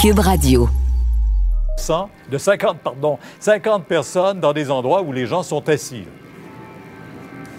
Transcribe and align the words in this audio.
Cube 0.00 0.20
Radio. 0.20 0.66
De 2.30 2.38
50, 2.38 2.78
pardon, 2.78 3.18
50 3.38 3.84
personnes 3.84 4.40
dans 4.40 4.54
des 4.54 4.70
endroits 4.70 5.02
où 5.02 5.12
les 5.12 5.26
gens 5.26 5.42
sont 5.42 5.68
assis. 5.68 6.04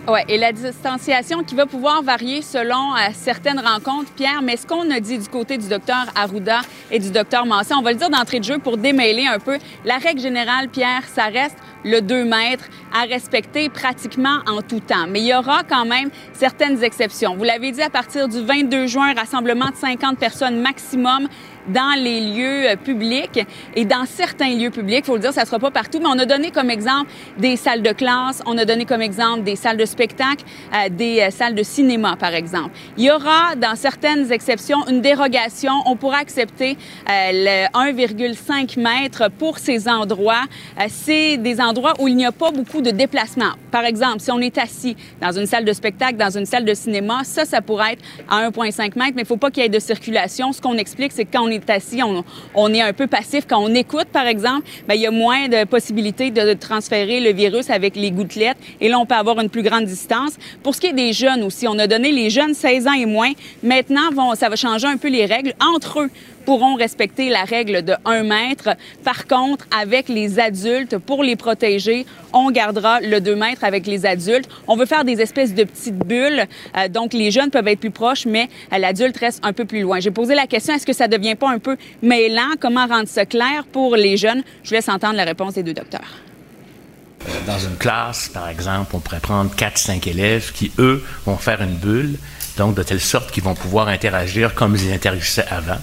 Oui, 0.07 0.21
et 0.27 0.39
la 0.39 0.51
distanciation 0.51 1.43
qui 1.43 1.53
va 1.53 1.67
pouvoir 1.67 2.01
varier 2.01 2.41
selon 2.41 2.95
euh, 2.95 3.09
certaines 3.13 3.59
rencontres, 3.59 4.11
Pierre, 4.13 4.41
mais 4.41 4.57
ce 4.57 4.65
qu'on 4.65 4.89
a 4.89 4.99
dit 4.99 5.19
du 5.19 5.27
côté 5.27 5.59
du 5.59 5.67
docteur 5.69 6.07
Arruda 6.15 6.61
et 6.89 6.97
du 6.97 7.11
docteur 7.11 7.45
Massé, 7.45 7.75
on 7.75 7.83
va 7.83 7.91
le 7.91 7.99
dire 7.99 8.09
d'entrée 8.09 8.39
de 8.39 8.45
jeu 8.45 8.57
pour 8.57 8.77
démêler 8.77 9.27
un 9.27 9.37
peu. 9.37 9.59
La 9.85 9.97
règle 9.97 10.19
générale, 10.19 10.69
Pierre, 10.69 11.03
ça 11.05 11.25
reste 11.25 11.57
le 11.83 12.01
2 12.01 12.25
mètres 12.25 12.65
à 12.91 13.03
respecter 13.03 13.69
pratiquement 13.69 14.39
en 14.47 14.63
tout 14.63 14.79
temps. 14.79 15.05
Mais 15.07 15.19
il 15.19 15.27
y 15.27 15.35
aura 15.35 15.61
quand 15.63 15.85
même 15.85 16.09
certaines 16.33 16.83
exceptions. 16.83 17.35
Vous 17.35 17.43
l'avez 17.43 17.71
dit, 17.71 17.83
à 17.83 17.91
partir 17.91 18.27
du 18.27 18.41
22 18.43 18.87
juin, 18.87 19.13
rassemblement 19.13 19.69
de 19.69 19.75
50 19.75 20.17
personnes 20.17 20.59
maximum 20.61 21.27
dans 21.67 21.97
les 21.97 22.21
lieux 22.21 22.69
euh, 22.69 22.75
publics 22.75 23.45
et 23.75 23.85
dans 23.85 24.05
certains 24.05 24.55
lieux 24.55 24.69
publics. 24.69 25.05
faut 25.05 25.15
le 25.15 25.21
dire, 25.21 25.33
ça 25.33 25.45
sera 25.45 25.59
pas 25.59 25.71
partout, 25.71 25.99
mais 25.99 26.07
on 26.07 26.19
a 26.19 26.25
donné 26.25 26.51
comme 26.51 26.69
exemple 26.69 27.09
des 27.37 27.55
salles 27.55 27.81
de 27.81 27.91
classe, 27.91 28.41
on 28.45 28.57
a 28.57 28.65
donné 28.65 28.85
comme 28.85 29.01
exemple 29.01 29.43
des 29.43 29.55
salles 29.55 29.77
de 29.77 29.85
spectacle, 29.85 30.43
euh, 30.73 30.89
des 30.89 31.21
euh, 31.21 31.29
salles 31.31 31.55
de 31.55 31.63
cinéma, 31.63 32.15
par 32.17 32.33
exemple. 32.33 32.71
Il 32.97 33.05
y 33.05 33.11
aura, 33.11 33.55
dans 33.55 33.75
certaines 33.75 34.31
exceptions, 34.31 34.87
une 34.87 35.01
dérogation. 35.01 35.73
On 35.85 35.95
pourra 35.95 36.17
accepter 36.17 36.77
le 37.07 37.67
1,5 37.73 38.79
mètres 38.79 39.29
pour 39.37 39.57
ces 39.59 39.87
endroits. 39.87 40.43
C'est 40.87 41.37
des 41.37 41.59
endroits 41.61 41.93
où 41.99 42.07
il 42.07 42.15
n'y 42.15 42.25
a 42.25 42.31
pas 42.31 42.51
beaucoup 42.51 42.81
de 42.81 42.91
déplacement. 42.91 43.51
Par 43.71 43.85
exemple, 43.85 44.19
si 44.19 44.31
on 44.31 44.39
est 44.39 44.57
assis 44.57 44.95
dans 45.21 45.31
une 45.31 45.45
salle 45.45 45.65
de 45.65 45.73
spectacle, 45.73 46.15
dans 46.15 46.37
une 46.37 46.45
salle 46.45 46.65
de 46.65 46.73
cinéma, 46.73 47.21
ça, 47.23 47.45
ça 47.45 47.61
pourrait 47.61 47.93
être 47.93 48.03
à 48.29 48.49
1,5 48.49 48.97
mètres, 48.97 49.13
mais 49.15 49.21
il 49.21 49.27
faut 49.27 49.37
pas 49.37 49.51
qu'il 49.51 49.63
y 49.63 49.65
ait 49.65 49.69
de 49.69 49.79
circulation. 49.79 50.51
Ce 50.51 50.61
qu'on 50.61 50.77
explique, 50.77 51.11
c'est 51.11 51.25
que 51.25 51.31
quand 51.31 51.43
on 51.43 51.50
est 51.51 51.69
assis, 51.69 52.01
on, 52.55 52.73
est 52.73 52.81
un 52.81 52.93
peu 52.93 53.07
passif. 53.07 53.45
Quand 53.47 53.59
on 53.59 53.73
écoute, 53.73 54.07
par 54.11 54.25
exemple, 54.25 54.67
bien, 54.87 54.95
il 54.95 55.01
y 55.01 55.07
a 55.07 55.11
moins 55.11 55.47
de 55.47 55.65
possibilités 55.65 56.31
de 56.31 56.53
transférer 56.53 57.19
le 57.19 57.31
virus 57.31 57.69
avec 57.69 57.95
les 57.95 58.11
gouttelettes. 58.11 58.57
Et 58.79 58.89
là, 58.89 58.99
on 58.99 59.05
peut 59.05 59.15
avoir 59.15 59.39
une 59.39 59.49
plus 59.49 59.63
grande 59.63 59.85
distance. 59.85 60.33
Pour 60.63 60.75
ce 60.75 60.81
qui 60.81 60.87
est 60.87 60.93
des 60.93 61.13
jeunes 61.13 61.43
aussi, 61.43 61.67
on 61.67 61.77
a 61.79 61.87
donné 61.87 62.11
les 62.11 62.29
jeunes 62.29 62.53
16 62.53 62.87
ans 62.87 62.93
et 62.93 63.05
moins. 63.05 63.31
Maintenant, 63.63 64.09
ça 64.35 64.49
va 64.49 64.55
changer 64.55 64.87
un 64.87 64.97
peu 64.97 65.09
les 65.09 65.25
règles 65.25 65.53
entre 65.59 66.01
eux 66.01 66.09
pourront 66.51 66.75
respecter 66.75 67.29
la 67.29 67.45
règle 67.45 67.81
de 67.81 67.93
1 68.03 68.23
mètre. 68.23 68.71
Par 69.05 69.25
contre, 69.25 69.65
avec 69.71 70.09
les 70.09 70.37
adultes, 70.37 70.97
pour 70.97 71.23
les 71.23 71.37
protéger, 71.37 72.05
on 72.33 72.51
gardera 72.51 72.99
le 72.99 73.21
2 73.21 73.37
mètres 73.37 73.63
avec 73.63 73.87
les 73.87 74.05
adultes. 74.05 74.49
On 74.67 74.75
veut 74.75 74.85
faire 74.85 75.05
des 75.05 75.21
espèces 75.21 75.53
de 75.53 75.63
petites 75.63 75.99
bulles. 75.99 76.45
Euh, 76.75 76.89
donc, 76.89 77.13
les 77.13 77.31
jeunes 77.31 77.51
peuvent 77.51 77.69
être 77.69 77.79
plus 77.79 77.89
proches, 77.89 78.25
mais 78.25 78.49
euh, 78.73 78.79
l'adulte 78.79 79.15
reste 79.15 79.39
un 79.45 79.53
peu 79.53 79.63
plus 79.63 79.79
loin. 79.79 80.01
J'ai 80.01 80.11
posé 80.11 80.35
la 80.35 80.45
question, 80.45 80.73
est-ce 80.73 80.85
que 80.85 80.91
ça 80.91 81.07
devient 81.07 81.35
pas 81.35 81.49
un 81.49 81.59
peu 81.59 81.77
mêlant? 82.01 82.51
Comment 82.59 82.85
rendre 82.85 83.07
ça 83.07 83.25
clair 83.25 83.63
pour 83.71 83.95
les 83.95 84.17
jeunes? 84.17 84.43
Je 84.63 84.71
vous 84.71 84.75
laisse 84.75 84.89
entendre 84.89 85.15
la 85.15 85.23
réponse 85.23 85.53
des 85.53 85.63
deux 85.63 85.73
docteurs. 85.73 86.19
Euh, 87.29 87.31
dans 87.47 87.59
une 87.59 87.77
classe, 87.77 88.27
par 88.27 88.49
exemple, 88.49 88.93
on 88.93 88.99
pourrait 88.99 89.21
prendre 89.21 89.55
4-5 89.55 90.05
élèves 90.09 90.51
qui, 90.51 90.73
eux, 90.79 91.01
vont 91.25 91.37
faire 91.37 91.61
une 91.61 91.77
bulle, 91.77 92.17
donc 92.57 92.75
de 92.75 92.83
telle 92.83 92.99
sorte 92.99 93.31
qu'ils 93.31 93.43
vont 93.43 93.55
pouvoir 93.55 93.87
interagir 93.87 94.53
comme 94.53 94.75
ils 94.75 94.91
interagissaient 94.91 95.47
avant. 95.49 95.79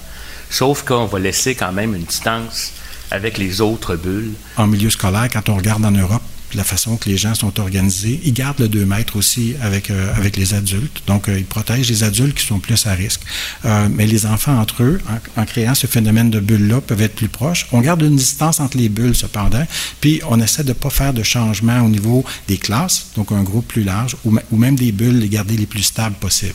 Sauf 0.50 0.82
qu'on 0.82 1.06
va 1.06 1.18
laisser 1.18 1.54
quand 1.54 1.72
même 1.72 1.94
une 1.94 2.04
distance 2.04 2.72
avec 3.10 3.38
les 3.38 3.60
autres 3.60 3.96
bulles. 3.96 4.32
En 4.56 4.66
milieu 4.66 4.90
scolaire, 4.90 5.28
quand 5.32 5.48
on 5.48 5.56
regarde 5.56 5.84
en 5.84 5.90
Europe, 5.90 6.22
la 6.54 6.64
façon 6.64 6.96
que 6.96 7.08
les 7.08 7.16
gens 7.16 7.34
sont 7.34 7.60
organisés, 7.60 8.20
ils 8.24 8.32
gardent 8.32 8.60
le 8.60 8.68
2 8.68 8.86
mètres 8.86 9.16
aussi 9.16 9.54
avec, 9.60 9.90
euh, 9.90 10.14
avec 10.14 10.36
les 10.36 10.54
adultes. 10.54 11.02
Donc, 11.06 11.28
euh, 11.28 11.38
ils 11.38 11.44
protègent 11.44 11.88
les 11.88 12.04
adultes 12.04 12.36
qui 12.36 12.46
sont 12.46 12.58
plus 12.58 12.86
à 12.86 12.92
risque. 12.92 13.20
Euh, 13.64 13.88
mais 13.90 14.06
les 14.06 14.26
enfants 14.26 14.58
entre 14.58 14.82
eux, 14.82 15.00
en, 15.36 15.44
créant 15.44 15.74
ce 15.74 15.86
phénomène 15.86 16.30
de 16.30 16.40
bulles-là, 16.40 16.80
peuvent 16.80 17.02
être 17.02 17.16
plus 17.16 17.28
proches. 17.28 17.66
On 17.72 17.80
garde 17.80 18.02
une 18.02 18.16
distance 18.16 18.60
entre 18.60 18.78
les 18.78 18.88
bulles, 18.88 19.14
cependant, 19.14 19.66
puis 20.00 20.20
on 20.28 20.40
essaie 20.40 20.62
de 20.64 20.68
ne 20.68 20.74
pas 20.74 20.90
faire 20.90 21.12
de 21.12 21.22
changement 21.22 21.80
au 21.80 21.88
niveau 21.88 22.24
des 22.46 22.58
classes, 22.58 23.08
donc 23.16 23.32
un 23.32 23.42
groupe 23.42 23.68
plus 23.68 23.84
large, 23.84 24.16
ou, 24.24 24.36
ou 24.50 24.56
même 24.56 24.76
des 24.76 24.92
bulles, 24.92 25.18
les 25.18 25.28
garder 25.28 25.56
les 25.56 25.66
plus 25.66 25.82
stables 25.82 26.16
possibles. 26.16 26.54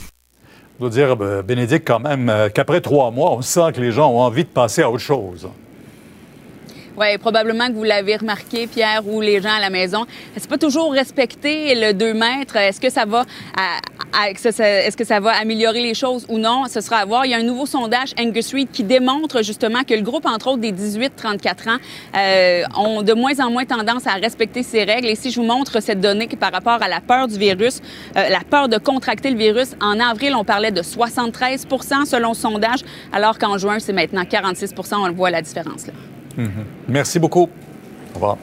Dois 0.83 0.89
dire, 0.89 1.15
euh, 1.21 1.41
Bénédicte, 1.41 1.87
quand 1.87 2.01
même, 2.01 2.27
euh, 2.27 2.49
qu'après 2.53 2.81
trois 2.81 3.09
mois, 3.09 3.31
on 3.31 3.41
sent 3.41 3.71
que 3.73 3.79
les 3.79 3.93
gens 3.93 4.11
ont 4.11 4.19
envie 4.19 4.43
de 4.43 4.49
passer 4.49 4.81
à 4.81 4.89
autre 4.89 4.99
chose. 4.99 5.47
Oui, 6.95 7.17
probablement 7.17 7.69
que 7.69 7.73
vous 7.73 7.83
l'avez 7.83 8.17
remarqué, 8.17 8.67
Pierre, 8.67 9.01
ou 9.07 9.19
les 9.19 9.41
gens 9.41 9.53
à 9.55 9.59
la 9.59 9.71
maison. 9.71 10.05
C'est 10.37 10.47
pas 10.47 10.59
toujours 10.59 10.91
respecter 10.91 11.73
le 11.73 11.93
2 11.93 12.13
mètres. 12.13 12.55
Est-ce 12.55 12.79
que 12.79 12.91
ça 12.91 13.05
va 13.05 13.25
est-ce 14.25 14.95
que 14.95 15.03
ça 15.03 15.19
va 15.19 15.31
améliorer 15.31 15.81
les 15.81 15.95
choses 15.95 16.27
ou 16.29 16.37
non? 16.37 16.65
Ce 16.69 16.81
sera 16.81 16.97
à 16.97 17.05
voir. 17.05 17.25
Il 17.25 17.31
y 17.31 17.33
a 17.33 17.37
un 17.37 17.43
nouveau 17.43 17.65
sondage 17.65 18.13
Angus 18.19 18.53
Reid 18.53 18.69
qui 18.71 18.83
démontre 18.83 19.43
justement 19.43 19.83
que 19.83 19.95
le 19.95 20.01
groupe, 20.01 20.27
entre 20.27 20.49
autres, 20.49 20.59
des 20.59 20.71
18-34 20.71 21.69
ans, 21.69 21.77
euh, 22.15 22.63
ont 22.77 23.01
de 23.01 23.13
moins 23.13 23.39
en 23.39 23.49
moins 23.49 23.65
tendance 23.65 24.05
à 24.05 24.13
respecter 24.13 24.61
ces 24.61 24.83
règles. 24.83 25.07
Et 25.07 25.15
si 25.15 25.31
je 25.31 25.41
vous 25.41 25.47
montre 25.47 25.79
cette 25.79 25.99
donnée 25.99 26.27
par 26.27 26.51
rapport 26.51 26.83
à 26.83 26.87
la 26.87 27.01
peur 27.01 27.27
du 27.27 27.39
virus, 27.39 27.81
euh, 28.15 28.29
la 28.29 28.41
peur 28.41 28.69
de 28.69 28.77
contracter 28.77 29.31
le 29.31 29.37
virus, 29.37 29.69
en 29.81 29.99
avril, 29.99 30.35
on 30.35 30.43
parlait 30.43 30.71
de 30.71 30.83
73% 30.83 32.05
selon 32.05 32.29
le 32.29 32.35
sondage, 32.35 32.81
alors 33.11 33.39
qu'en 33.39 33.57
juin, 33.57 33.79
c'est 33.79 33.93
maintenant 33.93 34.23
46% 34.23 34.95
On 34.95 35.07
le 35.07 35.13
voit 35.13 35.31
la 35.31 35.41
différence 35.41 35.87
là. 35.87 35.93
Mhm. 36.37 36.49
Merci 36.87 37.19
beaucoup. 37.19 37.49
Au 38.11 38.15
revoir. 38.15 38.37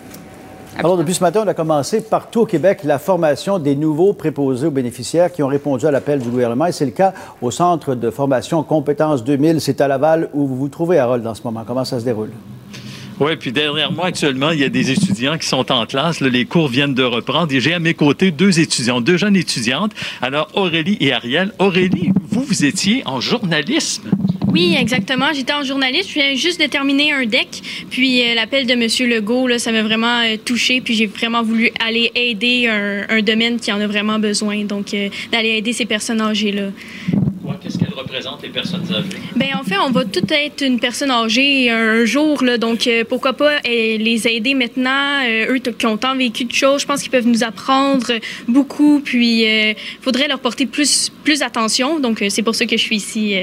Alors, 0.79 0.97
depuis 0.97 1.15
ce 1.15 1.21
matin, 1.21 1.43
on 1.45 1.49
a 1.49 1.55
commencé 1.55 2.01
partout 2.01 2.41
au 2.41 2.47
Québec 2.47 2.81
la 2.85 2.99
formation 2.99 3.59
des 3.59 3.77
nouveaux 3.77 4.13
préposés 4.13 4.69
aux 4.69 4.71
bénéficiaires 4.71 5.31
qui 5.33 5.43
ont 5.43 5.49
répondu 5.49 5.85
à 5.87 5.91
l'appel 5.91 6.21
du 6.21 6.29
gouvernement. 6.31 6.67
Et 6.67 6.73
c'est 6.73 6.87
le 6.87 6.93
cas 6.93 7.13
au 7.43 7.51
Centre 7.51 7.95
de 7.95 8.11
formation 8.11 8.63
Compétences 8.63 9.23
2000. 9.25 9.61
C'est 9.61 9.81
à 9.81 9.89
Laval 9.89 10.31
où 10.33 10.47
vous 10.47 10.57
vous 10.57 10.69
trouvez, 10.69 10.99
Harold, 10.99 11.27
en 11.27 11.35
ce 11.35 11.43
moment. 11.45 11.65
Comment 11.67 11.85
ça 11.85 11.99
se 12.01 12.05
déroule? 12.05 12.31
Oui, 13.19 13.37
puis 13.37 13.53
derrière 13.53 13.93
moi, 13.93 14.07
actuellement, 14.07 14.51
il 14.53 14.61
y 14.61 14.65
a 14.65 14.71
des 14.71 14.91
étudiants 14.91 15.37
qui 15.37 15.47
sont 15.47 15.71
en 15.71 15.85
classe. 15.85 16.21
les 16.23 16.47
cours 16.47 16.69
viennent 16.69 16.95
de 16.95 17.03
reprendre. 17.03 17.53
Et 17.53 17.61
j'ai 17.61 17.75
à 17.75 17.79
mes 17.79 17.93
côtés 17.93 18.31
deux 18.31 18.61
étudiants, 18.61 19.03
deux 19.03 19.19
jeunes 19.19 19.37
étudiantes. 19.37 19.93
Alors, 20.23 20.49
Aurélie 20.55 20.97
et 21.01 21.13
Ariel. 21.13 21.53
Aurélie, 21.59 22.13
vous, 22.31 22.43
vous 22.43 22.65
étiez 22.65 23.03
en 23.05 23.21
journalisme. 23.21 24.09
Oui, 24.53 24.77
exactement. 24.79 25.33
J'étais 25.33 25.53
en 25.53 25.63
journaliste. 25.63 26.09
Je 26.09 26.15
viens 26.15 26.35
juste 26.35 26.61
de 26.61 26.67
terminer 26.67 27.13
un 27.13 27.25
deck. 27.25 27.63
Puis 27.91 28.23
euh, 28.23 28.35
l'appel 28.35 28.67
de 28.67 28.73
M. 28.73 29.11
Legault, 29.11 29.47
là, 29.47 29.59
ça 29.59 29.71
m'a 29.71 29.83
vraiment 29.83 30.21
euh, 30.23 30.37
touché. 30.45 30.81
Puis 30.81 30.95
j'ai 30.95 31.07
vraiment 31.07 31.43
voulu 31.43 31.71
aller 31.79 32.11
aider 32.15 32.67
un, 32.67 33.21
domaine 33.23 33.61
qui 33.61 33.73
en 33.73 33.81
a 33.81 33.87
vraiment 33.87 34.19
besoin. 34.19 34.65
Donc, 34.65 34.95
euh, 34.95 35.09
d'aller 35.31 35.51
aider 35.51 35.73
ces 35.73 35.85
personnes 35.85 36.21
âgées-là. 36.21 36.71
Les 38.43 38.49
personnes 38.49 38.83
âgées? 38.91 39.21
Bien, 39.37 39.59
en 39.61 39.65
fait, 39.65 39.79
on 39.79 39.91
va 39.91 40.05
tout 40.05 40.25
être 40.31 40.63
une 40.63 40.81
personne 40.81 41.11
âgée 41.11 41.71
un 41.71 42.05
jour. 42.05 42.43
Là, 42.43 42.59
donc, 42.59 42.89
pourquoi 43.09 43.33
pas 43.35 43.61
les 43.65 44.27
aider 44.27 44.55
maintenant? 44.55 45.23
eux 45.49 45.59
qui 45.59 45.87
ont 45.87 45.97
tant 45.97 46.17
vécu 46.17 46.45
de 46.45 46.53
choses, 46.53 46.83
je 46.83 46.87
pense 46.87 47.03
qu'ils 47.03 47.11
peuvent 47.11 47.27
nous 47.27 47.45
apprendre 47.45 48.13
beaucoup. 48.49 49.01
Puis, 49.05 49.43
il 49.43 49.77
faudrait 50.01 50.29
leur 50.29 50.41
porter 50.41 50.67
plus, 50.67 51.11
plus 51.23 51.43
attention. 51.43 52.01
Donc, 52.01 52.25
c'est 52.29 52.43
pour 52.43 52.55
ça 52.55 52.67
que 52.67 52.77
je 52.77 52.83
suis 52.83 52.97
ici 52.97 53.37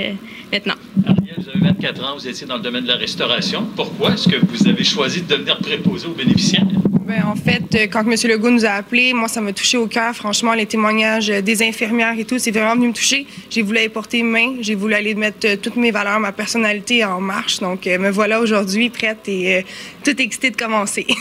maintenant. 0.52 0.76
Ariel, 1.06 1.36
vous 1.38 1.50
avez 1.50 1.60
24 1.60 2.04
ans, 2.04 2.16
vous 2.18 2.28
étiez 2.28 2.46
dans 2.46 2.58
le 2.58 2.64
domaine 2.64 2.84
de 2.84 2.90
la 2.90 2.98
restauration. 2.98 3.66
Pourquoi 3.76 4.14
est-ce 4.14 4.28
que 4.28 4.38
vous 4.38 4.68
avez 4.68 4.84
choisi 4.84 5.22
de 5.22 5.28
devenir 5.28 5.58
préposé 5.60 6.08
aux 6.08 6.14
bénéficiaires? 6.14 6.66
Bien, 7.08 7.26
en 7.26 7.36
fait, 7.36 7.64
euh, 7.74 7.88
quand 7.90 8.02
M. 8.02 8.16
Legault 8.30 8.50
nous 8.50 8.66
a 8.66 8.72
appelés, 8.72 9.14
moi, 9.14 9.30
ça 9.30 9.40
m'a 9.40 9.54
touché 9.54 9.78
au 9.78 9.88
cœur. 9.88 10.14
Franchement, 10.14 10.54
les 10.54 10.66
témoignages 10.66 11.28
des 11.28 11.64
infirmières 11.64 12.20
et 12.20 12.26
tout, 12.26 12.38
c'est 12.38 12.52
vraiment 12.52 12.76
venu 12.76 12.90
me 12.90 12.94
toucher. 12.94 13.26
J'ai 13.50 13.62
voulu 13.62 13.78
aller 13.78 13.88
porter 13.88 14.24
main. 14.24 14.56
J'ai 14.60 14.76
voulu 14.76 14.94
aller 14.94 15.16
mettre 15.16 15.48
euh, 15.48 15.56
toutes 15.56 15.78
mes 15.78 15.92
valeurs, 15.92 16.20
ma 16.20 16.34
personnalité 16.34 17.06
en 17.06 17.22
marche. 17.22 17.60
Donc, 17.60 17.88
euh, 17.88 17.98
me 17.98 18.10
voilà 18.10 18.42
aujourd'hui 18.42 18.90
prête 18.90 19.20
et 19.30 19.66
tout 20.04 20.22
excitée 20.22 20.52
de 20.52 20.58
commencer. 20.58 21.08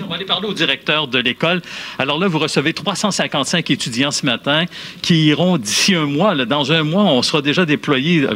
On 0.00 0.10
va 0.10 0.14
aller 0.14 0.24
parler 0.24 0.48
au 0.48 0.54
directeur 0.54 1.06
de 1.06 1.18
l'école. 1.18 1.60
Alors 1.98 2.18
là, 2.18 2.28
vous 2.28 2.38
recevez 2.38 2.72
355 2.72 3.70
étudiants 3.70 4.10
ce 4.10 4.24
matin 4.24 4.64
qui 5.02 5.26
iront 5.26 5.58
d'ici 5.58 5.94
un 5.94 6.06
mois. 6.06 6.34
dans 6.46 6.72
un 6.72 6.82
mois, 6.82 7.02
on 7.04 7.20
sera 7.20 7.42
déjà 7.42 7.66
déployés 7.66 8.26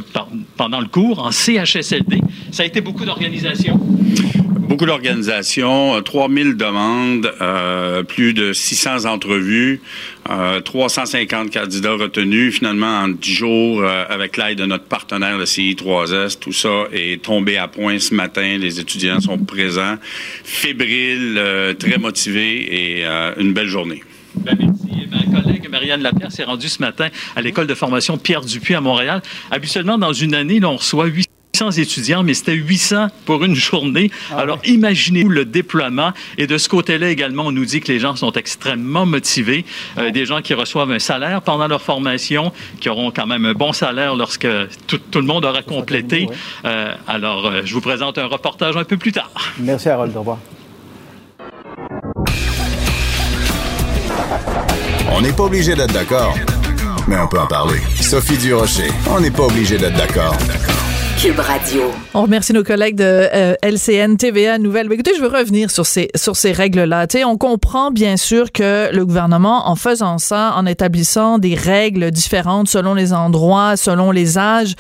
pendant 0.59 0.81
le 0.81 0.89
cours 0.89 1.21
en 1.21 1.31
CHSLD. 1.31 2.21
Ça 2.51 2.65
a 2.65 2.67
été 2.67 2.83
beaucoup 2.83 3.07
d'organisation. 3.07 3.81
Beaucoup 4.83 4.95
d'organisations, 4.95 6.03
3000 6.03 6.49
euh, 6.49 6.55
demandes, 6.55 7.33
euh, 7.41 8.03
plus 8.03 8.35
de 8.35 8.53
600 8.53 9.05
entrevues, 9.05 9.81
350 10.65 11.47
euh, 11.47 11.61
candidats 11.61 11.93
retenus. 11.93 12.53
Finalement, 12.53 13.03
en 13.03 13.09
10 13.11 13.33
jours, 13.33 13.85
avec 13.85 14.37
l'aide 14.37 14.59
de 14.59 14.67
notre 14.67 14.87
partenaire, 14.87 15.39
le 15.39 15.45
CI3S, 15.45 16.41
tout 16.41 16.53
ça 16.53 16.87
est 16.93 17.23
tombé 17.23 17.59
à 17.59 17.69
point 17.69 18.01
ce 18.01 18.13
matin. 18.13 18.59
Les 18.59 18.81
étudiants 18.81 19.21
sont 19.21 19.39
présents, 19.39 19.99
fébriles, 20.43 21.41
très 21.79 21.99
motivés 21.99 23.03
et 23.03 23.05
une 23.39 23.53
belle 23.53 23.69
journée. 23.69 24.03
Ben, 24.35 24.57
merci. 24.59 25.07
Ma 25.13 25.43
collègue 25.43 25.69
Marianne 25.71 26.03
Lapierre 26.03 26.33
s'est 26.33 26.43
rendue 26.43 26.69
ce 26.69 26.83
matin 26.83 27.07
à 27.37 27.41
l'école 27.41 27.69
de 27.69 27.75
formation 27.77 28.19
Pierre 28.19 28.41
Dupuis 28.41 28.75
à 28.75 28.81
Montréal. 28.81 29.23
Habituellement, 29.53 29.97
dans 29.97 30.13
une 30.13 30.35
année, 30.35 30.59
on 30.65 30.77
reçoit 30.77 31.07
8 31.07 31.32
800 31.63 31.81
étudiants, 31.81 32.23
mais 32.23 32.35
c'était 32.35 32.55
800 32.55 33.09
pour 33.25 33.45
une 33.45 33.55
journée. 33.71 34.11
Ah 34.31 34.41
Alors, 34.41 34.59
imaginez-vous 34.65 35.29
le 35.29 35.45
déploiement. 35.45 36.13
Et 36.39 36.47
de 36.47 36.59
ce 36.59 36.69
côté-là 36.69 37.11
également, 37.11 37.45
on 37.47 37.53
nous 37.53 37.65
dit 37.65 37.81
que 37.81 37.93
les 37.93 37.99
gens 37.99 38.17
sont 38.17 38.33
extrêmement 38.33 39.07
motivés. 39.07 39.65
Euh, 39.99 40.11
des 40.11 40.27
gens 40.27 40.41
qui 40.41 40.55
reçoivent 40.55 40.91
un 40.91 40.99
salaire 40.99 41.43
pendant 41.43 41.69
leur 41.69 41.83
formation, 41.83 42.53
qui 42.81 42.89
auront 42.89 43.11
quand 43.11 43.27
même 43.27 43.45
un 43.45 43.53
bon 43.53 43.73
salaire 43.73 44.17
lorsque 44.17 44.49
tout, 44.87 45.01
le 45.15 45.23
monde 45.23 45.45
aura 45.45 45.63
complété. 45.63 46.29
Euh, 46.65 46.93
alors, 47.07 47.47
euh, 47.47 47.63
je 47.65 47.75
vous 47.75 47.81
présente 47.81 48.19
un 48.19 48.27
reportage 48.27 48.77
un 48.77 48.85
peu 48.85 48.97
plus 48.97 49.13
tard. 49.13 49.31
Merci, 49.59 49.89
Harold. 49.89 50.17
Au 50.17 50.21
revoir. 50.21 50.39
On 55.15 55.21
n'est 55.21 55.33
pas 55.33 55.45
obligé 55.45 55.75
d'être 55.75 55.93
d'accord, 55.93 56.35
mais 57.07 57.17
on 57.19 57.29
peut 57.29 57.39
en 57.39 57.47
parler. 57.47 57.79
Sophie 58.01 58.39
Durocher, 58.39 58.91
on 59.11 59.21
n'est 59.21 59.31
pas 59.31 59.45
obligé 59.45 59.77
d'être 59.77 59.97
d'accord. 59.97 60.37
On 62.15 62.23
remercie 62.23 62.53
nos 62.53 62.65
collègues 62.65 62.97
de 62.97 63.05
euh, 63.05 63.55
LCN, 63.63 64.17
TVA, 64.17 64.59
Nouvelle. 64.59 64.93
écoutez, 64.93 65.13
je 65.17 65.23
veux 65.23 65.29
revenir 65.29 65.71
sur 65.71 65.87
ces, 65.87 66.09
sur 66.17 66.35
ces 66.35 66.51
règles-là. 66.51 67.07
on 67.25 67.39
comprend 67.39 67.93
bien 67.93 68.17
sûr 68.17 68.51
que 68.51 68.93
le 68.93 69.07
gouvernement, 69.07 69.69
en 69.69 69.77
faisant 69.77 70.19
ça, 70.19 70.53
en 70.57 70.67
établissant 70.67 71.39
des 71.39 71.55
règles 71.55 72.11
différentes 72.11 72.67
selon 72.67 72.95
les 72.95 73.13
endroits, 73.13 73.77
selon 73.77 74.11
les 74.11 74.37
âges, 74.37 74.75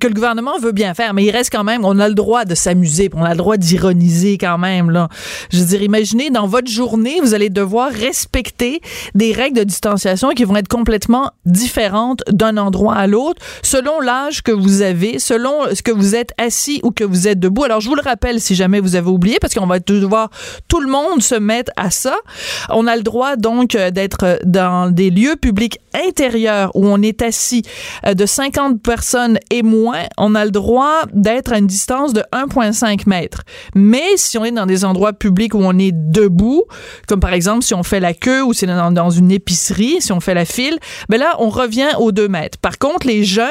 que 0.00 0.06
le 0.06 0.14
gouvernement 0.14 0.58
veut 0.58 0.72
bien 0.72 0.94
faire, 0.94 1.14
mais 1.14 1.24
il 1.24 1.30
reste 1.30 1.50
quand 1.50 1.64
même, 1.64 1.84
on 1.84 1.98
a 1.98 2.08
le 2.08 2.14
droit 2.14 2.44
de 2.44 2.54
s'amuser, 2.54 3.10
on 3.14 3.24
a 3.24 3.30
le 3.30 3.36
droit 3.36 3.56
d'ironiser 3.56 4.38
quand 4.38 4.58
même. 4.58 5.08
Je 5.50 5.58
veux 5.58 5.64
dire, 5.64 5.82
imaginez, 5.82 6.30
dans 6.30 6.46
votre 6.46 6.70
journée, 6.70 7.20
vous 7.20 7.34
allez 7.34 7.50
devoir 7.50 7.90
respecter 7.90 8.80
des 9.14 9.32
règles 9.32 9.58
de 9.58 9.64
distanciation 9.64 10.30
qui 10.30 10.44
vont 10.44 10.56
être 10.56 10.68
complètement 10.68 11.30
différentes 11.46 12.22
d'un 12.30 12.56
endroit 12.56 12.94
à 12.94 13.06
l'autre, 13.06 13.42
selon 13.62 14.00
l'âge 14.00 14.42
que 14.42 14.52
vous 14.52 14.82
avez, 14.82 15.18
selon 15.18 15.74
ce 15.74 15.82
que 15.82 15.92
vous 15.92 16.14
êtes 16.14 16.32
assis 16.38 16.80
ou 16.82 16.90
que 16.90 17.04
vous 17.04 17.28
êtes 17.28 17.38
debout. 17.38 17.64
Alors, 17.64 17.80
je 17.80 17.88
vous 17.88 17.94
le 17.94 18.02
rappelle 18.02 18.40
si 18.40 18.54
jamais 18.54 18.80
vous 18.80 18.96
avez 18.96 19.08
oublié, 19.08 19.38
parce 19.40 19.54
qu'on 19.54 19.66
va 19.66 19.78
devoir 19.78 20.30
tout 20.68 20.80
le 20.80 20.88
monde 20.88 21.22
se 21.22 21.34
mettre 21.34 21.72
à 21.76 21.90
ça. 21.90 22.16
On 22.70 22.86
a 22.86 22.96
le 22.96 23.02
droit, 23.02 23.36
donc, 23.36 23.74
euh, 23.74 23.90
d'être 23.90 24.40
dans 24.44 24.90
des 24.90 25.10
lieux 25.10 25.36
publics 25.36 25.78
intérieurs 25.94 26.70
où 26.74 26.86
on 26.86 27.00
est 27.02 27.22
assis 27.22 27.62
euh, 28.06 28.14
de 28.14 28.26
50 28.26 28.82
personnes 28.82 29.38
et 29.50 29.62
moins 29.62 29.83
on 30.18 30.34
a 30.34 30.44
le 30.44 30.50
droit 30.50 31.02
d'être 31.12 31.52
à 31.52 31.58
une 31.58 31.66
distance 31.66 32.12
de 32.12 32.22
1,5 32.32 33.08
mètres. 33.08 33.42
Mais 33.74 34.16
si 34.16 34.38
on 34.38 34.44
est 34.44 34.50
dans 34.50 34.66
des 34.66 34.84
endroits 34.84 35.12
publics 35.12 35.54
où 35.54 35.60
on 35.60 35.78
est 35.78 35.92
debout, 35.92 36.64
comme 37.08 37.20
par 37.20 37.32
exemple 37.32 37.64
si 37.64 37.74
on 37.74 37.82
fait 37.82 38.00
la 38.00 38.14
queue 38.14 38.42
ou 38.42 38.52
c'est 38.52 38.66
dans, 38.66 39.10
une 39.10 39.30
épicerie, 39.30 39.96
si 40.00 40.12
on 40.12 40.20
fait 40.20 40.34
la 40.34 40.44
file, 40.44 40.78
ben 41.08 41.18
là, 41.18 41.36
on 41.38 41.48
revient 41.48 41.88
aux 41.98 42.12
2 42.12 42.28
mètres. 42.28 42.58
Par 42.58 42.78
contre, 42.78 43.06
les 43.06 43.24
jeunes, 43.24 43.48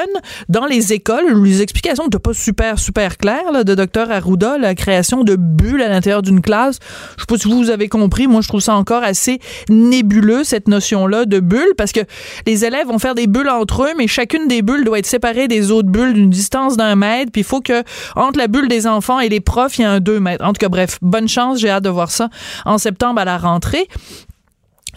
dans 0.48 0.66
les 0.66 0.92
écoles, 0.92 1.42
les 1.42 1.62
explications 1.62 2.04
n'étaient 2.04 2.18
pas 2.18 2.34
super, 2.34 2.78
super 2.78 3.16
claires 3.16 3.64
de 3.64 3.74
Dr 3.74 4.10
Arruda, 4.10 4.58
la 4.58 4.74
création 4.74 5.24
de 5.24 5.36
bulles 5.36 5.82
à 5.82 5.88
l'intérieur 5.88 6.22
d'une 6.22 6.40
classe. 6.40 6.78
Je 7.16 7.22
sais 7.22 7.26
pas 7.26 7.38
si 7.38 7.48
vous 7.48 7.70
avez 7.70 7.88
compris, 7.88 8.26
moi 8.26 8.40
je 8.40 8.48
trouve 8.48 8.60
ça 8.60 8.74
encore 8.74 9.02
assez 9.02 9.40
nébuleux, 9.68 10.44
cette 10.44 10.68
notion-là 10.68 11.24
de 11.24 11.40
bulle, 11.40 11.74
parce 11.76 11.92
que 11.92 12.00
les 12.46 12.64
élèves 12.64 12.86
vont 12.86 12.98
faire 12.98 13.14
des 13.14 13.26
bulles 13.26 13.48
entre 13.48 13.84
eux, 13.84 13.92
mais 13.96 14.06
chacune 14.06 14.48
des 14.48 14.62
bulles 14.62 14.84
doit 14.84 14.98
être 14.98 15.06
séparée 15.06 15.48
des 15.48 15.70
autres 15.70 15.88
bulles 15.88 16.23
une 16.24 16.30
distance 16.30 16.76
d'un 16.76 16.96
mètre, 16.96 17.30
puis 17.30 17.42
il 17.42 17.44
faut 17.44 17.60
que 17.60 17.82
entre 18.16 18.38
la 18.38 18.48
bulle 18.48 18.68
des 18.68 18.86
enfants 18.86 19.20
et 19.20 19.28
les 19.28 19.40
profs, 19.40 19.78
il 19.78 19.82
y 19.82 19.84
a 19.84 19.92
un 19.92 20.00
deux 20.00 20.20
mètres. 20.20 20.44
En 20.44 20.52
tout 20.52 20.58
cas, 20.58 20.68
bref, 20.68 20.98
bonne 21.02 21.28
chance, 21.28 21.58
j'ai 21.60 21.70
hâte 21.70 21.84
de 21.84 21.90
voir 21.90 22.10
ça 22.10 22.28
en 22.64 22.78
septembre 22.78 23.20
à 23.20 23.24
la 23.24 23.38
rentrée. 23.38 23.88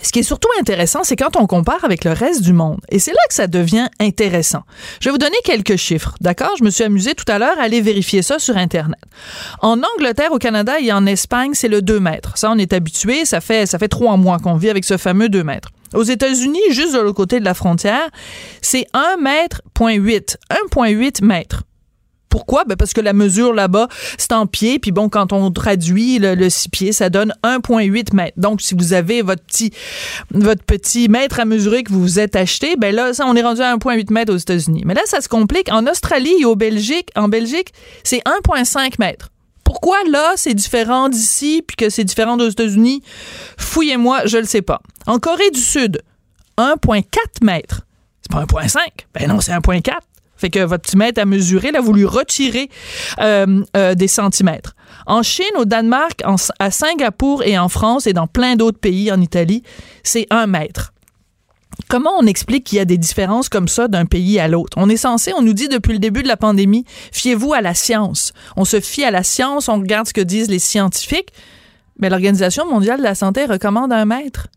Ce 0.01 0.12
qui 0.12 0.19
est 0.19 0.24
surtout 0.24 0.50
intéressant, 0.59 1.03
c'est 1.03 1.15
quand 1.15 1.35
on 1.38 1.47
compare 1.47 1.83
avec 1.83 2.03
le 2.03 2.12
reste 2.12 2.44
du 2.44 2.53
monde. 2.53 2.79
Et 2.89 3.00
c'est 3.00 3.12
là 3.12 3.19
que 3.27 3.33
ça 3.33 3.47
devient 3.47 3.88
intéressant. 4.00 4.62
Je 5.01 5.09
vais 5.09 5.12
vous 5.12 5.18
donner 5.18 5.38
quelques 5.44 5.75
chiffres, 5.75 6.15
d'accord? 6.21 6.51
Je 6.59 6.63
me 6.63 6.69
suis 6.69 6.83
amusé 6.83 7.15
tout 7.15 7.25
à 7.27 7.39
l'heure 7.39 7.57
à 7.59 7.63
aller 7.63 7.81
vérifier 7.81 8.21
ça 8.21 8.39
sur 8.39 8.57
Internet. 8.57 9.00
En 9.62 9.81
Angleterre, 9.95 10.31
au 10.31 10.38
Canada 10.38 10.79
et 10.79 10.91
en 10.91 11.06
Espagne, 11.06 11.51
c'est 11.53 11.68
le 11.68 11.81
2 11.81 12.00
mètres. 12.00 12.38
Ça, 12.38 12.51
on 12.51 12.57
est 12.57 12.74
habitué. 12.74 13.25
Ça 13.25 13.41
fait, 13.41 13.65
ça 13.65 13.79
fait 13.79 13.88
trois 13.88 14.18
mois 14.18 14.38
qu'on 14.38 14.56
vit 14.56 14.69
avec 14.69 14.85
ce 14.85 14.97
fameux 14.97 15.29
2 15.29 15.44
mètres. 15.44 15.69
Aux 15.94 16.04
États-Unis, 16.04 16.60
juste 16.72 16.94
de 16.94 17.00
l'autre 17.00 17.16
côté 17.16 17.39
de 17.39 17.45
la 17.45 17.54
frontière, 17.54 18.10
c'est 18.62 18.88
1 18.94 19.18
mètre, 19.22 19.62
1,8 19.80 21.24
mètres. 21.24 21.63
Pourquoi? 22.30 22.66
Ben 22.66 22.75
parce 22.75 22.94
que 22.94 23.01
la 23.01 23.13
mesure 23.13 23.54
là-bas, 23.54 23.88
c'est 24.18 24.34
en 24.34 24.48
pied, 24.48 24.80
puis 24.80 24.92
bon, 24.92 25.10
quand 25.10 25.34
on 25.34 25.50
traduit 25.51 26.19
le, 26.19 26.50
6 26.50 26.69
pieds, 26.69 26.92
ça 26.92 27.10
donne 27.10 27.34
1,8 27.44 28.13
mètres. 28.13 28.38
Donc, 28.38 28.62
si 28.62 28.75
vous 28.75 28.94
avez 28.94 29.22
votre 29.22 29.44
petit, 29.44 29.72
votre 30.31 30.63
petit 30.63 31.07
mètre 31.10 31.39
à 31.39 31.45
mesurer 31.45 31.84
que 31.84 31.92
vous 31.92 32.01
vous 32.01 32.19
êtes 32.19 32.36
acheté, 32.36 32.75
ben 32.75 32.94
là, 32.94 33.13
ça, 33.13 33.25
on 33.25 33.36
est 33.36 33.42
rendu 33.42 33.62
à 33.62 33.75
1,8 33.75 34.12
mètres 34.12 34.34
aux 34.34 34.38
États-Unis. 34.38 34.84
Mais 34.86 34.94
là, 34.94 35.01
ça 35.06 35.22
se 35.22 35.30
complique. 35.30 35.72
En 35.72 35.88
Australie 35.88 36.36
et 36.39 36.45
au 36.45 36.56
Belgique, 36.56 37.10
en 37.16 37.30
Belgique, 37.30 37.74
c'est 38.04 38.19
1,5 38.19 38.95
mètres. 39.00 39.30
Pourquoi 39.68 39.98
là, 40.10 40.31
c'est 40.38 40.54
différent 40.54 41.10
d'ici, 41.10 41.62
puis 41.62 41.75
que 41.75 41.90
c'est 41.90 42.06
différent 42.06 42.40
aux 42.40 42.50
États-Unis? 42.50 43.04
Fouillez-moi, 43.58 44.22
je 44.25 44.38
le 44.38 44.46
sais 44.46 44.62
pas. 44.62 44.81
En 45.08 45.19
Corée 45.19 45.52
du 45.52 45.60
Sud, 45.60 46.02
1,4 46.58 47.04
mètres. 47.44 47.81
C'est 48.22 48.31
pas 48.31 48.46
1,5. 48.46 48.80
Ben 49.14 49.28
non, 49.28 49.42
c'est 49.42 49.52
1,4. 49.52 49.92
Fait 50.38 50.50
que 50.50 50.60
votre 50.64 50.84
petit 50.84 50.96
mètre 50.96 51.19
à 51.19 51.25
mesurer, 51.25 51.72
là, 51.74 51.81
vous 51.81 51.92
lui 51.92 52.06
retirez 52.06 52.69
euh, 53.19 53.62
euh, 53.75 53.94
des 53.94 54.08
centimètres. 54.08 54.74
En 55.06 55.22
Chine, 55.22 55.46
au 55.58 55.66
Danemark, 55.66 56.24
à 56.60 56.72
Singapour 56.72 57.44
et 57.44 57.60
en 57.60 57.68
France 57.68 58.08
et 58.08 58.13
dans 58.13 58.28
plein 58.28 58.56
d'autres 58.56 58.80
pays, 58.80 59.12
en 59.12 59.20
Italie, 59.20 59.63
c'est 60.02 60.28
un 60.30 60.48
mètre. 60.48 60.94
Comment 61.89 62.12
on 62.18 62.25
explique 62.25 62.65
qu'il 62.65 62.77
y 62.77 62.81
a 62.81 62.85
des 62.85 62.97
différences 62.97 63.50
comme 63.50 63.68
ça 63.68 63.88
d'un 63.88 64.06
pays 64.06 64.39
à 64.39 64.47
l'autre? 64.47 64.77
On 64.77 64.89
est 64.89 64.97
censé, 64.97 65.31
on 65.38 65.41
nous 65.41 65.53
dit 65.53 65.69
depuis 65.69 65.94
le 65.94 66.00
début 66.00 66.24
de 66.24 66.27
la 66.27 66.38
pandémie, 66.38 66.85
fiez-vous 67.12 67.53
à 67.53 67.62
la 67.62 67.74
science. 67.74 68.33
On 68.57 68.65
se 68.65 68.79
fie 68.79 69.03
à 69.03 69.12
la 69.12 69.24
science, 69.24 69.69
on 69.69 69.79
regarde 69.79 70.07
ce 70.07 70.13
que 70.13 70.21
disent 70.21 70.50
les 70.50 70.59
scientifiques. 70.59 71.31
Mais 72.00 72.09
l'Organisation 72.09 72.69
mondiale 72.69 73.00
de 73.00 73.03
la 73.03 73.15
santé 73.15 73.45
recommande 73.45 73.94
un 73.94 74.06
mètre. 74.06 74.47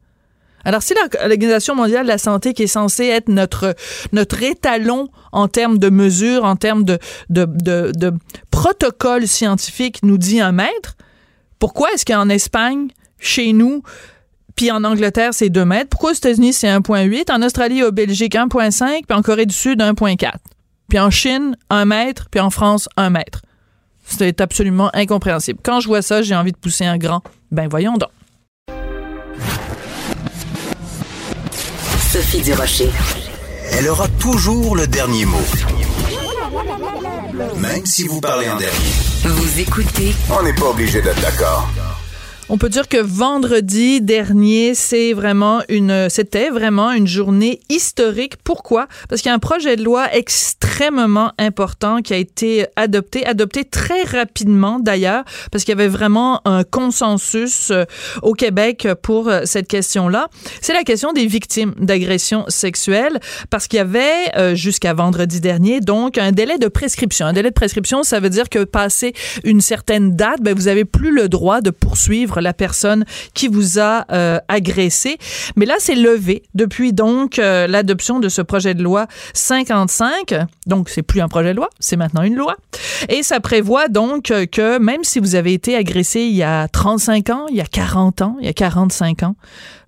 Alors, 0.64 0.82
si 0.82 0.94
l'Organisation 0.94 1.74
mondiale 1.74 2.02
de 2.02 2.08
la 2.08 2.18
santé, 2.18 2.52
qui 2.52 2.64
est 2.64 2.66
censée 2.66 3.06
être 3.06 3.28
notre, 3.28 3.74
notre 4.12 4.42
étalon 4.42 5.08
en 5.32 5.48
termes 5.48 5.78
de 5.78 5.88
mesures, 5.88 6.44
en 6.44 6.56
termes 6.56 6.84
de, 6.84 6.98
de, 7.30 7.46
de, 7.46 7.92
de 7.96 8.12
protocole 8.50 9.26
scientifique, 9.26 10.00
nous 10.02 10.18
dit 10.18 10.40
un 10.40 10.52
mètre, 10.52 10.96
pourquoi 11.58 11.90
est-ce 11.92 12.04
qu'en 12.04 12.28
Espagne, 12.28 12.88
chez 13.18 13.52
nous, 13.52 13.82
puis 14.60 14.70
en 14.70 14.84
Angleterre, 14.84 15.32
c'est 15.32 15.48
2 15.48 15.64
mètres. 15.64 15.88
Pourquoi 15.88 16.10
aux 16.10 16.14
États-Unis, 16.14 16.52
c'est 16.52 16.68
1,8? 16.68 17.32
En 17.32 17.40
Australie 17.40 17.78
et 17.78 17.84
au 17.84 17.92
Belgique, 17.92 18.34
1,5. 18.34 19.06
Puis 19.08 19.16
en 19.16 19.22
Corée 19.22 19.46
du 19.46 19.54
Sud, 19.54 19.80
1,4. 19.80 20.32
Puis 20.86 20.98
en 20.98 21.10
Chine, 21.10 21.56
1 21.70 21.86
mètre. 21.86 22.26
Puis 22.30 22.40
en 22.40 22.50
France, 22.50 22.86
1 22.98 23.08
mètre. 23.08 23.40
C'est 24.04 24.42
absolument 24.42 24.90
incompréhensible. 24.92 25.60
Quand 25.64 25.80
je 25.80 25.88
vois 25.88 26.02
ça, 26.02 26.20
j'ai 26.20 26.36
envie 26.36 26.52
de 26.52 26.58
pousser 26.58 26.84
un 26.84 26.98
grand. 26.98 27.22
Ben 27.50 27.68
voyons 27.70 27.94
donc. 27.94 28.10
Sophie 32.12 32.42
Durocher. 32.42 32.90
Elle 33.72 33.88
aura 33.88 34.08
toujours 34.20 34.76
le 34.76 34.86
dernier 34.86 35.24
mot. 35.24 35.38
Même 37.56 37.86
si 37.86 38.06
vous 38.06 38.20
parlez 38.20 38.50
en 38.50 38.58
dernier. 38.58 38.76
Vous 39.24 39.58
écoutez. 39.58 40.14
On 40.38 40.42
n'est 40.42 40.52
pas 40.52 40.66
obligé 40.66 41.00
d'être 41.00 41.22
d'accord. 41.22 41.66
On 42.52 42.58
peut 42.58 42.68
dire 42.68 42.88
que 42.88 42.96
vendredi 42.96 44.00
dernier, 44.00 44.74
c'est 44.74 45.12
vraiment 45.12 45.60
une, 45.68 46.08
c'était 46.10 46.50
vraiment 46.50 46.90
une 46.90 47.06
journée 47.06 47.60
historique. 47.68 48.38
Pourquoi? 48.42 48.88
Parce 49.08 49.22
qu'il 49.22 49.28
y 49.28 49.32
a 49.32 49.36
un 49.36 49.38
projet 49.38 49.76
de 49.76 49.84
loi 49.84 50.12
extrêmement 50.12 51.30
important 51.38 52.02
qui 52.02 52.12
a 52.12 52.16
été 52.16 52.66
adopté, 52.74 53.24
adopté 53.24 53.64
très 53.64 54.02
rapidement 54.02 54.80
d'ailleurs, 54.80 55.22
parce 55.52 55.62
qu'il 55.62 55.78
y 55.78 55.80
avait 55.80 55.86
vraiment 55.86 56.40
un 56.44 56.64
consensus 56.64 57.70
euh, 57.70 57.84
au 58.22 58.34
Québec 58.34 58.88
pour 59.00 59.28
euh, 59.28 59.42
cette 59.44 59.68
question-là. 59.68 60.26
C'est 60.60 60.74
la 60.74 60.82
question 60.82 61.12
des 61.12 61.26
victimes 61.26 61.72
d'agressions 61.78 62.46
sexuelles, 62.48 63.20
parce 63.50 63.68
qu'il 63.68 63.76
y 63.76 63.80
avait 63.80 64.36
euh, 64.36 64.56
jusqu'à 64.56 64.92
vendredi 64.92 65.40
dernier 65.40 65.78
donc 65.78 66.18
un 66.18 66.32
délai 66.32 66.58
de 66.58 66.66
prescription. 66.66 67.26
Un 67.26 67.32
délai 67.32 67.50
de 67.50 67.54
prescription, 67.54 68.02
ça 68.02 68.18
veut 68.18 68.30
dire 68.30 68.48
que 68.48 68.64
passé 68.64 69.12
une 69.44 69.60
certaine 69.60 70.16
date, 70.16 70.40
ben, 70.40 70.52
vous 70.52 70.66
avez 70.66 70.84
plus 70.84 71.14
le 71.14 71.28
droit 71.28 71.60
de 71.60 71.70
poursuivre 71.70 72.39
la 72.40 72.52
personne 72.52 73.04
qui 73.34 73.48
vous 73.48 73.78
a 73.78 74.04
euh, 74.12 74.38
agressé. 74.48 75.18
Mais 75.56 75.66
là, 75.66 75.74
c'est 75.78 75.94
levé 75.94 76.42
depuis 76.54 76.92
donc 76.92 77.38
euh, 77.38 77.66
l'adoption 77.66 78.20
de 78.20 78.28
ce 78.28 78.42
projet 78.42 78.74
de 78.74 78.82
loi 78.82 79.06
55. 79.34 80.34
Donc, 80.66 80.88
c'est 80.88 81.02
plus 81.02 81.20
un 81.20 81.28
projet 81.28 81.52
de 81.52 81.56
loi, 81.56 81.68
c'est 81.78 81.96
maintenant 81.96 82.22
une 82.22 82.36
loi. 82.36 82.56
Et 83.08 83.22
ça 83.22 83.40
prévoit 83.40 83.88
donc 83.88 84.24
que 84.24 84.78
même 84.78 85.04
si 85.04 85.18
vous 85.18 85.34
avez 85.34 85.52
été 85.52 85.76
agressé 85.76 86.20
il 86.20 86.34
y 86.34 86.42
a 86.42 86.68
35 86.68 87.30
ans, 87.30 87.46
il 87.50 87.56
y 87.56 87.60
a 87.60 87.66
40 87.66 88.22
ans, 88.22 88.36
il 88.40 88.46
y 88.46 88.50
a 88.50 88.52
45 88.52 89.22
ans, 89.22 89.36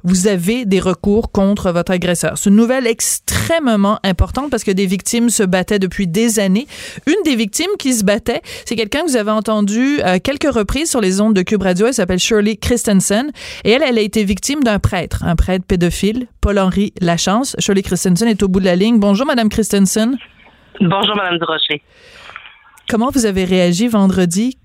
vous 0.05 0.27
avez 0.27 0.65
des 0.65 0.81
recours 0.81 1.31
contre 1.31 1.71
votre 1.71 1.93
agresseur. 1.93 2.37
C'est 2.37 2.51
une 2.51 2.57
nouvelle 2.57 2.87
extrêmement 2.87 3.99
importante 4.03 4.51
parce 4.51 4.65
que 4.65 4.71
des 4.71 4.87
victimes 4.87 5.31
se 5.31 5.43
battaient 5.43 5.79
depuis 5.79 6.07
des 6.07 6.41
années. 6.41 6.67
Une 7.07 7.23
des 7.25 7.37
victimes 7.37 7.71
qui 7.79 7.95
se 7.95 8.05
battait, 8.05 8.43
c'est 8.65 8.75
quelqu'un 8.75 9.03
que 9.03 9.11
vous 9.11 9.17
avez 9.17 9.31
entendu 9.31 10.01
à 10.01 10.15
euh, 10.15 10.19
quelques 10.23 10.53
reprises 10.53 10.91
sur 10.91 11.01
les 11.01 11.21
ondes 11.21 11.35
de 11.35 11.43
Cube 11.43 11.63
Radio. 11.63 11.87
Elle 11.87 11.95
s'appelle 11.95 12.19
Shirley 12.19 12.42
Christensen. 12.57 13.31
Et 13.65 13.71
elle, 13.71 13.83
elle 13.83 13.99
a 13.99 14.03
été 14.03 14.25
victime 14.25 14.63
d'un 14.63 14.79
prêtre, 14.79 15.25
un 15.25 15.37
prêtre 15.37 15.65
pédophile, 15.67 16.27
Paul-Henri 16.41 16.93
Lachance. 17.01 17.57
Shirley 17.59 17.83
Christensen 17.83 18.29
est 18.29 18.43
au 18.43 18.49
bout 18.49 18.61
de 18.61 18.65
la 18.65 18.77
ligne. 18.77 18.99
Bonjour, 18.99 19.27
Madame 19.27 19.49
Christensen. 19.49 20.17
Bonjour, 20.81 21.17
Madame 21.17 21.39
Durocher. 21.39 21.83
Comment 22.89 23.11
vous 23.11 23.27
avez 23.27 23.45
réagi 23.45 23.89
vendredi? 23.89 24.59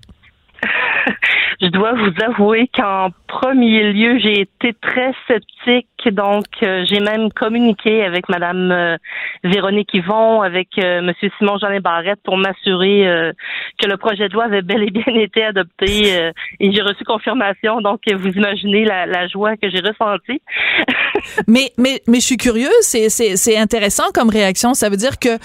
je 1.61 1.67
dois 1.67 1.93
vous 1.93 2.11
avouer 2.23 2.69
qu'en 2.73 3.09
premier 3.27 3.91
lieu, 3.91 4.19
j'ai 4.19 4.41
été 4.41 4.73
très 4.81 5.13
sceptique. 5.27 5.87
Donc, 6.11 6.45
euh, 6.63 6.85
j'ai 6.89 6.99
même 6.99 7.31
communiqué 7.31 8.03
avec 8.03 8.29
Madame 8.29 8.71
euh, 8.71 8.97
Véronique 9.43 9.93
Yvon, 9.93 10.41
avec 10.41 10.69
euh, 10.77 11.01
Monsieur 11.01 11.29
Simon 11.37 11.57
Jean 11.57 11.77
Barrette 11.79 12.19
pour 12.23 12.37
m'assurer 12.37 13.33
que 13.79 13.87
le 13.87 13.97
projet 13.97 14.29
de 14.29 14.33
loi 14.33 14.45
avait 14.45 14.61
bel 14.61 14.83
et 14.83 14.91
bien 14.91 15.03
été 15.15 15.43
adopté. 15.43 16.31
et 16.59 16.71
j'ai 16.71 16.81
reçu 16.81 17.03
confirmation. 17.03 17.81
Donc, 17.81 18.01
vous 18.11 18.29
imaginez 18.29 18.85
la, 18.85 19.05
la 19.05 19.27
joie 19.27 19.57
que 19.57 19.69
j'ai 19.69 19.79
ressentie. 19.79 20.41
mais, 21.47 21.71
mais, 21.77 22.01
mais 22.07 22.19
je 22.19 22.25
suis 22.25 22.37
curieuse. 22.37 22.71
C'est, 22.81 23.09
c'est, 23.09 23.35
c'est 23.35 23.57
intéressant 23.57 24.05
comme 24.13 24.29
réaction. 24.29 24.73
Ça 24.73 24.89
veut 24.89 24.97
dire 24.97 25.19
que 25.19 25.37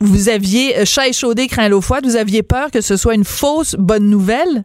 vous 0.00 0.28
aviez 0.28 0.84
chat 0.84 1.08
échaudé, 1.08 1.48
craint 1.48 1.68
l'eau 1.68 1.80
froide. 1.80 2.04
Vous 2.04 2.16
aviez 2.16 2.42
peur 2.42 2.70
que 2.70 2.80
ce 2.80 2.96
soit 2.96 3.14
une 3.14 3.24
fausse 3.24 3.74
bonne 3.76 4.08
nouvelle? 4.10 4.64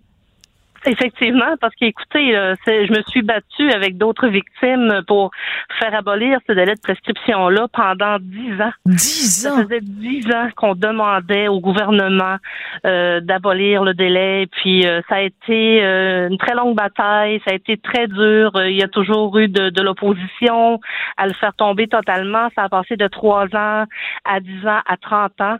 Effectivement, 0.85 1.55
parce 1.61 1.73
qu'écoutez, 1.75 2.35
euh, 2.35 2.55
je 2.67 2.91
me 2.91 3.01
suis 3.07 3.21
battue 3.21 3.71
avec 3.71 3.97
d'autres 3.97 4.27
victimes 4.27 5.01
pour 5.07 5.31
faire 5.79 5.95
abolir 5.95 6.39
ce 6.47 6.53
délai 6.53 6.75
de 6.75 6.81
prescription-là 6.81 7.67
pendant 7.73 8.17
dix 8.19 8.61
ans. 8.61 8.71
Dix 8.85 9.47
ans? 9.47 9.57
Ça 9.57 9.63
faisait 9.63 9.81
dix 9.81 10.25
ans 10.33 10.49
qu'on 10.55 10.75
demandait 10.75 11.47
au 11.47 11.59
gouvernement 11.59 12.37
euh, 12.85 13.19
d'abolir 13.21 13.83
le 13.83 13.93
délai, 13.93 14.47
puis 14.51 14.85
euh, 14.85 15.01
ça 15.09 15.15
a 15.15 15.21
été 15.21 15.83
euh, 15.83 16.29
une 16.29 16.37
très 16.37 16.55
longue 16.55 16.75
bataille, 16.75 17.41
ça 17.45 17.51
a 17.51 17.55
été 17.55 17.77
très 17.77 18.07
dur. 18.07 18.51
Il 18.65 18.75
y 18.75 18.83
a 18.83 18.87
toujours 18.87 19.37
eu 19.37 19.47
de, 19.47 19.69
de 19.69 19.81
l'opposition 19.81 20.79
à 21.17 21.27
le 21.27 21.33
faire 21.33 21.53
tomber 21.53 21.87
totalement. 21.87 22.49
Ça 22.55 22.63
a 22.63 22.69
passé 22.69 22.97
de 22.97 23.07
trois 23.07 23.45
ans 23.55 23.85
à 24.25 24.39
dix 24.39 24.67
ans 24.67 24.81
à 24.85 24.97
trente 24.97 25.39
ans, 25.39 25.57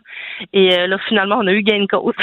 et 0.52 0.86
là, 0.86 0.98
finalement, 1.08 1.36
on 1.40 1.46
a 1.46 1.52
eu 1.52 1.62
gain 1.62 1.80
de 1.80 1.86
cause. 1.86 2.14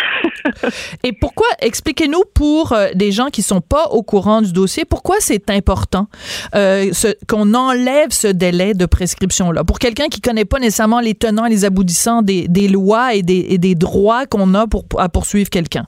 et 1.03 1.13
pourquoi, 1.13 1.47
expliquez-nous 1.59 2.23
pour 2.35 2.75
des 2.93 3.11
gens 3.11 3.27
qui 3.27 3.41
sont 3.41 3.61
pas 3.61 3.85
au 3.87 4.03
courant 4.03 4.41
du 4.41 4.51
dossier, 4.51 4.85
pourquoi 4.85 5.15
c'est 5.19 5.49
important 5.49 6.07
euh, 6.55 6.91
qu'on 7.27 7.53
enlève 7.53 8.11
ce 8.11 8.27
délai 8.27 8.73
de 8.73 8.85
prescription-là? 8.85 9.63
Pour 9.63 9.79
quelqu'un 9.79 10.07
qui 10.07 10.21
connaît 10.21 10.45
pas 10.45 10.59
nécessairement 10.59 10.99
les 10.99 11.15
tenants 11.15 11.45
et 11.45 11.49
les 11.49 11.65
aboutissants 11.65 12.21
des, 12.21 12.47
lois 12.67 13.13
et 13.13 13.23
des, 13.23 13.45
et 13.49 13.57
des 13.57 13.75
droits 13.75 14.25
qu'on 14.25 14.53
a 14.53 14.67
pour, 14.67 14.85
à 14.97 15.09
poursuivre 15.09 15.49
quelqu'un. 15.49 15.85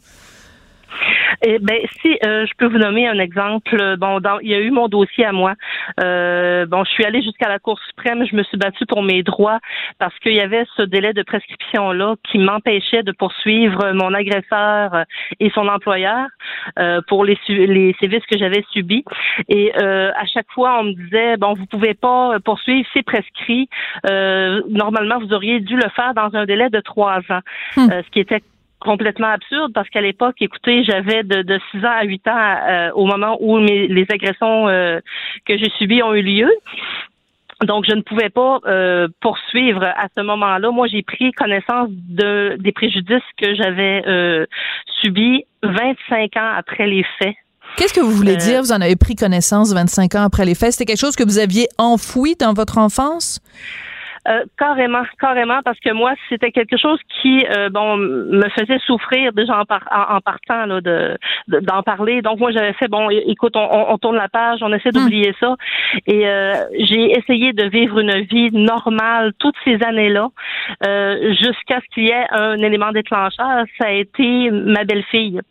Eh 1.42 1.60
ben, 1.60 1.80
si 2.02 2.18
euh, 2.26 2.46
je 2.46 2.52
peux 2.58 2.68
vous 2.68 2.78
nommer 2.78 3.08
un 3.08 3.20
exemple, 3.20 3.98
bon, 3.98 4.20
dans, 4.20 4.40
il 4.40 4.50
y 4.50 4.54
a 4.54 4.60
eu 4.60 4.72
mon 4.72 4.88
dossier 4.88 5.26
à 5.26 5.32
moi. 5.32 5.54
Euh, 6.00 6.66
bon, 6.66 6.84
je 6.84 6.92
suis 6.92 7.06
allée 7.06 7.22
jusqu'à 7.22 7.50
la 7.50 7.60
Cour 7.60 7.80
suprême, 7.88 8.26
je 8.30 8.36
me 8.36 8.44
suis 8.44 8.58
battue 8.58 8.86
pour 8.86 9.04
mes 9.04 9.24
droits 9.24 9.60
parce 10.00 10.18
qu'il 10.20 10.34
y 10.34 10.40
avait 10.40 10.66
ce 10.78 10.84
délai 10.84 11.14
de 11.14 11.24
prescription 11.24 11.92
là 11.92 12.16
qui 12.30 12.38
m'empêchait 12.38 13.04
de 13.04 13.12
poursuivre 13.12 13.92
mon 13.94 14.14
agresseur 14.14 15.06
et 15.40 15.50
son 15.52 15.68
employeur 15.68 16.28
euh, 16.80 17.02
pour 17.08 17.26
les 17.26 17.38
les 17.48 17.96
sévices 18.00 18.26
que 18.26 18.38
j'avais 18.38 18.64
subis. 18.72 19.04
Et 19.50 19.74
euh, 19.82 20.12
à 20.16 20.26
chaque 20.26 20.52
fois, 20.52 20.80
on 20.80 20.84
me 20.84 20.94
disait 20.94 21.38
bon, 21.38 21.54
vous 21.54 21.66
pouvez 21.66 21.94
pas 21.94 22.40
poursuivre, 22.44 22.88
c'est 22.94 23.04
prescrit. 23.04 23.70
Euh, 24.10 24.62
normalement, 24.70 25.20
vous 25.20 25.34
auriez 25.34 25.60
dû 25.60 25.76
le 25.76 25.90
faire 25.96 26.14
dans 26.14 26.36
un 26.36 26.46
délai 26.46 26.70
de 26.70 26.80
trois 26.80 27.20
ans, 27.30 27.42
hmm. 27.76 27.90
ce 27.90 28.10
qui 28.12 28.20
était 28.20 28.42
complètement 28.84 29.28
absurde 29.28 29.72
parce 29.74 29.90
qu'à 29.90 30.02
l'époque, 30.02 30.36
écoutez, 30.40 30.84
j'avais 30.84 31.24
de, 31.24 31.42
de 31.42 31.60
6 31.72 31.86
ans 31.86 31.96
à 32.00 32.04
8 32.04 32.28
ans 32.28 32.32
euh, 32.38 32.92
au 32.94 33.06
moment 33.06 33.38
où 33.40 33.60
mes, 33.60 33.88
les 33.88 34.06
agressions 34.10 34.68
euh, 34.68 35.00
que 35.46 35.58
j'ai 35.58 35.70
subies 35.78 36.04
ont 36.04 36.14
eu 36.14 36.22
lieu. 36.22 36.52
Donc, 37.64 37.86
je 37.88 37.96
ne 37.96 38.02
pouvais 38.02 38.30
pas 38.30 38.60
euh, 38.66 39.08
poursuivre 39.22 39.84
à 39.84 40.08
ce 40.18 40.22
moment-là. 40.22 40.72
Moi, 40.72 40.88
j'ai 40.88 41.02
pris 41.02 41.32
connaissance 41.32 41.90
de 41.90 42.58
des 42.60 42.72
préjudices 42.74 43.22
que 43.38 43.56
j'avais 43.56 44.04
subis 45.02 45.46
25 45.64 46.38
ans 46.38 46.52
après 46.58 46.88
les 46.88 47.06
faits. 47.20 47.36
Qu'est-ce 47.78 47.94
que 47.94 48.02
vous 48.02 48.12
voulez 48.12 48.36
dire? 48.36 48.62
Vous 48.62 48.72
en 48.72 48.82
avez 48.82 48.96
pris 48.96 49.16
connaissance 49.16 49.74
25 49.74 50.16
ans 50.16 50.24
après 50.24 50.46
les 50.46 50.56
faits? 50.56 50.74
C'était 50.74 50.86
quelque 50.86 51.00
chose 51.00 51.16
que 51.16 51.24
vous 51.24 51.40
aviez 51.40 51.68
enfoui 51.78 52.36
dans 52.36 52.54
votre 52.54 52.78
enfance? 52.78 53.40
Euh, 54.26 54.46
carrément, 54.58 55.04
carrément, 55.20 55.62
parce 55.66 55.80
que 55.82 55.92
moi, 55.92 56.14
c'était 56.30 56.52
quelque 56.52 56.78
chose 56.78 57.00
qui, 57.22 57.46
euh, 57.46 57.70
bon, 57.70 57.98
me 57.98 58.48
faisait 58.58 58.80
souffrir 58.86 59.34
déjà 59.34 59.60
en, 59.60 60.16
en, 60.16 60.22
partant 60.22 60.66
là, 60.66 60.80
de 60.80 61.18
d'en 61.50 61.84
parler. 61.84 62.22
Donc 62.22 62.40
moi, 62.40 62.52
j'avais 62.52 62.72
fait 62.74 62.88
bon, 62.88 63.10
écoute, 63.10 63.58
on, 63.58 63.68
on, 63.90 63.98
tourne 63.98 64.16
la 64.16 64.30
page, 64.30 64.60
on 64.62 64.72
essaie 64.72 64.92
d'oublier 64.92 65.32
hmm. 65.32 65.40
ça, 65.42 65.56
et 66.08 66.26
euh, 66.26 66.54
j'ai 66.80 67.12
essayé 67.18 67.52
de 67.52 67.66
vivre 67.68 68.00
une 68.00 68.22
vie 68.22 68.50
normale 68.54 69.34
toutes 69.40 69.58
ces 69.66 69.84
années-là, 69.84 70.30
jusqu'à 71.42 71.82
ce 71.82 71.94
qu'il 71.94 72.06
y 72.06 72.12
ait 72.12 72.28
un 72.32 72.60
élément 72.60 72.92
déclencheur. 72.94 73.66
Ça 73.78 73.88
a 73.88 73.92
été 73.92 74.50
ma 74.52 74.86
belle-fille. 74.86 75.42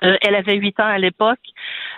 elle 0.00 0.34
avait 0.34 0.56
huit 0.56 0.80
ans 0.80 0.86
à 0.86 0.98
l'époque. 0.98 1.44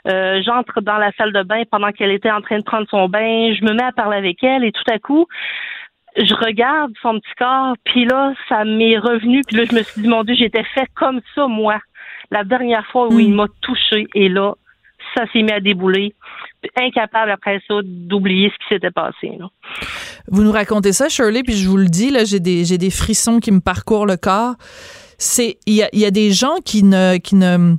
J'entre 0.05 0.81
dans 0.81 0.99
la 0.99 1.13
salle 1.13 1.33
de 1.33 1.43
bain 1.43 1.63
pendant 1.71 1.93
qu'elle 1.93 2.11
était 2.11 2.31
en 2.31 2.41
train 2.41 2.59
de 2.59 2.65
prendre 2.65 2.89
son 2.91 3.09
bain. 3.09 3.55
Je 3.55 3.65
me 3.65 3.75
mets 3.75 3.85
à 3.85 3.93
parler 3.93 4.17
avec 4.17 4.43
elle 4.43 4.65
et 4.65 4.73
tout 4.73 4.91
à 4.91 4.99
coup, 4.99 5.27
je 6.17 6.35
regarde 6.35 6.93
son 7.03 7.19
petit 7.21 7.35
corps, 7.39 7.75
puis 7.85 8.05
là, 8.07 8.33
ça 8.49 8.65
m'est 8.65 8.99
revenu, 8.99 9.43
puis 9.47 9.57
là, 9.57 9.65
je 9.71 9.75
me 9.75 9.83
suis 9.83 10.03
dit, 10.03 10.09
mon 10.09 10.25
Dieu, 10.25 10.35
j'étais 10.39 10.65
fait 10.75 10.89
comme 10.95 11.21
ça, 11.35 11.47
moi. 11.47 11.79
La 12.31 12.43
dernière 12.43 12.87
fois 12.87 13.09
où 13.09 13.21
il 13.21 13.31
hmm. 13.31 13.37
m'a 13.37 13.47
touché, 13.61 14.07
et 14.15 14.29
là, 14.29 14.55
ça 15.17 15.25
s'est 15.33 15.43
mis 15.43 15.53
à 15.53 15.61
débouler. 15.61 16.15
Incapable 16.77 17.31
après 17.31 17.61
ça 17.69 17.75
d'oublier 17.85 18.51
ce 18.51 18.55
qui 18.55 18.75
s'était 18.75 18.91
passé. 18.91 19.39
Vous 20.29 20.43
nous 20.43 20.51
racontez 20.51 20.93
ça, 20.93 21.09
Shirley, 21.09 21.43
puis 21.45 21.55
je 21.55 21.69
vous 21.69 21.77
le 21.77 21.87
dis, 21.87 22.11
là, 22.11 22.25
j'ai 22.25 22.41
des, 22.41 22.65
j'ai 22.65 22.79
des 22.79 22.91
frissons 22.91 23.39
qui 23.39 23.53
me 23.53 23.61
parcourent 23.61 24.07
le 24.07 24.17
corps. 24.17 24.55
C'est, 25.19 25.59
il 25.67 25.75
y 25.75 25.83
a, 25.83 25.89
y 25.93 26.05
a 26.05 26.11
des 26.11 26.33
gens 26.33 26.57
qui 26.65 26.83
ne, 26.83 27.19
qui 27.19 27.37
ne, 27.37 27.77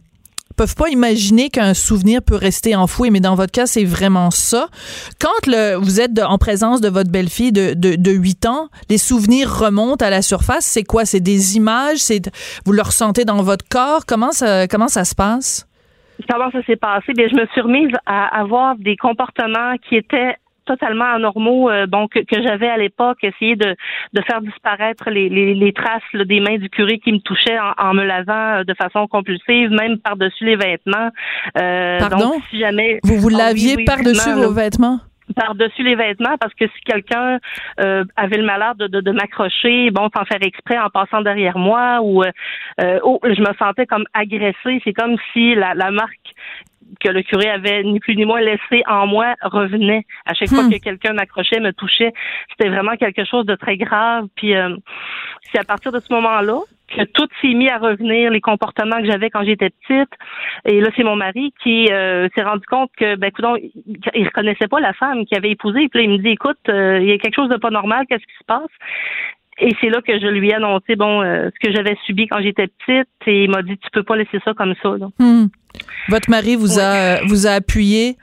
peuvent 0.58 0.76
pas 0.76 0.90
imaginer 0.90 1.50
qu'un 1.50 1.74
souvenir 1.74 2.22
peut 2.22 2.36
rester 2.36 2.76
enfoui, 2.76 3.12
mais 3.12 3.20
dans 3.20 3.36
votre 3.36 3.52
cas, 3.52 3.68
c'est 3.68 3.86
vraiment 3.86 4.32
ça. 4.32 4.68
Quand 5.22 5.48
le, 5.48 5.76
vous 5.76 6.02
êtes 6.02 6.20
en 6.20 6.38
présence 6.38 6.82
de 6.82 6.90
votre 6.90 7.12
belle-fille 7.12 7.52
de, 7.52 7.74
de, 7.74 7.96
de 7.96 8.12
8 8.12 8.46
ans, 8.48 8.70
les 8.90 8.98
souvenirs 8.98 9.60
remontent 9.60 10.04
à 10.04 10.10
la 10.10 10.22
surface. 10.22 10.66
C'est 10.66 10.84
quoi? 10.84 11.06
C'est 11.06 11.20
des 11.20 11.56
images? 11.56 12.00
C'est, 12.00 12.30
vous 12.66 12.74
le 12.74 12.82
ressentez 12.82 13.24
dans 13.24 13.42
votre 13.44 13.66
corps? 13.70 14.06
Comment 14.06 14.32
ça, 14.32 14.68
comment 14.68 14.88
ça 14.88 15.06
se 15.06 15.16
passe? 15.16 15.68
Comment 16.28 16.50
ça 16.52 16.64
s'est 16.64 16.76
passé? 16.76 17.14
Bien, 17.14 17.28
je 17.30 17.36
me 17.36 17.46
suis 17.54 17.62
remise 17.62 17.92
à 18.08 18.40
avoir 18.40 18.76
des 18.78 18.98
comportements 18.98 19.76
qui 19.88 19.96
étaient 19.96 20.36
totalement 20.68 21.06
anormaux 21.16 21.70
euh, 21.70 21.88
bon 21.88 22.08
que, 22.08 22.20
j'avais 22.32 22.70
à 22.70 22.78
l'époque, 22.78 23.18
essayer 23.24 23.56
de, 23.56 23.76
de 24.14 24.22
faire 24.22 24.42
disparaître 24.42 25.10
les, 25.10 25.30
les, 25.30 25.56
les 25.56 25.74
traces 25.74 26.02
des 26.14 26.40
mains 26.40 26.58
du 26.58 26.70
curé 26.70 27.00
qui 27.00 27.12
me 27.12 27.20
touchaient 27.20 27.58
en, 27.78 27.94
me 27.94 28.04
lavant 28.04 28.60
euh, 28.60 28.64
de 28.64 28.74
façon 28.74 29.08
compulsive, 29.08 29.72
même 29.72 29.98
par-dessus 29.98 30.46
les 30.46 30.56
vêtements. 30.56 31.10
Euh, 31.58 32.00
Pardon? 32.00 32.18
Donc, 32.18 32.44
si 32.50 32.60
jamais 32.60 33.00
vous 33.04 33.18
vous 33.18 33.34
ah 33.34 33.48
laviez 33.48 33.84
par-dessus 33.86 34.34
vos 34.34 34.54
vêtements? 34.54 35.00
par-dessus 35.36 35.84
les 35.84 35.96
vêtements 35.96 36.38
parce 36.40 36.54
que 36.54 36.66
si 36.66 36.82
quelqu'un 36.86 37.40
euh, 37.82 38.06
avait 38.16 38.38
le 38.38 38.46
malheur 38.46 38.76
de, 38.76 38.88
de, 38.88 39.02
de 39.02 39.12
m'accrocher, 39.12 39.92
bon, 39.92 40.10
sans 40.16 40.26
faire 40.26 40.42
exprès 40.42 40.78
en 40.78 40.90
passant 40.90 41.22
derrière 41.22 41.58
moi 41.58 42.00
ou 42.02 42.24
euh, 42.24 43.00
oh, 43.04 43.20
je 43.24 43.42
me 43.42 43.54
sentais 43.60 43.86
comme 43.86 44.06
agressée. 44.14 44.82
C'est 44.84 44.94
comme 44.94 45.18
si 45.34 45.56
la, 45.56 45.74
la 45.74 45.92
marque 45.92 46.26
que 47.08 47.14
le 47.14 47.22
curé 47.22 47.50
avait 47.50 47.84
ni 47.84 48.00
plus 48.00 48.16
ni 48.16 48.26
moins 48.26 48.42
laissé 48.42 48.84
en 48.86 49.08
moi 49.08 49.36
revenait 49.42 50.06
à 50.26 50.34
chaque 50.34 50.50
fois 50.50 50.64
hmm. 50.64 50.72
que 50.72 50.78
quelqu'un 50.78 51.14
m'accrochait, 51.14 51.60
me 51.60 51.72
touchait. 51.72 52.12
C'était 52.50 52.70
vraiment 52.70 52.98
quelque 52.98 53.24
chose 53.24 53.46
de 53.46 53.56
très 53.56 53.78
grave. 53.78 54.28
Puis 54.36 54.56
euh, 54.56 54.76
c'est 55.52 55.60
à 55.60 55.64
partir 55.64 55.92
de 55.92 56.00
ce 56.00 56.12
moment-là 56.14 56.60
que 56.90 57.04
tout 57.04 57.28
s'est 57.42 57.54
mis 57.54 57.70
à 57.70 57.78
revenir, 57.78 58.32
les 58.32 58.42
comportements 58.42 58.98
que 58.98 59.06
j'avais 59.06 59.30
quand 59.30 59.44
j'étais 59.44 59.70
petite. 59.70 60.10
Et 60.66 60.80
là, 60.80 60.90
c'est 60.96 61.04
mon 61.04 61.18
mari 61.18 61.54
qui 61.62 61.92
euh, 61.92 62.30
s'est 62.34 62.44
rendu 62.44 62.66
compte 62.66 62.90
que, 62.98 63.16
ben, 63.16 63.28
écoute, 63.28 63.46
il 64.16 64.26
reconnaissait 64.26 64.70
pas 64.70 64.80
la 64.80 64.94
femme 64.94 65.26
qu'il 65.26 65.38
avait 65.38 65.52
épousée. 65.52 65.90
Puis 65.90 66.00
là, 66.00 66.02
il 66.06 66.12
me 66.12 66.18
dit, 66.18 66.30
écoute, 66.30 66.58
euh, 66.70 67.00
il 67.02 67.10
y 67.10 67.12
a 67.12 67.18
quelque 67.18 67.36
chose 67.36 67.50
de 67.50 67.58
pas 67.58 67.72
normal, 67.72 68.06
qu'est-ce 68.08 68.26
qui 68.26 68.38
se 68.40 68.46
passe? 68.46 68.72
Et 69.60 69.76
c'est 69.82 69.90
là 69.90 70.02
que 70.02 70.20
je 70.20 70.28
lui 70.28 70.50
ai 70.50 70.54
annoncé 70.54 70.96
bon 70.96 71.22
euh, 71.22 71.50
ce 71.54 71.68
que 71.68 71.74
j'avais 71.74 71.98
subi 72.06 72.28
quand 72.28 72.42
j'étais 72.42 72.68
petite 72.68 73.10
et 73.26 73.46
il 73.46 73.50
m'a 73.50 73.64
dit 73.64 73.78
tu 73.78 73.90
peux 73.92 74.04
pas 74.04 74.16
laisser 74.16 74.40
ça 74.46 74.54
comme 74.54 74.76
ça. 74.84 74.90
Hmm. 75.20 75.48
Votre 76.10 76.30
mari 76.30 76.56
vous 76.56 76.80
a 76.80 77.24
vous 77.26 77.48
a 77.48 77.52
appuyé. 77.52 78.18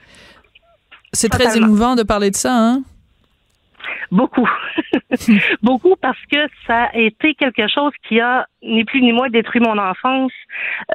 C'est 1.13 1.29
très 1.29 1.57
émouvant 1.57 1.95
de 1.95 2.03
parler 2.03 2.31
de 2.31 2.37
ça, 2.37 2.53
hein? 2.53 2.83
Beaucoup. 4.11 4.49
Beaucoup 5.63 5.97
parce 6.01 6.19
que 6.31 6.39
ça 6.67 6.85
a 6.85 6.97
été 6.97 7.35
quelque 7.35 7.69
chose 7.69 7.93
qui 8.07 8.21
a 8.21 8.47
ni 8.63 8.85
plus 8.85 9.01
ni 9.01 9.13
moins 9.13 9.29
détruit 9.29 9.61
mon 9.61 9.79
enfance, 9.79 10.33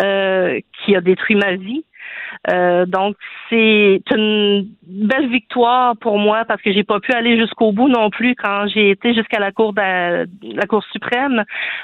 euh, 0.01 0.59
qui 0.79 0.95
a 0.95 1.01
détruit 1.01 1.35
ma 1.35 1.55
vie. 1.55 1.83
Euh, 2.49 2.85
donc 2.85 3.15
c'est 3.49 4.01
une 4.11 4.67
belle 4.83 5.29
victoire 5.29 5.97
pour 5.97 6.17
moi 6.17 6.45
parce 6.45 6.61
que 6.61 6.71
j'ai 6.71 6.83
pas 6.83 6.99
pu 6.99 7.11
aller 7.11 7.37
jusqu'au 7.37 7.71
bout 7.71 7.89
non 7.89 8.09
plus 8.09 8.35
quand 8.35 8.67
j'ai 8.67 8.91
été 8.91 9.13
jusqu'à 9.13 9.39
la 9.39 9.51
cour 9.51 9.73
de 9.73 10.27
la, 10.55 10.65
cour 10.67 10.83
suprême. 10.91 11.43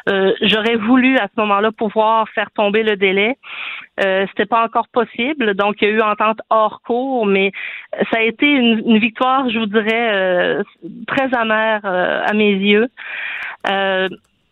Euh, 0.10 0.34
J'aurais 0.42 0.76
voulu 0.76 1.18
à 1.18 1.28
ce 1.28 1.42
moment-là 1.42 1.72
pouvoir 1.72 2.30
faire 2.30 2.52
tomber 2.52 2.84
le 2.84 2.96
délai. 2.96 3.38
Euh, 4.04 4.26
C'était 4.30 4.46
pas 4.46 4.64
encore 4.64 4.88
possible, 4.90 5.54
donc 5.56 5.76
il 5.82 5.88
y 5.88 5.92
a 5.92 5.94
eu 5.94 6.02
entente 6.02 6.40
hors 6.50 6.82
cours, 6.82 7.26
mais 7.26 7.52
ça 8.12 8.20
a 8.20 8.22
été 8.22 8.46
une, 8.46 8.98
victoire, 8.98 9.50
je 9.50 9.60
vous 9.60 9.66
dirais, 9.66 10.12
euh, 10.14 10.64
très 11.08 11.34
amère 11.34 11.82
euh, 11.86 12.22
à 12.26 12.34
mes 12.34 12.54
yeux. 12.54 12.88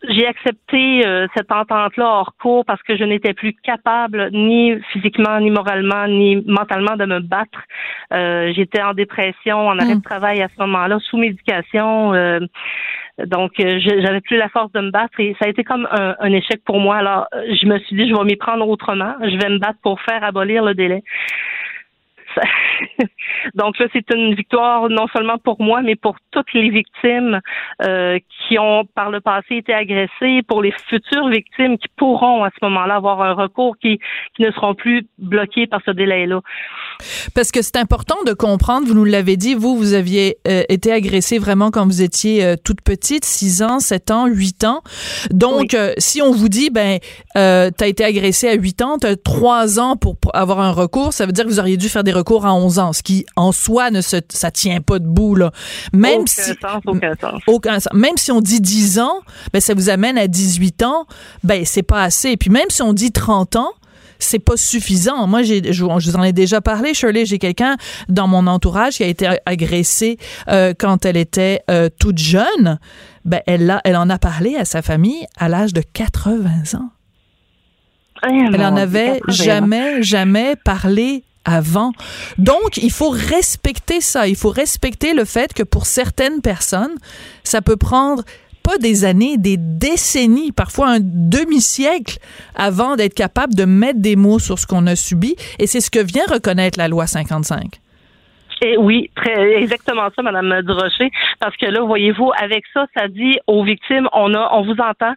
J'ai 0.10 0.28
accepté 0.28 1.08
euh, 1.08 1.28
cette 1.36 1.52
entente-là 1.52 2.06
hors 2.06 2.36
cours 2.42 2.66
parce 2.66 2.82
que 2.84 2.98
je 2.98 3.04
n'étais 3.04 3.34
plus 3.34 3.54
capable, 3.64 4.30
ni 4.32 4.76
physiquement, 4.92 5.40
ni 5.40 5.50
moralement, 5.50 6.08
ni 6.08 6.44
mentalement, 6.46 6.98
de 6.98 7.06
me 7.06 7.20
battre. 7.20 7.60
Euh, 8.12 8.52
J'étais 8.54 8.82
en 8.82 8.94
dépression, 8.94 9.68
en 9.68 9.80
arrêt 9.80 9.96
de 9.96 10.02
travail 10.02 10.42
à 10.42 10.50
ce 10.50 10.62
moment-là, 10.62 11.00
sous 11.00 11.18
médication. 11.18 12.14
Euh, 12.14 12.40
donc, 13.26 13.60
euh, 13.60 13.80
j'avais 13.80 14.22
plus 14.22 14.38
la 14.38 14.50
force 14.50 14.72
de 14.74 14.82
me 14.82 14.92
battre 14.92 15.20
et 15.20 15.36
ça 15.40 15.46
a 15.46 15.50
été 15.50 15.64
comme 15.64 15.88
un, 15.92 16.16
un 16.20 16.34
échec 16.34 16.62
pour 16.66 16.80
moi. 16.80 16.98
Alors, 16.98 17.28
je 17.34 17.66
me 17.68 17.78
suis 17.80 17.96
dit, 17.96 18.10
je 18.10 18.16
vais 18.16 18.24
m'y 18.26 18.36
prendre 18.36 18.68
autrement. 18.68 19.14
Je 19.22 19.38
vais 19.38 19.50
me 19.50 19.60
battre 19.60 19.80
pour 19.84 20.02
faire 20.02 20.24
abolir 20.24 20.64
le 20.64 20.74
délai. 20.74 21.04
Donc 23.56 23.78
là, 23.80 23.88
c'est 23.94 24.10
une 24.14 24.36
victoire 24.36 24.90
non 24.90 25.08
seulement 25.16 25.38
pour 25.38 25.62
moi, 25.62 25.82
mais 25.82 25.96
pour 25.96 26.16
toutes 26.32 26.52
les 26.54 26.70
victimes 26.70 27.40
euh, 27.82 28.20
qui 28.48 28.58
ont 28.60 28.86
par 28.96 29.10
le 29.10 29.22
passé 29.22 29.56
été 29.56 29.74
agressées, 29.74 30.42
pour 30.48 30.62
les 30.62 30.74
futures 30.90 31.28
victimes 31.30 31.78
qui 31.78 31.88
pourront 31.98 32.44
à 32.44 32.50
ce 32.50 32.66
moment-là 32.66 32.96
avoir 32.96 33.22
un 33.22 33.34
recours 33.34 33.76
qui, 33.82 34.00
qui 34.36 34.44
ne 34.44 34.52
seront 34.52 34.76
plus 34.76 35.06
bloqués 35.18 35.68
par 35.68 35.82
ce 35.86 35.92
délai-là. 35.92 36.42
Parce 37.36 37.52
que 37.52 37.62
c'est 37.62 37.78
important 37.78 38.16
de 38.26 38.34
comprendre, 38.34 38.88
vous 38.88 38.94
nous 38.94 39.06
l'avez 39.06 39.38
dit, 39.38 39.56
vous, 39.56 39.76
vous 39.76 39.94
aviez 39.94 40.38
euh, 40.48 40.64
été 40.70 40.92
agressée 40.92 41.40
vraiment 41.40 41.72
quand 41.72 41.86
vous 41.86 42.02
étiez 42.02 42.44
euh, 42.44 42.56
toute 42.64 42.82
petite, 42.82 43.26
6 43.26 43.64
ans, 43.64 43.80
7 43.80 44.12
ans, 44.12 44.28
8 44.28 44.64
ans. 44.64 44.82
Donc, 45.32 45.76
si 45.98 46.22
on 46.22 46.32
vous 46.32 46.50
dit, 46.50 46.70
ben, 46.70 47.00
tu 47.34 47.40
as 47.40 47.88
été 47.88 48.04
agressée 48.04 48.48
à 48.48 48.54
8 48.54 48.82
ans, 48.82 48.98
tu 49.00 49.08
as 49.08 49.16
3 49.16 49.80
ans 49.80 49.96
pour 49.98 50.16
avoir 50.34 50.60
un 50.60 50.72
recours, 50.72 51.14
ça 51.14 51.26
veut 51.26 51.32
dire 51.32 51.46
que 51.46 51.50
vous 51.50 51.60
auriez 51.60 51.78
dû 51.78 51.90
faire 51.90 52.04
des 52.04 52.12
recours 52.12 52.23
à 52.46 52.54
11 52.54 52.80
ans, 52.80 52.94
ce 52.94 53.04
qui, 53.04 53.26
en 53.36 53.52
soi, 53.52 53.92
ne 53.92 54.02
se, 54.02 54.18
ça 54.30 54.52
tient 54.52 54.82
pas 54.82 55.00
debout, 55.00 55.36
là. 55.36 55.52
Même 55.94 56.22
aucun 56.22 56.26
si, 56.28 56.52
sens, 56.62 56.82
aucun 56.86 57.14
sens. 57.20 57.42
aucun. 57.48 57.78
Même 57.94 58.18
si 58.18 58.32
on 58.32 58.42
dit 58.42 58.62
10 58.62 59.00
ans, 59.00 59.22
ben, 59.52 59.62
ça 59.62 59.74
vous 59.74 59.90
amène 59.90 60.18
à 60.18 60.28
18 60.28 60.84
ans, 60.84 61.06
ben, 61.44 61.66
c'est 61.66 61.84
pas 61.84 62.04
assez. 62.04 62.30
Et 62.30 62.38
puis 62.38 62.50
même 62.50 62.70
si 62.70 62.82
on 62.82 62.94
dit 62.94 63.12
30 63.12 63.56
ans, 63.56 63.72
c'est 64.20 64.40
pas 64.40 64.58
suffisant. 64.58 65.28
Moi, 65.28 65.44
j'ai, 65.44 65.62
je, 65.66 65.74
je 65.74 65.84
vous 65.84 66.16
en 66.16 66.24
ai 66.24 66.34
déjà 66.34 66.62
parlé, 66.62 66.94
Shirley. 66.94 67.26
J'ai 67.26 67.40
quelqu'un 67.40 67.76
dans 68.10 68.28
mon 68.28 68.48
entourage 68.48 68.96
qui 68.98 69.04
a 69.04 69.08
été 69.08 69.28
agressé 69.46 70.18
euh, 70.48 70.74
quand 70.78 71.06
elle 71.06 71.18
était 71.18 71.62
euh, 71.70 71.90
toute 72.00 72.18
jeune. 72.18 72.80
Ben, 73.26 73.42
elle, 73.46 73.70
a, 73.70 73.82
elle 73.84 73.98
en 73.98 74.10
a 74.10 74.18
parlé 74.18 74.56
à 74.56 74.66
sa 74.66 74.82
famille 74.82 75.26
à 75.38 75.50
l'âge 75.50 75.74
de 75.74 75.82
80 75.82 76.78
ans. 76.78 76.90
Elle 78.22 78.64
en 78.64 78.76
avait 78.78 79.20
jamais, 79.28 80.02
jamais 80.02 80.56
parlé 80.56 81.24
avant. 81.46 81.92
Donc, 82.38 82.78
il 82.78 82.92
faut 82.92 83.10
respecter 83.10 84.02
ça. 84.02 84.28
Il 84.28 84.36
faut 84.36 84.50
respecter 84.50 85.14
le 85.14 85.26
fait 85.26 85.54
que 85.54 85.64
pour 85.64 85.86
certaines 85.86 86.42
personnes, 86.42 86.96
ça 87.44 87.62
peut 87.62 87.78
prendre 87.78 88.24
pas 88.64 88.78
des 88.78 89.04
années, 89.04 89.38
des 89.38 89.58
décennies, 89.58 90.52
parfois 90.52 90.88
un 90.88 91.00
demi-siècle 91.02 92.18
avant 92.56 92.96
d'être 92.96 93.14
capable 93.14 93.54
de 93.56 93.66
mettre 93.66 94.00
des 94.00 94.16
mots 94.16 94.40
sur 94.40 94.58
ce 94.58 94.66
qu'on 94.66 94.88
a 94.88 94.96
subi. 94.96 95.36
Et 95.60 95.68
c'est 95.68 95.82
ce 95.82 95.92
que 95.92 96.00
vient 96.00 96.24
reconnaître 96.30 96.80
la 96.80 96.88
loi 96.88 97.06
55. 97.06 97.80
Et 98.62 98.78
oui, 98.78 99.10
très 99.14 99.56
exactement 99.56 100.08
ça, 100.16 100.22
Madame 100.22 100.62
Durocher. 100.62 101.12
Parce 101.42 101.56
que 101.58 101.66
là, 101.66 101.82
voyez-vous, 101.82 102.32
avec 102.42 102.64
ça, 102.74 102.86
ça 102.96 103.10
dit 103.10 103.38
aux 103.46 103.64
victimes, 103.66 104.08
on 104.14 104.34
a, 104.34 104.50
on 104.54 104.64
vous 104.64 104.80
entend. 104.80 105.14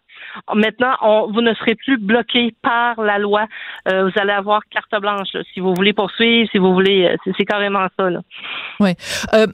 Maintenant, 0.55 0.95
on, 1.03 1.33
vous 1.33 1.41
ne 1.41 1.55
serez 1.55 1.75
plus 1.75 1.99
bloqué 1.99 2.55
par 2.63 3.01
la 3.01 3.19
loi. 3.19 3.47
Euh, 3.89 4.05
vous 4.05 4.21
allez 4.21 4.33
avoir 4.33 4.63
carte 4.71 5.01
blanche 5.01 5.29
là, 5.35 5.41
si 5.53 5.61
vous 5.61 5.75
voulez 5.75 5.93
poursuivre, 5.93 6.49
si 6.51 6.59
vous 6.59 6.73
voulez. 6.73 7.17
C'est, 7.25 7.33
c'est 7.39 7.45
carrément 7.45 7.87
ça. 7.99 8.11
Là. 8.11 8.21
Oui. 8.81 8.91
Euh, 9.35 9.47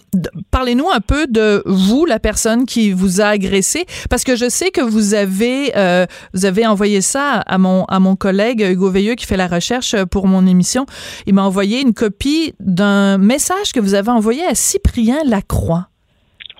Parlez-nous 0.50 0.90
un 0.90 1.00
peu 1.00 1.26
de 1.26 1.62
vous, 1.66 2.06
la 2.06 2.18
personne 2.18 2.66
qui 2.66 2.92
vous 2.92 3.20
a 3.20 3.26
agressé, 3.26 3.84
parce 4.10 4.24
que 4.24 4.36
je 4.36 4.48
sais 4.48 4.70
que 4.70 4.80
vous 4.80 5.14
avez 5.14 5.76
euh, 5.76 6.06
vous 6.34 6.44
avez 6.44 6.66
envoyé 6.66 7.00
ça 7.00 7.40
à 7.40 7.58
mon 7.58 7.84
à 7.84 8.00
mon 8.00 8.16
collègue 8.16 8.60
Hugo 8.60 8.90
Veilleux 8.90 9.14
qui 9.14 9.26
fait 9.26 9.36
la 9.36 9.46
recherche 9.46 9.96
pour 10.06 10.26
mon 10.26 10.46
émission. 10.46 10.86
Il 11.26 11.34
m'a 11.34 11.42
envoyé 11.42 11.80
une 11.80 11.94
copie 11.94 12.54
d'un 12.60 13.18
message 13.18 13.72
que 13.72 13.80
vous 13.80 13.94
avez 13.94 14.10
envoyé 14.10 14.44
à 14.44 14.54
Cyprien 14.54 15.18
Lacroix. 15.24 15.88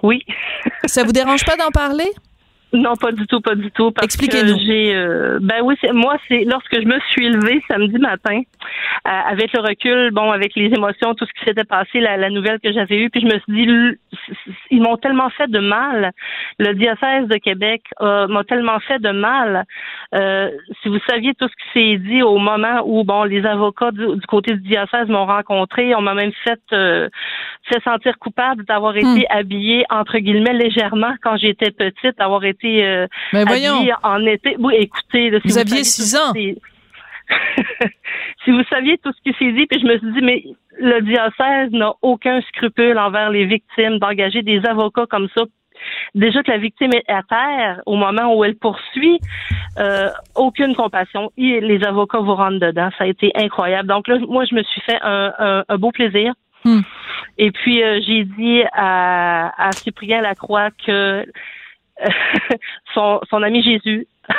Oui. 0.03 0.25
Ça 0.87 1.05
vous 1.05 1.13
dérange 1.13 1.45
pas 1.45 1.57
d'en 1.57 1.71
parler? 1.71 2.11
Non, 2.73 2.97
pas 2.97 3.13
du 3.13 3.27
tout, 3.27 3.41
pas 3.41 3.55
du 3.55 3.71
tout. 3.71 3.91
Parce 3.91 4.07
Expliquez-nous. 4.07 4.57
Que 4.57 4.65
j'ai, 4.65 4.95
euh, 4.95 5.39
ben 5.43 5.61
oui, 5.63 5.75
c'est, 5.81 5.93
moi, 5.93 6.17
c'est 6.29 6.45
lorsque 6.45 6.75
je 6.75 6.87
me 6.87 6.99
suis 7.11 7.29
levée 7.29 7.63
samedi 7.69 7.99
matin, 7.99 8.41
euh, 8.41 9.11
avec 9.11 9.53
le 9.53 9.61
recul, 9.61 10.11
bon, 10.13 10.31
avec 10.31 10.55
les 10.57 10.67
émotions, 10.67 11.15
tout 11.15 11.27
ce 11.27 11.33
qui 11.39 11.45
s'était 11.45 11.65
passé, 11.65 12.01
la, 12.01 12.17
la 12.17 12.31
nouvelle 12.31 12.61
que 12.61 12.73
j'avais 12.73 12.99
eue, 12.99 13.11
puis 13.11 13.21
je 13.21 13.27
me 13.27 13.39
suis 13.41 13.67
dit, 13.67 13.99
ils 14.71 14.81
m'ont 14.81 14.97
tellement 14.97 15.29
fait 15.31 15.51
de 15.51 15.59
mal. 15.59 16.13
Le 16.59 16.73
diocèse 16.73 17.29
de 17.29 17.37
Québec 17.37 17.83
euh, 18.01 18.27
m'a 18.29 18.45
tellement 18.45 18.81
fait 18.81 18.99
de 18.99 19.11
mal. 19.11 19.65
Euh, 20.15 20.51
si 20.83 20.89
vous 20.89 20.99
saviez 21.09 21.33
tout 21.35 21.49
ce 21.49 21.55
qui 21.55 21.69
s'est 21.73 21.99
dit 21.99 22.23
au 22.23 22.37
moment 22.37 22.83
où, 22.85 23.03
bon, 23.03 23.25
les 23.25 23.47
avocats 23.47 23.93
du, 23.93 24.05
du 24.17 24.27
côté 24.27 24.55
du 24.55 24.69
diocèse 24.69 25.09
m'ont 25.09 25.25
rencontré, 25.25 25.95
on 25.95 26.03
m'a 26.03 26.13
même 26.13 26.33
fait 26.45 26.61
euh, 26.73 27.09
fait 27.65 27.83
sentir 27.83 28.19
coupable 28.19 28.65
d'avoir 28.65 28.97
été 28.97 29.27
habillée 29.31 29.85
entre 29.89 30.19
guillemets 30.19 30.53
légèrement 30.53 31.15
quand 31.23 31.39
j'étais 31.39 31.71
petite, 31.71 32.19
d'avoir 32.19 32.45
été 32.45 32.85
euh, 32.85 33.07
Mais 33.33 33.45
voyons. 33.45 33.77
habillée 33.77 33.95
en 34.03 34.27
été. 34.27 34.57
Oui, 34.59 34.75
écoutez, 34.79 35.31
là, 35.31 35.39
si 35.41 35.49
Vous 35.49 35.55
vous 35.55 35.59
aviez 35.59 35.83
saviez 35.83 35.85
six 35.85 36.17
ans. 36.17 36.33
si 38.45 38.51
vous 38.51 38.63
saviez 38.69 38.99
tout 38.99 39.13
ce 39.13 39.31
qui 39.31 39.37
s'est 39.39 39.53
dit, 39.53 39.67
puis 39.67 39.81
je 39.81 39.87
me 39.87 39.99
suis 39.99 40.13
dit, 40.13 40.21
mais 40.23 40.45
le 40.79 41.01
diocèse 41.01 41.73
n'a 41.73 41.93
aucun 42.03 42.41
scrupule 42.43 42.99
envers 42.99 43.31
les 43.31 43.47
victimes 43.47 43.99
d'engager 43.99 44.43
des 44.43 44.61
avocats 44.67 45.07
comme 45.07 45.29
ça. 45.35 45.45
Déjà 46.15 46.43
que 46.43 46.51
la 46.51 46.59
victime 46.59 46.91
est 46.95 47.11
à 47.11 47.23
terre 47.23 47.81
au 47.87 47.97
moment 47.97 48.35
où 48.35 48.45
elle 48.45 48.57
poursuit, 48.57 49.19
euh, 49.79 50.09
aucune 50.37 50.75
compassion. 50.75 51.31
Et 51.37 51.61
les 51.61 51.83
avocats 51.85 52.19
vous 52.21 52.35
rentrent 52.35 52.59
dedans. 52.61 52.91
Ça 52.99 53.05
a 53.05 53.07
été 53.07 53.33
incroyable. 53.35 53.89
Donc 53.89 54.09
là, 54.09 54.19
moi, 54.29 54.45
je 54.45 54.55
me 54.55 54.63
suis 54.63 54.81
fait 54.83 54.99
un, 55.03 55.33
un- 55.39 55.65
un 55.69 55.79
beau 55.79 55.91
plaisir. 55.91 56.35
Hmm. 56.65 56.81
Et 57.39 57.51
puis, 57.51 57.83
euh, 57.83 58.01
j'ai 58.07 58.25
dit 58.25 58.63
à, 58.73 59.53
à 59.69 59.73
Cyprien 59.73 60.21
Lacroix 60.21 60.69
que 60.87 61.25
son, 62.95 63.21
son 63.29 63.43
ami 63.43 63.63
Jésus 63.63 64.07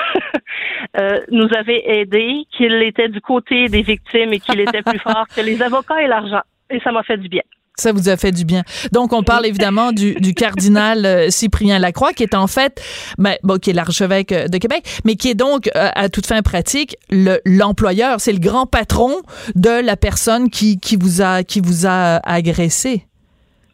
euh, 1.00 1.20
nous 1.32 1.48
avait 1.58 1.84
aidés, 2.00 2.46
qu'il 2.52 2.74
était 2.84 3.10
du 3.10 3.20
côté 3.22 3.68
des 3.68 3.82
victimes 3.82 4.34
et 4.34 4.40
qu'il 4.40 4.60
était 4.60 4.82
plus 4.82 5.00
fort 5.00 5.26
que 5.36 5.42
les 5.42 5.62
avocats 5.62 6.02
et 6.02 6.08
l'argent. 6.08 6.42
Et 6.70 6.80
ça 6.80 6.92
m'a 6.92 7.04
fait 7.04 7.18
du 7.18 7.28
bien. 7.30 7.42
Ça 7.76 7.92
vous 7.92 8.08
a 8.08 8.18
fait 8.18 8.32
du 8.32 8.46
bien. 8.46 8.64
Donc, 8.92 9.14
on 9.14 9.24
parle 9.24 9.46
évidemment 9.48 9.92
du, 9.92 10.14
du 10.16 10.34
cardinal 10.36 11.06
euh, 11.06 11.30
Cyprien 11.32 11.80
Lacroix, 11.80 12.14
qui 12.14 12.22
est 12.24 12.36
en 12.36 12.46
fait, 12.48 12.82
ben, 13.18 13.36
bon, 13.44 13.58
qui 13.58 13.72
est 13.72 13.74
l'archevêque 13.74 14.32
euh, 14.32 14.48
de 14.48 14.58
Québec, 14.60 14.84
mais 15.06 15.16
qui 15.16 15.30
est 15.30 15.34
donc, 15.36 15.70
euh, 15.76 15.90
à 15.96 16.08
toute 16.10 16.28
fin 16.28 16.42
pratique, 16.44 16.96
le- 17.10 17.40
l'employeur. 17.46 18.22
C'est 18.22 18.32
le 18.32 18.40
grand 18.40 18.68
patron 18.68 19.16
de 19.56 19.84
la 19.84 19.98
personne 19.98 20.50
qui, 20.52 20.80
qui 20.80 20.98
vous 20.98 21.22
a, 21.22 21.44
qui 21.44 21.62
vous 21.62 21.88
a 21.88 22.18
agressé. 22.30 23.08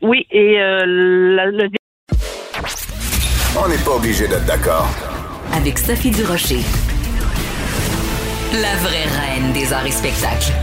Oui, 0.02 0.26
et 0.32 0.62
euh, 0.62 0.86
la- 1.36 1.48
le 1.48 1.68
On 3.62 3.68
n'est 3.68 3.78
pas 3.84 3.92
obligé 3.98 4.28
d'être 4.30 4.46
d'accord. 4.46 4.88
Avec 5.54 5.78
Sophie 5.78 6.12
Durocher. 6.12 6.60
La 8.54 8.76
vraie 8.78 9.06
reine 9.06 9.52
des 9.54 9.74
arts 9.74 9.86
et 9.86 9.92
spectacles. 9.92 10.54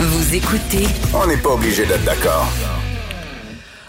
Vous 0.00 0.34
écoutez 0.34 0.88
On 1.14 1.24
n'est 1.24 1.36
pas 1.36 1.50
obligé 1.50 1.86
d'être 1.86 2.02
d'accord. 2.04 2.48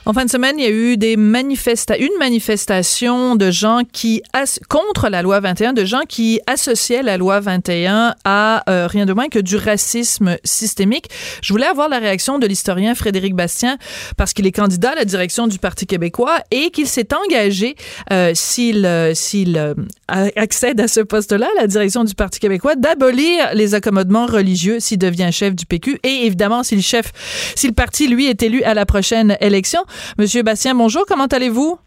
En 0.08 0.14
fin 0.14 0.24
de 0.24 0.30
semaine, 0.30 0.60
il 0.60 0.64
y 0.64 0.68
a 0.68 0.70
eu 0.70 0.98
des 0.98 1.18
manifesta 1.18 1.98
une 1.98 2.16
manifestation 2.20 3.36
de 3.36 3.50
gens 3.50 3.82
qui 3.92 4.22
contre 4.70 5.10
la 5.10 5.24
loi 5.24 5.40
21, 5.40 5.74
de 5.74 5.84
gens 5.84 6.02
qui 6.08 6.40
associaient 6.46 7.02
la 7.02 7.18
loi 7.18 7.40
21 7.40 8.14
à 8.24 8.70
euh, 8.70 8.86
rien 8.86 9.08
de 9.08 9.14
moins 9.14 9.30
que 9.30 9.40
du 9.40 9.56
racisme 9.56 10.38
systémique. 10.44 11.10
Je 11.42 11.52
voulais 11.52 11.66
avoir 11.66 11.90
la 11.90 11.98
réaction 11.98 12.38
de 12.38 12.46
l'historien 12.46 12.94
Frédéric 12.94 13.34
Bastien 13.34 13.80
parce 14.16 14.34
qu'il 14.34 14.46
est 14.46 14.52
candidat 14.52 14.92
à 14.92 14.96
la 14.96 15.06
direction 15.06 15.48
du 15.48 15.58
Parti 15.58 15.88
québécois 15.88 16.38
et 16.52 16.70
qu'il 16.70 16.86
s'est 16.86 17.10
engagé 17.12 17.76
euh, 18.14 18.32
s'il 18.36 18.86
euh, 18.86 19.16
s'il 19.16 19.76
accède 20.08 20.80
à 20.82 20.88
ce 20.88 21.00
poste-là, 21.00 21.48
la 21.58 21.66
direction 21.66 22.04
du 22.04 22.14
Parti 22.14 22.40
québécois, 22.40 22.76
d'abolir 22.76 23.56
les 23.56 23.74
accommodements 23.74 24.28
religieux 24.28 24.80
s'il 24.80 25.00
devient 25.00 25.30
chef 25.32 25.56
du 25.56 25.66
PQ 25.66 26.00
et 26.04 26.28
évidemment 26.28 26.62
si 26.62 26.76
le 26.76 26.84
chef, 26.84 27.12
si 27.56 27.66
le 27.66 27.74
parti 27.74 28.08
lui 28.08 28.28
est 28.28 28.44
élu 28.44 28.62
à 28.62 28.76
la 28.76 28.86
prochaine 28.86 29.36
élection. 29.42 29.84
Monsieur 30.18 30.44
Bastien, 30.44 30.76
bonjour, 30.76 31.06
comment 31.08 31.26
allez-vous? 31.26 31.78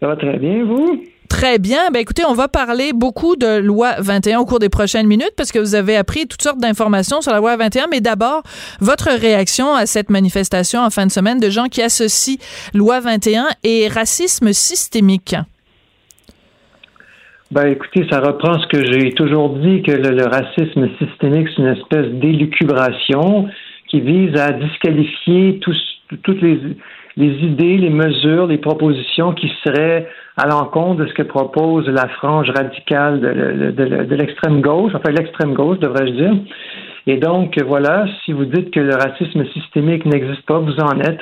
Ça 0.00 0.08
va 0.08 0.16
très 0.16 0.38
bien, 0.38 0.64
vous? 0.64 1.02
Très 1.28 1.58
bien. 1.58 1.90
Ben 1.90 2.00
écoutez, 2.00 2.24
on 2.28 2.34
va 2.34 2.46
parler 2.46 2.92
beaucoup 2.92 3.36
de 3.36 3.58
loi 3.58 3.94
21 3.98 4.40
au 4.40 4.44
cours 4.44 4.58
des 4.58 4.68
prochaines 4.68 5.06
minutes 5.06 5.32
parce 5.36 5.50
que 5.50 5.58
vous 5.58 5.74
avez 5.74 5.96
appris 5.96 6.26
toutes 6.26 6.42
sortes 6.42 6.58
d'informations 6.58 7.22
sur 7.22 7.32
la 7.32 7.38
loi 7.38 7.56
21. 7.56 7.86
Mais 7.90 8.00
d'abord, 8.00 8.42
votre 8.80 9.08
réaction 9.10 9.74
à 9.74 9.86
cette 9.86 10.10
manifestation 10.10 10.80
en 10.80 10.90
fin 10.90 11.06
de 11.06 11.10
semaine 11.10 11.40
de 11.40 11.48
gens 11.48 11.68
qui 11.68 11.80
associent 11.80 12.36
loi 12.74 13.00
21 13.00 13.46
et 13.64 13.88
racisme 13.88 14.52
systémique? 14.52 15.34
Ben, 17.50 17.66
écoutez, 17.66 18.06
ça 18.10 18.20
reprend 18.20 18.60
ce 18.60 18.66
que 18.66 18.84
j'ai 18.84 19.12
toujours 19.12 19.56
dit, 19.56 19.82
que 19.82 19.92
le, 19.92 20.10
le 20.10 20.26
racisme 20.26 20.88
systémique, 20.98 21.48
c'est 21.54 21.62
une 21.62 21.76
espèce 21.76 22.08
d'élucubration 22.12 23.48
qui 23.88 24.00
vise 24.00 24.34
à 24.38 24.52
disqualifier 24.52 25.58
tous, 25.60 25.76
toutes 26.22 26.40
les, 26.42 26.60
les 27.16 27.32
idées, 27.44 27.76
les 27.76 27.90
mesures, 27.90 28.46
les 28.46 28.58
propositions 28.58 29.32
qui 29.32 29.52
seraient 29.64 30.08
à 30.36 30.46
l'encontre 30.46 31.02
de 31.02 31.06
ce 31.06 31.14
que 31.14 31.22
propose 31.22 31.86
la 31.88 32.08
frange 32.08 32.50
radicale 32.50 33.20
de, 33.20 34.14
l'extrême 34.14 34.62
gauche, 34.62 34.92
enfin 34.94 35.10
l'extrême 35.10 35.52
gauche, 35.52 35.78
devrais-je 35.78 36.12
dire. 36.12 36.34
Et 37.06 37.18
donc, 37.18 37.60
voilà, 37.66 38.06
si 38.24 38.32
vous 38.32 38.44
dites 38.44 38.70
que 38.70 38.80
le 38.80 38.94
racisme 38.94 39.44
systémique 39.46 40.06
n'existe 40.06 40.46
pas, 40.46 40.58
vous 40.58 40.78
en 40.78 41.00
êtes. 41.00 41.20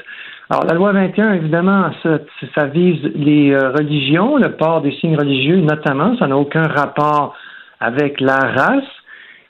Alors, 0.50 0.64
la 0.64 0.74
loi 0.74 0.92
21, 0.92 1.34
évidemment, 1.34 1.90
ça, 2.02 2.66
vise 2.66 3.00
les 3.14 3.52
euh, 3.52 3.70
religions, 3.70 4.36
le 4.36 4.52
port 4.52 4.82
des 4.82 4.92
signes 4.92 5.16
religieux 5.16 5.60
notamment, 5.60 6.16
ça 6.18 6.26
n'a 6.26 6.36
aucun 6.36 6.66
rapport 6.66 7.36
avec 7.78 8.20
la 8.20 8.36
race. 8.36 8.84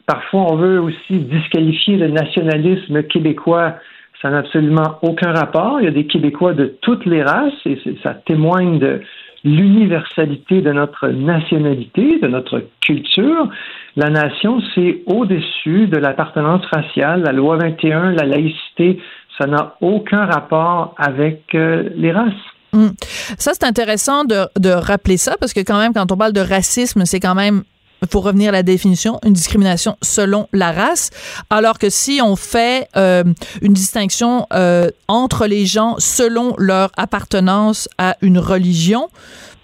Parfois, 0.06 0.52
on 0.52 0.56
veut 0.56 0.80
aussi 0.80 1.20
disqualifier 1.20 1.96
le 1.96 2.08
nationalisme 2.08 3.02
québécois. 3.04 3.74
Ça 4.22 4.30
n'a 4.30 4.38
absolument 4.38 4.98
aucun 5.02 5.32
rapport. 5.32 5.80
Il 5.80 5.84
y 5.84 5.88
a 5.88 5.92
des 5.92 6.06
Québécois 6.06 6.52
de 6.52 6.76
toutes 6.82 7.06
les 7.06 7.22
races 7.22 7.54
et 7.64 7.80
ça 8.02 8.14
témoigne 8.14 8.78
de 8.78 9.00
l'universalité 9.44 10.60
de 10.60 10.72
notre 10.72 11.08
nationalité, 11.08 12.18
de 12.18 12.28
notre 12.28 12.62
culture. 12.82 13.48
La 13.96 14.10
nation, 14.10 14.60
c'est 14.74 15.02
au-dessus 15.06 15.86
de 15.86 15.96
l'appartenance 15.96 16.64
raciale. 16.66 17.22
La 17.22 17.32
loi 17.32 17.56
21, 17.56 18.12
la 18.12 18.26
laïcité, 18.26 19.00
ça 19.38 19.46
n'a 19.46 19.76
aucun 19.80 20.26
rapport 20.26 20.94
avec 20.98 21.54
euh, 21.54 21.88
les 21.96 22.12
races. 22.12 22.32
Hum. 22.74 22.92
Ça, 23.00 23.52
c'est 23.54 23.64
intéressant 23.64 24.24
de 24.24 24.70
rappeler 24.70 25.16
ça 25.16 25.36
parce 25.40 25.54
que 25.54 25.60
quand 25.60 25.78
même, 25.78 25.92
quand 25.92 26.12
on 26.12 26.16
parle 26.16 26.32
de 26.32 26.40
racisme, 26.40 27.04
c'est 27.04 27.20
quand 27.20 27.34
même 27.34 27.62
pour 28.08 28.24
revenir 28.24 28.50
à 28.50 28.52
la 28.52 28.62
définition, 28.62 29.18
une 29.24 29.32
discrimination 29.32 29.96
selon 30.02 30.48
la 30.52 30.72
race, 30.72 31.10
alors 31.50 31.78
que 31.78 31.90
si 31.90 32.20
on 32.22 32.36
fait 32.36 32.88
euh, 32.96 33.24
une 33.62 33.72
distinction 33.72 34.46
euh, 34.52 34.90
entre 35.08 35.46
les 35.46 35.66
gens 35.66 35.96
selon 35.98 36.54
leur 36.58 36.90
appartenance 36.96 37.88
à 37.98 38.16
une 38.22 38.38
religion, 38.38 39.08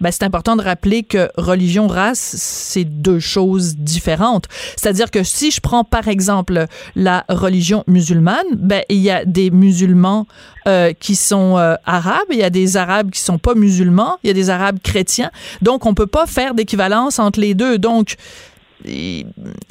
ben, 0.01 0.11
c'est 0.11 0.25
important 0.25 0.57
de 0.57 0.63
rappeler 0.63 1.03
que 1.03 1.31
religion, 1.39 1.87
race, 1.87 2.35
c'est 2.39 2.85
deux 2.85 3.19
choses 3.19 3.77
différentes. 3.77 4.45
C'est-à-dire 4.77 5.11
que 5.11 5.23
si 5.23 5.51
je 5.51 5.61
prends 5.61 5.85
par 5.85 6.09
exemple 6.09 6.67
la 6.95 7.25
religion 7.31 7.83
musulmane, 7.87 8.45
ben, 8.57 8.83
il 8.91 8.99
y 8.99 9.11
a 9.11 9.25
des 9.25 9.51
musulmans 9.51 10.27
euh, 10.67 10.93
qui 10.99 11.15
sont 11.15 11.59
euh, 11.59 11.77
arabes, 11.85 12.27
il 12.31 12.39
y 12.39 12.43
a 12.43 12.51
des 12.51 12.77
arabes 12.77 13.11
qui 13.11 13.21
sont 13.21 13.39
pas 13.39 13.55
musulmans, 13.55 14.19
il 14.25 14.29
y 14.29 14.31
a 14.31 14.35
des 14.35 14.51
arabes 14.51 14.79
chrétiens. 14.83 15.31
Donc, 15.63 15.87
on 15.87 15.95
peut 15.95 16.07
pas 16.07 16.27
faire 16.27 16.55
d'équivalence 16.55 17.19
entre 17.19 17.41
les 17.41 17.55
deux. 17.55 17.79
Donc, 17.79 18.17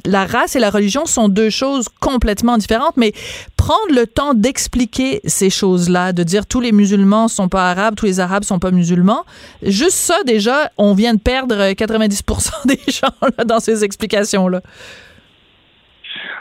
la 0.05 0.25
race 0.25 0.55
et 0.55 0.59
la 0.59 0.69
religion 0.69 1.05
sont 1.05 1.29
deux 1.29 1.49
choses 1.49 1.87
complètement 1.99 2.57
différentes, 2.57 2.97
mais 2.97 3.13
prendre 3.55 3.93
le 3.93 4.07
temps 4.07 4.33
d'expliquer 4.33 5.21
ces 5.25 5.49
choses-là, 5.49 6.13
de 6.13 6.23
dire 6.23 6.45
tous 6.45 6.59
les 6.59 6.71
musulmans 6.71 7.27
sont 7.27 7.47
pas 7.47 7.69
arabes, 7.71 7.95
tous 7.95 8.05
les 8.05 8.19
arabes 8.19 8.43
sont 8.43 8.59
pas 8.59 8.71
musulmans, 8.71 9.25
juste 9.61 9.97
ça 9.97 10.17
déjà, 10.25 10.71
on 10.77 10.93
vient 10.93 11.13
de 11.13 11.19
perdre 11.19 11.55
90% 11.71 12.51
des 12.65 12.79
gens 12.87 13.45
dans 13.45 13.59
ces 13.59 13.83
explications-là. 13.83 14.61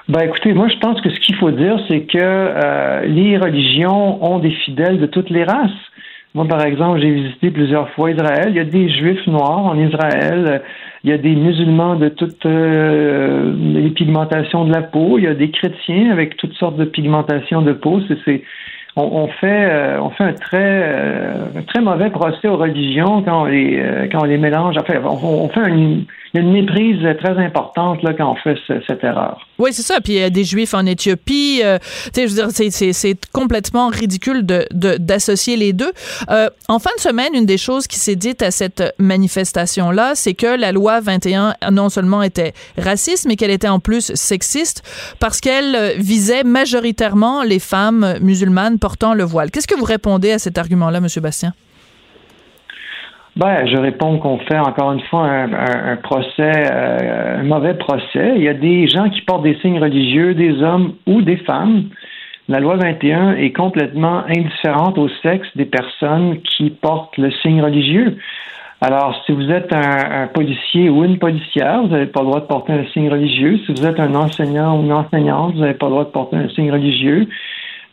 Ben 0.09 0.21
écoutez, 0.21 0.53
moi 0.53 0.69
je 0.69 0.77
pense 0.79 1.01
que 1.01 1.11
ce 1.11 1.19
qu'il 1.21 1.35
faut 1.37 1.51
dire, 1.51 1.79
c'est 1.89 2.03
que 2.03 2.19
euh, 2.21 3.07
les 3.07 3.39
religions 3.39 4.23
ont 4.23 4.39
des 4.39 4.51
fidèles 4.51 4.99
de 4.99 5.07
toutes 5.07 5.31
les 5.31 5.45
races. 5.45 5.71
Moi, 6.35 6.49
par 6.49 6.65
exemple, 6.65 7.01
j'ai 7.01 7.13
visité 7.13 7.53
plusieurs 7.53 7.89
fois 7.91 8.11
Israël. 8.11 8.49
Il 8.49 8.57
y 8.57 8.61
a 8.61 8.65
des 8.65 8.89
juifs 8.89 9.25
noirs 9.29 9.67
en 9.67 9.79
Israël. 9.79 10.63
Il 11.05 11.11
y 11.11 11.13
a 11.13 11.19
des 11.19 11.37
musulmans 11.37 11.95
de 11.95 12.09
toutes 12.09 12.45
euh, 12.45 13.55
les 13.57 13.91
pigmentations 13.91 14.65
de 14.65 14.73
la 14.73 14.83
peau. 14.83 15.17
Il 15.19 15.25
y 15.25 15.29
a 15.29 15.35
des 15.35 15.53
chrétiens 15.53 16.11
avec 16.11 16.37
toutes 16.37 16.55
sortes 16.55 16.77
de 16.77 16.87
pigmentations 16.87 17.63
de 17.63 17.73
peau. 17.73 18.01
C'est, 18.25 18.43
on, 18.97 19.29
fait, 19.29 19.69
euh, 19.71 20.01
on 20.01 20.11
fait 20.11 20.25
un 20.25 20.33
très, 20.33 20.83
euh, 20.83 21.47
très 21.69 21.81
mauvais 21.81 22.11
procès 22.11 22.49
aux 22.49 22.57
religions 22.57 23.23
quand 23.23 23.43
on 23.43 23.45
les, 23.45 24.09
quand 24.11 24.23
on 24.23 24.25
les 24.25 24.39
mélange. 24.39 24.75
Enfin, 24.77 24.95
on, 25.05 25.49
fait 25.51 25.69
une, 25.69 26.05
une 26.35 26.53
méprise 26.53 27.01
très 27.21 27.39
importante 27.39 28.03
là, 28.03 28.13
quand 28.13 28.33
on 28.33 28.35
fait 28.35 28.57
cette 28.87 29.05
erreur. 29.05 29.41
Oui, 29.59 29.73
c'est 29.73 29.83
ça. 29.83 30.01
Puis 30.01 30.15
il 30.15 30.19
y 30.19 30.23
a 30.23 30.31
des 30.31 30.43
Juifs 30.45 30.75
en 30.75 30.85
Éthiopie. 30.85 31.61
Euh, 31.65 31.79
je 32.15 32.23
veux 32.23 32.51
dire, 32.51 32.71
c'est 32.93 33.31
complètement 33.33 33.89
ridicule 33.89 34.43
d'associer 34.43 35.55
de, 35.55 35.61
les 35.61 35.73
deux. 35.73 35.93
Euh, 36.31 36.51
en 36.69 36.81
fin 36.81 36.91
de 36.97 37.01
semaine, 37.01 37.35
une 37.35 37.47
des 37.47 37.59
choses 37.59 37.87
qui 37.87 37.99
s'est 37.99 38.17
dite 38.17 38.43
à 38.43 38.51
cette 38.51 38.83
manifestation-là, 38.99 40.13
c'est 40.17 40.35
que 40.35 40.59
la 40.59 40.73
loi 40.73 41.01
21 41.01 41.55
non 41.71 41.89
seulement 41.89 42.23
était 42.23 42.53
raciste, 42.77 43.27
mais 43.27 43.37
qu'elle 43.37 43.53
était 43.53 43.69
en 43.69 43.79
plus 43.79 44.13
sexiste 44.15 44.83
parce 45.21 45.41
qu'elle 45.41 45.95
visait 45.99 46.43
majoritairement 46.43 47.45
les 47.45 47.61
femmes 47.61 48.15
musulmanes 48.21 48.79
portant 48.81 49.15
le 49.15 49.25
voile. 49.25 49.51
Qu'est-ce 49.53 49.69
que 49.69 49.77
vous 49.77 49.85
répondez 49.85 50.33
à 50.33 50.39
cet 50.39 50.59
argument-là, 50.59 50.99
M. 50.99 51.07
Bastien? 51.23 51.53
Ben, 53.37 53.67
je 53.67 53.77
réponds 53.77 54.19
qu'on 54.19 54.39
fait 54.39 54.59
encore 54.59 54.93
une 54.93 55.03
fois 55.03 55.27
un, 55.27 55.97
procès, 55.97 56.53
euh, 56.71 57.41
un 57.41 57.43
mauvais 57.43 57.75
procès. 57.75 58.35
Il 58.37 58.43
y 58.43 58.49
a 58.49 58.55
des 58.55 58.87
gens 58.87 59.11
qui 59.11 59.23
portent 59.23 59.43
des 59.43 59.57
signes 59.57 59.81
religieux, 59.81 60.35
des 60.35 60.63
hommes 60.63 60.95
ou 61.07 61.21
des 61.21 61.39
femmes. 61.39 61.89
La 62.49 62.61
loi 62.61 62.77
21 62.77 63.35
est 63.35 63.51
complètement 63.51 64.23
indifférente 64.29 64.99
au 64.99 65.09
sexe 65.23 65.49
des 65.57 65.65
personnes 65.65 66.43
qui 66.43 66.71
portent 66.71 67.17
le 67.19 67.33
signe 67.43 67.61
religieux. 67.61 68.19
Alors, 68.81 69.21
si 69.27 69.33
vous 69.33 69.51
êtes 69.51 69.75
un, 69.75 70.29
policier 70.29 70.89
ou 70.89 71.05
une 71.05 71.19
policière, 71.19 71.83
vous 71.83 71.89
n'avez 71.89 72.07
pas 72.07 72.21
le 72.21 72.27
droit 72.27 72.41
de 72.41 72.47
porter 72.47 72.75
un 72.75 72.85
signe 72.93 73.09
religieux. 73.09 73.59
Si 73.67 73.73
vous 73.73 73.85
êtes 73.85 73.99
un 73.99 74.15
enseignant 74.15 74.79
ou 74.79 74.83
une 74.83 74.93
enseignante, 74.93 75.55
vous 75.55 75.61
n'avez 75.61 75.75
pas 75.75 75.87
le 75.87 75.93
droit 75.93 76.05
de 76.05 76.11
porter 76.11 76.37
un 76.37 76.49
signe 76.51 76.71
religieux. 76.71 77.27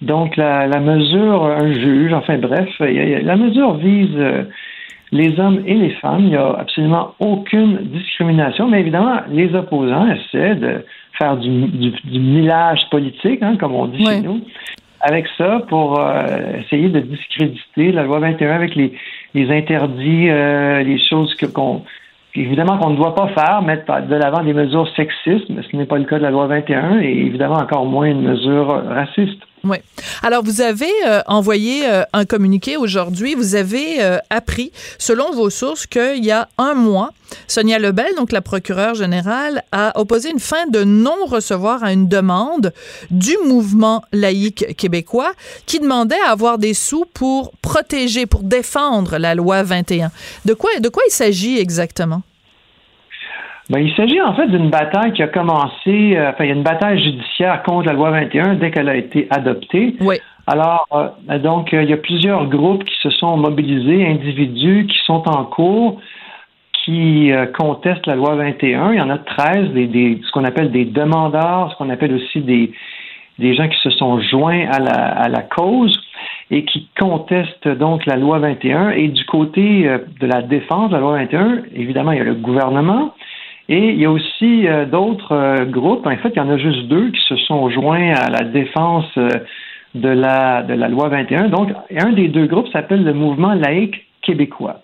Donc, 0.02 0.36
la, 0.36 0.68
mesure, 0.80 1.46
un 1.46 1.72
juge, 1.72 2.14
enfin 2.14 2.38
bref, 2.38 2.70
la 2.80 3.36
mesure 3.38 3.76
vise 3.76 4.16
euh, 4.18 4.44
les 5.12 5.40
hommes 5.40 5.62
et 5.66 5.74
les 5.74 5.92
femmes. 5.96 6.22
Il 6.22 6.30
n'y 6.30 6.36
a 6.36 6.52
absolument 6.52 7.14
aucune 7.20 7.78
discrimination, 7.78 8.68
mais 8.68 8.80
évidemment, 8.80 9.22
les 9.30 9.54
opposants 9.56 10.08
essaient 10.08 10.56
de 10.56 10.86
faire 11.18 11.38
du, 11.38 11.68
du, 11.68 12.20
millage 12.20 12.90
politique, 12.90 13.42
hein, 13.42 13.58
comme 13.60 13.76
on 13.76 13.88
dit 13.88 14.06
chez 14.06 14.22
nous, 14.22 14.42
avec 15.02 15.26
ça 15.38 15.62
pour 15.68 16.00
euh, 16.00 16.58
essayer 16.60 16.90
de 16.90 17.00
discréditer 17.00 17.92
la 17.92 18.04
loi 18.04 18.20
21 18.20 18.52
avec 18.52 18.76
les, 18.76 18.94
les 19.34 19.52
interdits, 19.52 20.30
euh, 20.30 20.82
les 20.84 21.00
choses 21.04 21.36
que 21.36 21.46
qu'on 21.46 21.84
évidemment 22.36 22.78
qu'on 22.78 22.92
ne 22.92 22.98
doit 22.98 23.16
pas 23.16 23.28
faire, 23.30 23.62
mettre 23.62 24.08
de 24.08 24.16
l'avant 24.16 24.44
des 24.44 24.54
mesures 24.54 24.88
sexistes, 24.96 25.50
mais 25.50 25.62
ce 25.70 25.76
n'est 25.76 25.86
pas 25.86 25.98
le 25.98 26.06
cas 26.06 26.18
de 26.18 26.24
la 26.24 26.32
loi 26.32 26.48
21 26.48 27.00
et 27.00 27.12
évidemment 27.12 27.58
encore 27.58 27.86
moins 27.86 28.06
une 28.06 28.22
mesure 28.22 28.68
raciste. 28.88 29.42
Oui. 29.64 29.78
Alors, 30.24 30.44
vous 30.44 30.62
avez 30.62 30.92
euh, 31.06 31.22
envoyé 31.28 31.88
euh, 31.88 32.04
un 32.14 32.26
communiqué 32.26 32.78
aujourd'hui. 32.78 33.36
Vous 33.36 33.56
avez 33.56 34.02
euh, 34.02 34.18
appris, 34.30 34.72
selon 34.98 35.32
vos 35.32 35.50
sources, 35.50 35.86
qu'il 35.86 36.26
y 36.26 36.32
a 36.32 36.48
un 36.58 36.74
mois, 36.74 37.12
Sonia 37.48 37.80
Lebel, 37.80 38.16
donc 38.18 38.32
la 38.32 38.42
procureure 38.42 38.96
générale, 38.96 39.64
a 39.72 40.00
opposé 40.00 40.32
une 40.32 40.40
fin 40.40 40.68
de 40.68 40.84
non-recevoir 40.84 41.84
à 41.84 41.94
une 41.94 42.08
demande 42.08 42.74
du 43.10 43.34
mouvement 43.46 44.02
laïque 44.14 44.76
québécois 44.78 45.32
qui 45.66 45.80
demandait 45.80 46.22
à 46.28 46.32
avoir 46.32 46.58
des 46.58 46.74
sous 46.74 47.06
pour 47.14 47.52
protéger, 47.62 48.26
pour 48.26 48.44
défendre 48.44 49.18
la 49.18 49.36
loi 49.36 49.64
21. 49.64 50.12
De 50.46 50.54
quoi, 50.54 50.70
de 50.80 50.90
quoi 50.90 51.04
il 51.08 51.12
s'agit 51.12 51.60
exactement? 51.60 52.22
Ben, 53.70 53.80
il 53.80 53.96
s'agit 53.96 54.22
en 54.22 54.34
fait 54.34 54.48
d'une 54.48 54.70
bataille 54.70 55.14
qui 55.14 55.24
a 55.24 55.28
commencé, 55.28 56.18
euh, 56.18 56.32
enfin, 56.32 56.44
il 56.44 56.48
y 56.48 56.52
a 56.52 56.56
une 56.56 56.64
bataille 56.64 57.02
judiciaire 57.02 57.64
contre 57.64 57.86
la 57.86 57.94
loi 57.94 58.12
21 58.12 58.56
dès 58.56 58.70
qu'elle 58.70 58.90
a 58.90 58.98
été 58.98 59.28
adoptée. 59.30 59.96
Oui. 60.02 60.18
Alors, 60.46 60.86
euh, 60.94 61.40
donc, 61.40 61.74
euh, 61.74 61.84
il 61.84 61.90
y 61.90 61.94
a 61.94 61.98
plusieurs 61.98 62.48
groupes 62.48 62.84
qui 62.84 62.96
se 63.02 63.10
sont 63.12 63.38
mobilisés, 63.38 64.06
individus 64.06 64.88
qui 64.88 64.98
sont 65.06 65.24
en 65.30 65.46
cours, 65.46 66.02
qui 66.86 67.32
contestent 67.58 68.08
la 68.08 68.16
loi 68.16 68.36
21. 68.36 68.94
Il 68.94 68.98
y 68.98 69.02
en 69.02 69.10
a 69.10 69.18
13, 69.18 69.70
des, 69.72 70.20
ce 70.26 70.32
qu'on 70.32 70.44
appelle 70.44 70.72
des 70.72 70.86
demandeurs, 70.86 71.72
ce 71.72 71.78
qu'on 71.78 71.90
appelle 71.90 72.14
aussi 72.14 72.42
des, 72.42 72.72
des 73.38 73.54
gens 73.56 73.68
qui 73.68 73.78
se 73.80 73.92
sont 73.92 74.20
joints 74.20 74.66
à 74.68 74.80
la, 74.80 74.92
à 74.92 75.30
la 75.30 75.42
cause 75.42 76.02
et 76.50 76.66
qui 76.66 76.88
contestent 77.00 77.68
donc 77.68 78.06
la 78.06 78.16
loi 78.16 78.40
21. 78.40 78.92
Et 78.92 79.10
du 79.10 79.26
côté 79.26 79.84
de 80.20 80.28
la 80.28 80.42
défense 80.42 80.90
de 80.90 80.96
la 80.96 81.02
loi 81.02 81.14
21, 81.18 81.64
évidemment, 81.76 82.12
il 82.14 82.18
y 82.18 82.22
a 82.22 82.26
le 82.26 82.36
gouvernement, 82.36 83.14
et 83.72 83.92
il 83.92 84.02
y 84.02 84.06
a 84.06 84.12
aussi 84.12 84.68
euh, 84.68 84.86
d'autres 84.86 85.32
euh, 85.32 85.66
groupes, 85.66 86.06
en 86.06 86.18
fait, 86.18 86.34
il 86.36 86.38
y 86.38 86.42
en 86.42 86.50
a 86.50 86.58
juste 86.58 86.88
deux 86.88 87.10
qui 87.12 87.22
se 87.22 87.38
sont 87.38 87.70
joints 87.70 88.12
à 88.12 88.30
la 88.30 88.44
défense 88.44 89.06
euh, 89.18 89.30
de, 89.96 90.10
la, 90.10 90.62
de 90.64 90.74
la 90.74 90.90
loi 90.90 91.08
21. 91.08 91.48
Donc, 91.48 91.70
un 91.98 92.12
des 92.12 92.28
deux 92.28 92.48
groupes 92.48 92.68
s'appelle 92.74 93.06
le 93.06 93.14
mouvement 93.14 93.54
laïque 93.54 94.06
québécois. 94.24 94.82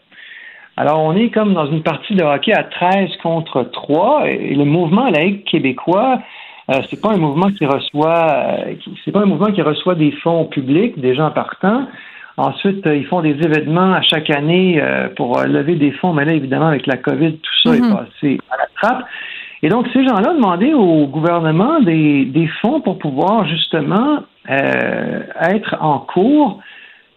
Alors, 0.78 1.00
on 1.00 1.16
est 1.16 1.30
comme 1.30 1.54
dans 1.54 1.66
une 1.66 1.82
partie 1.82 2.16
de 2.16 2.24
hockey 2.24 2.54
à 2.54 2.64
13 2.64 3.10
contre 3.24 3.64
3, 3.64 4.28
et 4.28 4.56
le 4.56 4.64
mouvement 4.64 5.10
laïque 5.10 5.46
québécois, 5.46 6.20
c'est 6.90 7.02
pas 7.02 7.14
un 7.14 7.18
mouvement 7.18 7.50
qui 7.52 7.66
reçoit, 7.66 8.58
c'est 9.04 9.12
pas 9.12 9.22
un 9.22 9.26
mouvement 9.26 9.52
qui 9.52 9.62
reçoit 9.62 9.96
des 9.96 10.12
fonds 10.12 10.46
publics, 10.46 11.00
des 11.00 11.16
gens 11.16 11.32
partants. 11.32 11.88
Ensuite, 12.36 12.86
ils 12.86 13.06
font 13.08 13.22
des 13.22 13.32
événements 13.32 13.94
à 13.94 14.02
chaque 14.02 14.30
année 14.30 14.80
pour 15.16 15.42
lever 15.42 15.76
des 15.76 15.92
fonds, 15.92 16.14
mais 16.14 16.26
là, 16.26 16.34
évidemment, 16.34 16.68
avec 16.68 16.86
la 16.86 16.98
COVID, 16.98 17.38
tout 17.38 17.60
ça 17.64 17.76
est 17.76 17.80
mm-hmm. 17.80 17.96
passé 17.96 18.38
à 18.52 18.58
la 18.58 18.68
et 19.64 19.70
donc, 19.70 19.88
ces 19.92 20.04
gens-là 20.06 20.34
demandaient 20.34 20.74
au 20.74 21.08
gouvernement 21.08 21.80
des, 21.80 22.50
fonds 22.62 22.82
pour 22.82 23.00
pouvoir 23.00 23.48
justement 23.48 24.20
euh, 24.50 25.22
être 25.42 25.76
en 25.82 26.00
cours 26.00 26.60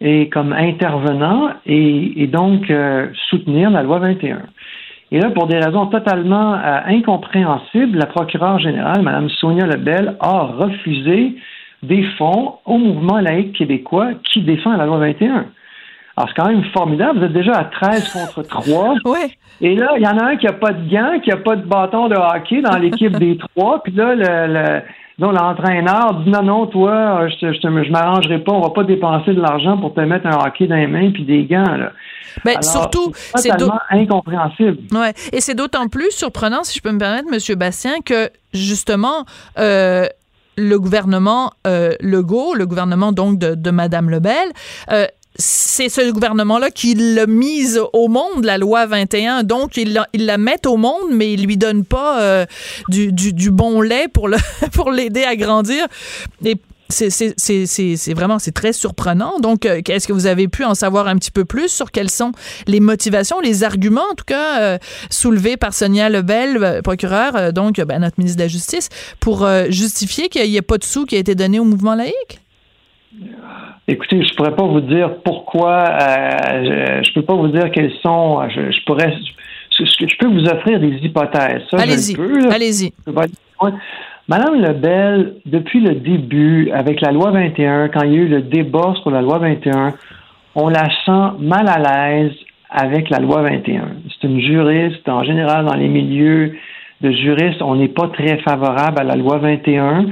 et 0.01 0.29
comme 0.29 0.53
intervenant 0.53 1.51
et, 1.67 2.27
donc 2.27 2.71
euh, 2.71 3.09
soutenir 3.29 3.71
la 3.71 3.83
loi 3.83 3.99
21. 3.99 4.43
Et 5.13 5.19
là, 5.19 5.31
pour 5.31 5.47
des 5.47 5.59
raisons 5.59 5.87
totalement 5.87 6.55
euh, 6.55 6.79
incompréhensibles, 6.87 7.99
la 7.99 8.07
procureure 8.07 8.59
générale, 8.59 9.03
Mme 9.03 9.29
Sonia 9.29 9.67
Lebel, 9.67 10.17
a 10.21 10.43
refusé 10.45 11.35
des 11.83 12.05
fonds 12.17 12.55
au 12.65 12.79
mouvement 12.79 13.21
laïque 13.21 13.57
québécois 13.57 14.11
qui 14.25 14.43
défend 14.43 14.77
la 14.77 14.87
loi 14.87 14.99
21. 14.99 15.47
Alors, 16.17 16.29
c'est 16.29 16.43
quand 16.43 16.49
même 16.49 16.65
formidable. 16.73 17.19
Vous 17.19 17.25
êtes 17.25 17.33
déjà 17.33 17.53
à 17.53 17.65
13 17.65 18.13
contre 18.13 18.43
3. 18.43 18.95
Oui. 19.05 19.19
Et 19.63 19.75
là, 19.75 19.93
il 19.97 20.03
y 20.03 20.07
en 20.07 20.17
a 20.17 20.25
un 20.25 20.37
qui 20.37 20.47
n'a 20.47 20.53
pas 20.53 20.73
de 20.73 20.91
gants, 20.91 21.21
qui 21.21 21.31
n'a 21.31 21.37
pas 21.37 21.57
de 21.57 21.67
bâton 21.67 22.09
de 22.09 22.15
hockey 22.15 22.63
dans 22.63 22.79
l'équipe 22.79 23.17
des 23.19 23.37
trois. 23.37 23.83
Puis 23.83 23.93
là, 23.93 24.15
le, 24.15 24.81
l'entraîneur 25.27 26.15
dit 26.25 26.31
non, 26.31 26.43
non, 26.43 26.67
toi, 26.67 27.29
je 27.29 27.47
ne 27.47 27.85
je, 27.85 27.91
m'arrangerai 27.91 28.39
pas, 28.39 28.53
on 28.53 28.61
va 28.61 28.71
pas 28.71 28.85
dépenser 28.85 29.33
de 29.33 29.41
l'argent 29.41 29.77
pour 29.79 29.95
te 29.95 30.01
mettre 30.01 30.27
un 30.27 30.47
hockey 30.47 30.67
dans 30.67 30.77
les 30.77 30.87
mains 30.87 31.11
puis 31.11 31.25
des 31.25 31.45
gants. 31.45 31.77
Là. 31.77 31.93
Ben, 32.45 32.63
surtout, 32.63 33.13
c'est 33.35 33.51
totalement 33.51 33.81
incompréhensible. 33.91 34.79
Ouais. 34.93 35.13
Et 35.33 35.41
c'est 35.41 35.55
d'autant 35.55 35.89
plus 35.89 36.11
surprenant, 36.11 36.63
si 36.65 36.79
je 36.79 36.83
peux 36.83 36.93
me 36.93 36.99
permettre, 36.99 37.29
M. 37.33 37.59
Bastien, 37.59 38.01
que 38.05 38.31
justement, 38.53 39.25
euh, 39.59 40.07
le 40.57 40.79
gouvernement 40.79 41.53
euh, 41.67 41.93
Legault, 42.01 42.55
le 42.55 42.67
gouvernement 42.67 43.13
donc 43.13 43.39
de, 43.39 43.55
de 43.55 43.71
Mme 43.71 44.11
Lebel, 44.11 44.35
euh, 44.91 45.07
c'est 45.37 45.89
ce 45.89 46.11
gouvernement-là 46.11 46.71
qui 46.71 46.95
l'a 46.95 47.27
mise 47.27 47.81
au 47.93 48.09
monde, 48.09 48.45
la 48.45 48.59
loi 48.59 48.87
21. 48.87 49.45
Donc, 49.45 49.77
il 49.77 49.93
la, 49.93 50.09
la 50.15 50.39
met 50.39 50.67
au 50.67 50.77
monde, 50.77 51.11
mais 51.13 51.33
il 51.33 51.45
lui 51.45 51.57
donne 51.57 51.85
pas 51.85 52.21
euh, 52.21 52.47
du, 52.89 53.13
du, 53.13 53.51
bon 53.51 53.81
lait 53.81 54.09
pour 54.09 54.29
le 54.29 54.37
pour 54.73 54.91
l'aider 54.91 55.23
à 55.23 55.37
grandir. 55.37 55.87
Et 56.45 56.57
c'est 56.89 58.13
vraiment 58.15 58.41
c'est 58.41 58.51
très 58.51 58.73
surprenant. 58.73 59.39
Donc, 59.39 59.65
euh, 59.67 59.81
est-ce 59.89 60.09
que 60.09 60.13
vous 60.13 60.27
avez 60.27 60.49
pu 60.49 60.65
en 60.65 60.75
savoir 60.75 61.07
un 61.07 61.17
petit 61.17 61.31
peu 61.31 61.45
plus 61.45 61.69
sur 61.69 61.93
quelles 61.93 62.11
sont 62.11 62.33
les 62.67 62.81
motivations, 62.81 63.39
les 63.41 63.63
arguments, 63.63 64.07
en 64.11 64.15
tout 64.15 64.25
cas, 64.27 64.61
euh, 64.61 64.79
soulevés 65.11 65.57
par 65.57 65.73
Sonia 65.73 66.09
Lebel, 66.09 66.81
procureur, 66.83 67.53
donc 67.53 67.81
ben, 67.81 68.01
notre 68.01 68.19
ministre 68.19 68.39
de 68.39 68.43
la 68.43 68.49
Justice, 68.49 68.89
pour 69.21 69.49
justifier 69.69 70.29
qu'il 70.29 70.51
n'y 70.51 70.57
ait 70.57 70.63
pas 70.63 70.79
de 70.79 70.85
sous 70.85 71.07
qui 71.07 71.15
a 71.15 71.19
été 71.19 71.37
donné 71.37 71.61
au 71.61 71.65
mouvement 71.65 71.95
laïque? 71.95 72.41
Écoutez, 73.89 74.23
je 74.23 74.35
pourrais 74.35 74.55
pas 74.55 74.65
vous 74.65 74.81
dire 74.81 75.17
pourquoi. 75.25 75.85
Euh, 75.85 77.03
je, 77.03 77.11
ne 77.11 77.15
peux 77.15 77.23
pas 77.23 77.35
vous 77.35 77.49
dire 77.49 77.71
quelles 77.71 77.93
sont. 78.03 78.41
Je, 78.49 78.85
pourrais. 78.85 79.13
Je, 79.79 80.17
peux 80.19 80.29
vous 80.29 80.45
offrir 80.47 80.79
des 80.79 80.97
hypothèses. 81.03 81.63
Allez-y. 81.73 82.17
Allez-y. 82.51 82.93
Madame 84.29 84.61
Lebel, 84.61 85.35
depuis 85.45 85.81
le 85.81 85.97
début, 85.97 86.71
avec 86.73 87.01
la 87.01 87.11
loi 87.11 87.33
21, 87.33 87.89
quand 87.89 88.03
il 88.03 88.13
y 88.13 88.15
a 88.15 88.19
eu 88.19 88.29
le 88.29 88.43
débat 88.43 88.95
sur 89.03 89.11
la 89.11 89.23
loi 89.23 89.39
21, 89.39 89.95
on 90.55 90.69
la 90.69 90.89
sent 91.05 91.37
mal 91.41 91.69
à 91.69 91.79
l'aise 91.79 92.33
avec 92.71 93.11
la 93.11 93.19
loi 93.19 93.43
21. 93.43 93.83
C'est 94.09 94.29
une 94.29 94.41
juriste. 94.41 95.09
En 95.09 95.25
général, 95.25 95.65
dans 95.65 95.75
les 95.75 95.89
milieux 95.89 96.55
de 97.01 97.11
juristes, 97.11 97.61
on 97.61 97.75
n'est 97.75 97.89
pas 97.89 98.09
très 98.09 98.39
favorable 98.39 99.01
à 99.01 99.05
la 99.05 99.17
loi 99.17 99.39
21. 99.39 100.07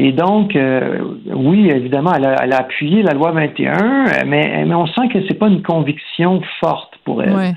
Et 0.00 0.12
donc, 0.12 0.54
euh, 0.54 1.00
oui, 1.26 1.68
évidemment, 1.70 2.12
elle 2.14 2.52
a, 2.52 2.56
appuyé 2.56 3.02
la 3.02 3.14
loi 3.14 3.32
21, 3.32 4.24
mais, 4.26 4.64
mais 4.64 4.74
on 4.74 4.86
sent 4.86 5.08
que 5.12 5.18
c'est 5.26 5.34
pas 5.34 5.48
une 5.48 5.60
conviction 5.60 6.40
forte 6.60 6.94
pour 7.04 7.20
elle. 7.20 7.56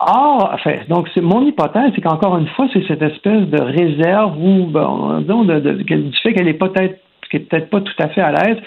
Or, 0.00 0.50
enfin, 0.52 0.72
donc 0.88 1.08
mon 1.16 1.46
hypothèse, 1.46 1.92
c'est 1.94 2.00
qu'encore 2.00 2.36
une 2.36 2.48
fois, 2.48 2.66
c'est 2.72 2.84
cette 2.88 3.02
espèce 3.02 3.42
de 3.42 3.62
réserve 3.62 4.36
ou 4.36 4.66
bon, 4.66 5.20
de, 5.20 5.60
de, 5.60 5.72
du 5.82 6.16
fait 6.20 6.32
qu'elle 6.32 6.48
est 6.48 6.54
peut-être 6.54 6.98
peut-être 7.30 7.70
pas 7.70 7.80
tout 7.80 7.94
à 8.00 8.08
fait 8.08 8.20
à 8.20 8.32
l'aise, 8.32 8.58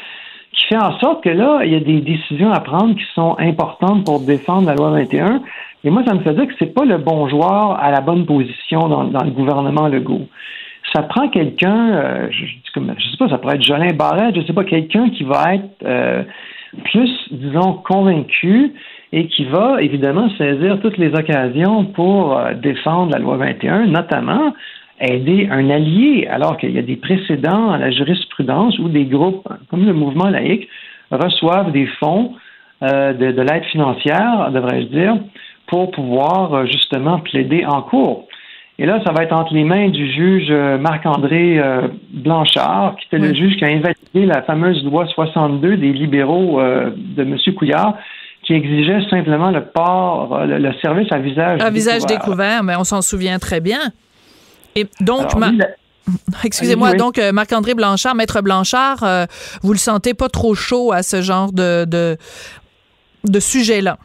qui 0.54 0.66
fait 0.68 0.78
en 0.78 0.98
sorte 1.00 1.22
que 1.22 1.30
là, 1.30 1.66
il 1.66 1.74
y 1.74 1.76
a 1.76 1.82
des 1.82 2.00
décisions 2.00 2.54
à 2.54 2.62
prendre 2.62 2.96
qui 2.96 3.04
sont 3.14 3.36
importantes 3.40 4.06
pour 4.06 4.22
défendre 4.22 4.68
la 4.68 4.76
loi 4.76 4.92
21. 4.92 5.42
Et 5.84 5.90
moi, 5.90 6.02
ça 6.08 6.14
me 6.14 6.22
fait 6.22 6.34
dire 6.34 6.48
que 6.48 6.54
c'est 6.58 6.74
pas 6.74 6.86
le 6.86 6.98
bon 6.98 7.28
joueur 7.28 7.78
à 7.78 7.92
la 7.92 8.00
bonne 8.00 8.26
position 8.26 8.88
dans, 8.88 9.04
dans 9.04 9.24
le 9.26 9.32
gouvernement 9.32 9.90
Legault 9.90 10.30
ça 10.96 11.04
prend 11.04 11.28
quelqu'un, 11.28 11.94
euh, 11.94 12.28
je, 12.32 12.46
je 12.46 13.10
sais 13.12 13.18
pas, 13.18 13.28
ça 13.28 13.38
pourrait 13.38 13.56
être 13.56 13.64
Jolin 13.64 13.94
Barrette, 13.94 14.36
je 14.36 14.46
sais 14.46 14.54
pas, 14.54 14.64
quelqu'un 14.64 15.10
qui 15.10 15.24
va 15.24 15.56
être 15.56 15.84
euh, 15.84 16.24
plus, 16.86 17.12
disons, 17.32 17.74
convaincu 17.74 18.74
et 19.12 19.28
qui 19.28 19.46
va 19.46 19.82
évidemment 19.82 20.30
saisir 20.38 20.80
toutes 20.82 20.98
les 20.98 21.14
occasions 21.14 21.86
pour 21.86 22.38
euh, 22.38 22.54
défendre 22.54 23.12
la 23.12 23.20
loi 23.20 23.36
21, 23.36 23.88
notamment 23.88 24.54
aider 25.02 25.50
un 25.52 25.70
allié, 25.70 26.28
alors 26.28 26.56
qu'il 26.58 26.72
y 26.72 26.80
a 26.80 26.82
des 26.82 26.96
précédents 26.96 27.72
à 27.72 27.78
la 27.78 27.92
jurisprudence 27.92 28.80
où 28.80 28.88
des 28.88 29.04
groupes 29.04 29.46
comme 29.70 29.86
le 29.86 29.94
mouvement 29.94 30.30
laïque 30.30 30.70
reçoivent 31.12 31.74
des 31.74 31.88
fonds 32.00 32.32
de, 32.82 33.32
de 33.32 33.42
l'aide 33.42 33.66
financière, 33.66 34.52
devrais-je 34.54 34.88
dire, 34.88 35.18
pour 35.68 35.92
pouvoir 35.92 36.66
justement 36.68 37.20
plaider 37.20 37.66
en 37.66 37.82
cours. 37.82 38.28
Et 38.78 38.86
là, 38.86 39.02
ça 39.06 39.14
va 39.14 39.24
être 39.24 39.32
entre 39.32 39.54
les 39.54 39.64
mains 39.64 39.90
du 39.90 40.12
juge 40.12 40.48
euh, 40.50 40.78
Marc-André 40.78 41.58
euh, 41.60 41.88
Blanchard, 42.12 42.98
qui 42.98 43.08
était 43.08 43.26
le 43.26 43.34
juge 43.34 43.56
qui 43.56 43.64
a 43.64 43.70
invalidé 43.70 44.26
la 44.26 44.42
fameuse 44.42 44.84
loi 44.84 45.08
62 45.08 45.78
des 45.78 45.94
libéraux 45.94 46.60
euh, 46.60 46.92
de 46.96 47.24
M. 47.24 47.38
Couillard, 47.58 47.98
qui 48.44 48.54
exigeait 48.54 49.00
simplement 49.10 49.50
le 49.50 49.64
port, 49.64 50.46
le, 50.46 50.74
service 50.82 51.08
à 51.12 51.20
visage 51.20 51.60
découvert. 51.60 51.72
visage 51.72 52.06
découvert, 52.06 52.64
mais 52.64 52.76
on 52.76 52.84
s'en 52.84 53.02
souvient 53.02 53.40
très 53.40 53.62
bien. 53.62 53.80
Et 54.76 54.86
donc, 55.00 55.32
Excusez-moi, 56.44 56.94
donc 56.94 57.18
Marc-André 57.34 57.74
Blanchard, 57.74 58.14
Maître 58.14 58.42
Blanchard, 58.42 59.04
vous 59.64 59.72
le 59.72 59.80
sentez 59.80 60.14
pas 60.14 60.30
trop 60.30 60.54
chaud 60.54 60.92
à 60.92 61.02
ce 61.02 61.24
genre 61.24 61.52
de, 61.52 61.86
de, 61.86 62.18
de 63.24 63.40
sujet-là? 63.40 63.98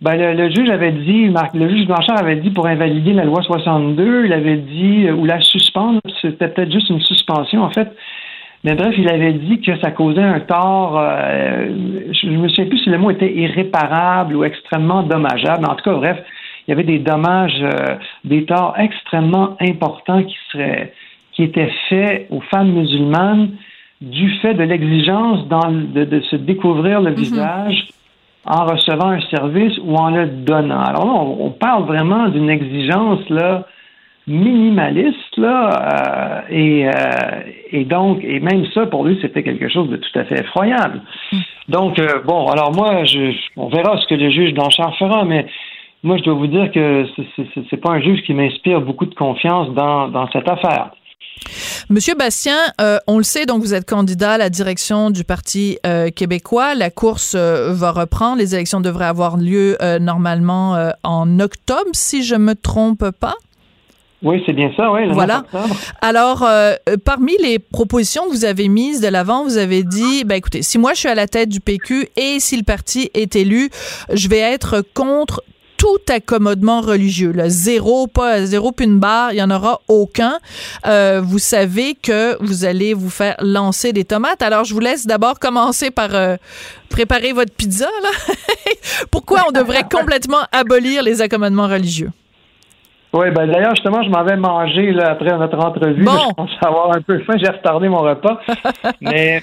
Ben, 0.00 0.16
le, 0.16 0.48
juge 0.48 0.70
avait 0.70 0.92
dit, 0.92 1.30
le 1.52 1.68
juge 1.68 1.86
Blanchard 1.86 2.18
avait 2.18 2.36
dit 2.36 2.50
pour 2.50 2.66
invalider 2.66 3.12
la 3.12 3.24
loi 3.24 3.42
62, 3.42 4.24
il 4.24 4.32
avait 4.32 4.56
dit, 4.56 5.06
euh, 5.06 5.12
ou 5.12 5.26
la 5.26 5.40
suspendre, 5.42 6.00
c'était 6.22 6.48
peut-être 6.48 6.72
juste 6.72 6.88
une 6.88 7.02
suspension, 7.02 7.62
en 7.62 7.70
fait. 7.70 7.94
Mais 8.64 8.74
bref, 8.74 8.94
il 8.96 9.10
avait 9.10 9.34
dit 9.34 9.60
que 9.60 9.78
ça 9.78 9.90
causait 9.90 10.22
un 10.22 10.40
tort, 10.40 10.98
euh, 10.98 11.66
je 12.12 12.26
ne 12.28 12.38
me 12.38 12.48
souviens 12.48 12.66
plus 12.66 12.78
si 12.78 12.88
le 12.88 12.96
mot 12.96 13.10
était 13.10 13.30
irréparable 13.30 14.36
ou 14.36 14.44
extrêmement 14.44 15.02
dommageable. 15.02 15.66
En 15.66 15.74
tout 15.74 15.84
cas, 15.84 15.94
bref, 15.94 16.18
il 16.66 16.70
y 16.70 16.72
avait 16.72 16.84
des 16.84 16.98
dommages, 16.98 17.62
euh, 17.62 17.96
des 18.24 18.46
torts 18.46 18.76
extrêmement 18.78 19.56
importants 19.60 20.22
qui 20.22 20.36
seraient, 20.50 20.94
qui 21.32 21.42
étaient 21.42 21.72
faits 21.90 22.26
aux 22.30 22.40
femmes 22.40 22.72
musulmanes 22.72 23.50
du 24.00 24.30
fait 24.40 24.54
de 24.54 24.62
l'exigence 24.62 25.46
de, 25.48 26.04
de, 26.04 26.20
se 26.20 26.36
découvrir 26.36 27.02
le 27.02 27.10
mm-hmm. 27.10 27.14
visage 27.16 27.86
en 28.44 28.64
recevant 28.64 29.08
un 29.08 29.20
service 29.20 29.78
ou 29.82 29.94
en 29.96 30.10
le 30.10 30.26
donnant. 30.26 30.80
Alors 30.80 31.04
là, 31.04 31.12
on, 31.12 31.50
parle 31.50 31.84
vraiment 31.84 32.28
d'une 32.28 32.48
exigence 32.48 33.28
là, 33.28 33.66
minimaliste, 34.26 35.36
là, 35.36 36.44
euh, 36.48 36.54
et, 36.54 36.86
euh, 36.86 36.90
et, 37.70 37.84
donc, 37.84 38.24
et 38.24 38.40
même 38.40 38.64
ça, 38.72 38.86
pour 38.86 39.04
lui, 39.04 39.18
c'était 39.20 39.42
quelque 39.42 39.68
chose 39.68 39.88
de 39.90 39.96
tout 39.96 40.18
à 40.18 40.24
fait 40.24 40.40
effroyable. 40.40 41.02
Hmm. 41.32 41.38
Donc, 41.68 41.98
euh, 41.98 42.20
bon, 42.24 42.46
alors 42.46 42.72
moi, 42.74 43.04
je, 43.04 43.32
on 43.56 43.68
verra 43.68 43.98
ce 43.98 44.06
que 44.06 44.14
le 44.14 44.30
juge 44.30 44.54
Blanchard 44.54 44.96
fera, 44.96 45.24
mais 45.24 45.46
moi, 46.02 46.16
je 46.16 46.22
dois 46.22 46.34
vous 46.34 46.46
dire 46.46 46.70
que 46.72 47.06
c'est 47.68 47.76
pas 47.76 47.92
un 47.92 48.00
juge 48.00 48.22
qui 48.22 48.32
m'inspire 48.32 48.80
beaucoup 48.80 49.06
de 49.06 49.14
confiance 49.14 49.68
dans, 49.74 50.08
dans 50.08 50.28
cette 50.30 50.48
affaire. 50.48 50.92
Monsieur 51.92 52.14
Bastien, 52.14 52.56
euh, 52.80 52.98
on 53.08 53.18
le 53.18 53.24
sait, 53.24 53.46
donc 53.46 53.62
vous 53.62 53.74
êtes 53.74 53.84
candidat 53.84 54.34
à 54.34 54.38
la 54.38 54.48
direction 54.48 55.10
du 55.10 55.24
Parti 55.24 55.76
euh, 55.84 56.10
québécois. 56.10 56.76
La 56.76 56.88
course 56.88 57.34
euh, 57.36 57.72
va 57.72 57.90
reprendre. 57.90 58.38
Les 58.38 58.54
élections 58.54 58.80
devraient 58.80 59.06
avoir 59.06 59.36
lieu 59.36 59.76
normalement 60.00 60.92
en 61.02 61.40
octobre, 61.40 61.90
si 61.92 62.22
je 62.22 62.36
me 62.36 62.54
trompe 62.54 63.10
pas. 63.10 63.34
Oui, 64.22 64.40
c'est 64.46 64.52
bien 64.52 64.70
ça, 64.76 64.92
oui. 64.92 65.08
Voilà. 65.10 65.42
Alors, 66.00 66.46
parmi 67.04 67.36
les 67.38 67.58
propositions 67.58 68.22
que 68.26 68.30
vous 68.30 68.44
avez 68.44 68.68
mises 68.68 69.00
de 69.00 69.08
l'avant, 69.08 69.42
vous 69.42 69.56
avez 69.56 69.82
dit, 69.82 70.22
ben 70.24 70.36
écoutez, 70.36 70.62
si 70.62 70.78
moi 70.78 70.92
je 70.94 71.00
suis 71.00 71.08
à 71.08 71.16
la 71.16 71.26
tête 71.26 71.48
du 71.48 71.58
PQ 71.58 72.08
et 72.16 72.38
si 72.38 72.56
le 72.56 72.62
parti 72.62 73.10
est 73.14 73.34
élu, 73.34 73.68
je 74.12 74.28
vais 74.28 74.38
être 74.38 74.84
contre 74.94 75.42
tout 75.80 76.12
accommodement 76.14 76.82
religieux. 76.82 77.32
Là. 77.32 77.48
Zéro, 77.48 78.06
pas 78.06 78.42
zéro 78.42 78.70
puis 78.70 78.84
une 78.84 79.00
barre, 79.00 79.32
il 79.32 79.36
n'y 79.36 79.42
en 79.42 79.50
aura 79.50 79.80
aucun. 79.88 80.34
Euh, 80.86 81.22
vous 81.24 81.38
savez 81.38 81.94
que 81.94 82.36
vous 82.44 82.66
allez 82.66 82.92
vous 82.92 83.08
faire 83.08 83.34
lancer 83.40 83.94
des 83.94 84.04
tomates. 84.04 84.42
Alors, 84.42 84.64
je 84.64 84.74
vous 84.74 84.80
laisse 84.80 85.06
d'abord 85.06 85.38
commencer 85.38 85.90
par 85.90 86.14
euh, 86.14 86.36
préparer 86.90 87.32
votre 87.32 87.54
pizza. 87.54 87.86
Là. 88.02 88.34
Pourquoi 89.10 89.44
on 89.48 89.52
devrait 89.52 89.84
complètement 89.90 90.42
abolir 90.52 91.02
les 91.02 91.22
accommodements 91.22 91.68
religieux? 91.68 92.10
Oui, 93.14 93.30
ben 93.30 93.50
d'ailleurs, 93.50 93.74
justement, 93.74 94.02
je 94.02 94.10
m'en 94.10 94.22
vais 94.22 94.36
manger 94.36 94.92
là, 94.92 95.12
après 95.12 95.36
notre 95.36 95.58
entrevue. 95.58 96.04
Bon. 96.04 96.12
Je 96.28 96.34
pense 96.34 96.50
avoir 96.60 96.94
un 96.94 97.00
peu 97.00 97.18
faim, 97.20 97.34
j'ai 97.42 97.50
retardé 97.50 97.88
mon 97.88 98.02
repas. 98.02 98.38
Mais 99.00 99.42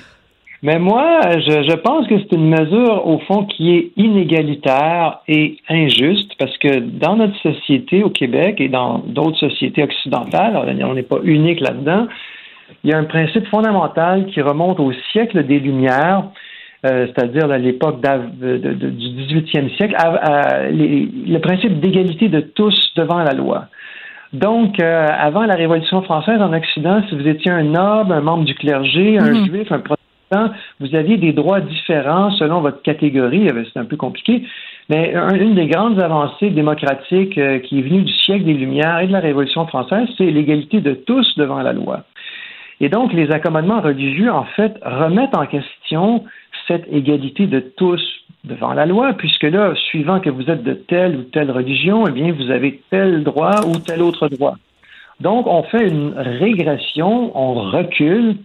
mais 0.63 0.80
moi, 0.80 1.22
je, 1.38 1.76
pense 1.76 2.08
que 2.08 2.15
c'est 2.17 2.36
une 2.36 2.50
mesure, 2.50 3.08
au 3.08 3.20
fond, 3.20 3.46
qui 3.46 3.76
est 3.76 3.91
inégalitaire 3.96 5.20
et 5.28 5.58
injuste, 5.70 6.32
parce 6.39 6.58
que 6.58 6.80
dans 6.80 7.15
notre 7.15 7.38
société 7.41 8.04
au 8.04 8.10
Québec 8.10 8.60
et 8.60 8.67
dans 8.67 9.00
d'autres 9.00 9.38
sociétés 9.38 9.84
occidentales, 9.84 10.58
on 10.84 10.93
n'est 10.93 11.04
pas 11.04 11.20
unique 11.24 11.60
là-dedans, 11.60 12.08
il 12.84 12.89
y 12.89 12.93
a 12.93 12.98
un 12.98 13.04
principe 13.04 13.48
fondamental 13.48 14.26
qui 14.28 14.41
remonte 14.41 14.80
au 14.80 14.91
siècle 15.12 15.46
des 15.46 15.60
Lumières, 15.60 16.24
euh, 16.86 17.08
c'est-à-dire 17.08 17.52
à 17.52 17.58
l'époque 17.58 18.02
du 18.02 18.48
18e 18.48 19.76
siècle, 19.78 19.96
le 20.72 21.38
principe 21.39 21.80
d'égalité 21.80 22.30
de 22.30 22.41
tous 22.41 22.93
devant 22.96 23.20
la 23.20 23.34
loi. 23.34 23.65
Donc, 24.34 24.80
euh, 24.80 25.08
avant 25.17 25.46
la 25.46 25.56
Révolution 25.56 26.02
française 26.02 26.41
en 26.41 26.52
Occident, 26.52 27.02
si 27.08 27.15
vous 27.15 27.28
étiez 27.28 27.52
un 27.52 27.63
noble, 27.63 28.12
un 28.12 28.22
membre 28.22 28.43
du 28.43 28.56
clergé, 28.56 29.17
un 29.17 29.32
mhm. 29.32 29.46
juif, 29.46 29.72
un 29.72 29.80
protestant, 29.80 30.07
vous 30.80 30.96
aviez 30.96 31.18
des 31.18 31.34
droits 31.34 31.62
différents 31.62 32.32
selon 32.32 32.62
votre 32.62 32.82
catégorie. 32.82 33.50
C'est 33.74 33.80
un 33.80 33.86
peu 33.86 33.98
compliqué. 33.98 34.44
Mais 34.90 35.13
une 35.13 35.56
des 35.56 35.68
grandes 35.68 36.00
avancées 36.00 36.50
démocratiques 36.50 37.38
euh, 37.38 37.60
qui 37.60 37.80
est 37.80 37.82
venue 37.82 38.04
du 38.04 38.13
siècle 38.13 38.46
des 38.46 38.54
Lumières 38.54 39.00
et 39.00 39.08
de 39.08 39.12
la 39.12 39.20
Révolution 39.20 39.68
française, 39.68 40.08
c'est 40.18 40.32
l'égalité 40.32 40.80
de 40.80 40.94
tous 40.94 41.38
devant 41.38 41.62
la 41.62 41.74
loi. 41.74 42.04
Et 42.80 42.90
donc, 42.90 43.12
les 43.12 43.32
accommodements 43.32 43.82
religieux, 43.82 44.32
en 44.32 44.46
fait, 44.46 44.78
remettent 44.86 45.36
en 45.36 45.46
question 45.46 46.24
cette 46.68 46.88
égalité 46.92 47.48
de 47.48 47.60
tous 47.60 48.02
devant 48.44 48.74
la 48.74 48.86
loi, 48.86 49.13
puisque 49.13 49.44
là, 49.44 49.74
suivant 49.76 50.20
que 50.20 50.30
vous 50.30 50.50
êtes 50.50 50.63
de 50.63 50.74
telle 50.74 51.18
ou 51.18 51.24
telle 51.24 51.52
religion, 51.52 52.06
eh 52.08 52.12
bien, 52.12 52.32
vous 52.32 52.50
avez 52.50 52.82
tel 52.90 53.24
droit 53.24 53.62
ou 53.68 53.80
tel 53.80 54.02
autre 54.02 54.30
droit. 54.30 54.56
Donc, 55.20 55.48
on 55.48 55.63
fait 55.63 55.88
une 55.88 56.13
régression, 56.16 57.36
on 57.36 57.56
recule 57.56 58.38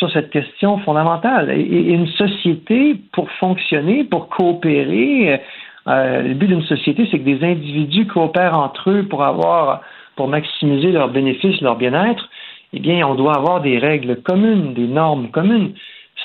sur 0.00 0.10
cette 0.10 0.30
question 0.30 0.78
fondamentale. 0.78 1.50
Et, 1.50 1.92
une 1.92 2.08
société, 2.08 2.96
pour 3.12 3.30
fonctionner, 3.32 4.04
pour 4.04 4.28
coopérer, 4.30 5.40
euh, 5.86 6.22
le 6.22 6.34
but 6.34 6.48
d'une 6.48 6.62
société, 6.62 7.06
c'est 7.10 7.18
que 7.18 7.24
des 7.24 7.44
individus 7.44 8.06
coopèrent 8.06 8.58
entre 8.58 8.90
eux 8.90 9.02
pour 9.04 9.22
avoir, 9.22 9.82
pour 10.16 10.26
maximiser 10.26 10.90
leurs 10.90 11.10
bénéfices, 11.10 11.60
leur 11.60 11.76
bien-être. 11.76 12.28
Eh 12.72 12.80
bien, 12.80 13.06
on 13.06 13.14
doit 13.14 13.36
avoir 13.36 13.60
des 13.60 13.78
règles 13.78 14.22
communes, 14.22 14.72
des 14.72 14.86
normes 14.86 15.30
communes. 15.30 15.74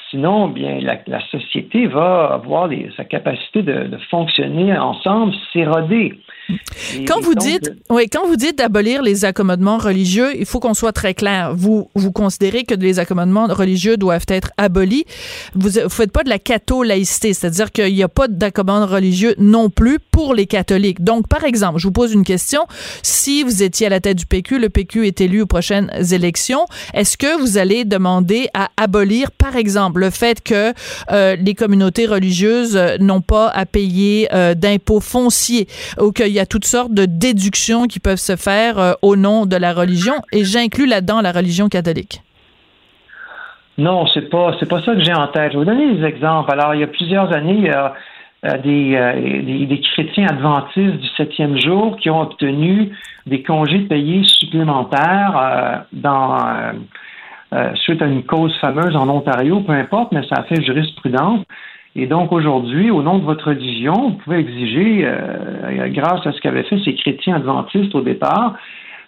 Sinon, 0.09 0.47
bien, 0.47 0.79
la, 0.79 1.19
société 1.31 1.87
va 1.87 2.33
avoir 2.33 2.69
sa 2.95 3.03
capacité 3.03 3.61
de, 3.61 3.97
fonctionner 4.09 4.77
ensemble 4.77 5.33
s'éroder. 5.51 6.13
Quand 7.07 7.21
vous 7.21 7.35
dites, 7.35 7.71
oui, 7.89 8.07
quand 8.09 8.27
vous 8.27 8.35
dites 8.35 8.57
d'abolir 8.57 9.01
les 9.01 9.25
accommodements 9.25 9.77
religieux, 9.77 10.37
il 10.37 10.45
faut 10.45 10.59
qu'on 10.59 10.73
soit 10.73 10.91
très 10.91 11.13
clair. 11.13 11.53
Vous, 11.55 11.89
vous 11.95 12.11
considérez 12.11 12.63
que 12.63 12.75
les 12.75 12.99
accommodements 12.99 13.47
religieux 13.47 13.97
doivent 13.97 14.25
être 14.27 14.51
abolis. 14.57 15.05
Vous 15.55 15.79
ne 15.79 15.89
faites 15.89 16.11
pas 16.11 16.23
de 16.23 16.29
la 16.29 16.39
catho-laïcité, 16.39 17.33
c'est-à-dire 17.33 17.71
qu'il 17.71 17.93
n'y 17.93 18.03
a 18.03 18.07
pas 18.07 18.27
d'accommodements 18.27 18.85
religieux 18.85 19.35
non 19.37 19.69
plus 19.69 19.99
pour 19.99 20.33
les 20.33 20.45
catholiques. 20.45 21.03
Donc, 21.03 21.27
par 21.27 21.43
exemple, 21.43 21.79
je 21.79 21.87
vous 21.87 21.93
pose 21.93 22.13
une 22.13 22.23
question. 22.23 22.65
Si 23.01 23.43
vous 23.43 23.63
étiez 23.63 23.87
à 23.87 23.89
la 23.89 23.99
tête 23.99 24.17
du 24.17 24.25
PQ, 24.25 24.59
le 24.59 24.69
PQ 24.69 25.07
est 25.07 25.21
élu 25.21 25.41
aux 25.41 25.45
prochaines 25.45 25.91
élections, 26.11 26.65
est-ce 26.93 27.17
que 27.17 27.39
vous 27.39 27.57
allez 27.57 27.85
demander 27.85 28.49
à 28.53 28.69
abolir, 28.77 29.31
par 29.31 29.55
exemple, 29.55 30.01
le 30.01 30.09
fait 30.09 30.41
que 30.41 30.73
euh, 31.11 31.35
les 31.35 31.53
communautés 31.53 32.05
religieuses 32.05 32.75
euh, 32.75 32.97
n'ont 32.99 33.21
pas 33.21 33.49
à 33.49 33.65
payer 33.65 34.27
euh, 34.33 34.53
d'impôts 34.53 34.99
fonciers 34.99 35.67
ou 35.99 36.11
qu'il 36.11 36.34
y 36.35 36.39
a 36.39 36.45
toutes 36.45 36.65
sortes 36.65 36.93
de 36.93 37.05
déductions 37.05 37.87
qui 37.87 37.99
peuvent 37.99 38.17
se 38.17 38.35
faire 38.35 38.95
au 39.01 39.15
nom 39.15 39.45
de 39.45 39.55
la 39.55 39.73
religion 39.73 40.15
et 40.31 40.43
j'inclus 40.43 40.87
là-dedans 40.87 41.21
la 41.21 41.31
religion 41.31 41.69
catholique. 41.69 42.21
Non, 43.77 44.07
c'est 44.07 44.29
pas 44.29 44.55
c'est 44.59 44.69
pas 44.69 44.81
ça 44.81 44.93
que 44.93 45.03
j'ai 45.03 45.13
en 45.13 45.27
tête. 45.27 45.51
Je 45.51 45.57
vais 45.57 45.63
vous 45.63 45.69
donner 45.69 45.95
des 45.95 46.05
exemples. 46.05 46.51
Alors, 46.51 46.73
il 46.73 46.81
y 46.81 46.83
a 46.83 46.87
plusieurs 46.87 47.33
années, 47.35 47.55
il 47.57 47.65
y 47.65 47.69
a 47.69 47.93
des, 48.57 49.65
des, 49.67 49.81
chrétiens 49.81 50.27
adventistes 50.27 50.97
du 50.97 51.07
septième 51.17 51.57
jour 51.57 51.97
qui 51.97 52.09
ont 52.09 52.21
obtenu 52.21 52.91
des 53.25 53.43
congés 53.43 53.79
payés 53.79 54.23
supplémentaires 54.23 55.85
dans 55.91 56.37
euh, 57.53 57.73
suite 57.75 58.01
à 58.01 58.05
une 58.05 58.23
cause 58.23 58.53
fameuse 58.59 58.95
en 58.95 59.07
Ontario, 59.07 59.61
peu 59.61 59.71
importe, 59.71 60.11
mais 60.11 60.23
ça 60.27 60.41
a 60.41 60.43
fait 60.43 60.61
jurisprudence. 60.61 61.41
Et 61.95 62.07
donc 62.07 62.31
aujourd'hui, 62.33 62.91
au 62.91 63.01
nom 63.01 63.19
de 63.19 63.23
votre 63.23 63.49
religion, 63.49 63.93
vous 63.93 64.17
pouvez 64.23 64.39
exiger, 64.39 65.03
euh, 65.05 65.87
grâce 65.89 66.27
à 66.27 66.33
ce 66.33 66.41
qu'avaient 66.41 66.63
fait 66.63 66.79
ces 66.83 66.93
chrétiens 66.95 67.35
adventistes 67.35 67.95
au 67.95 68.01
départ, 68.01 68.55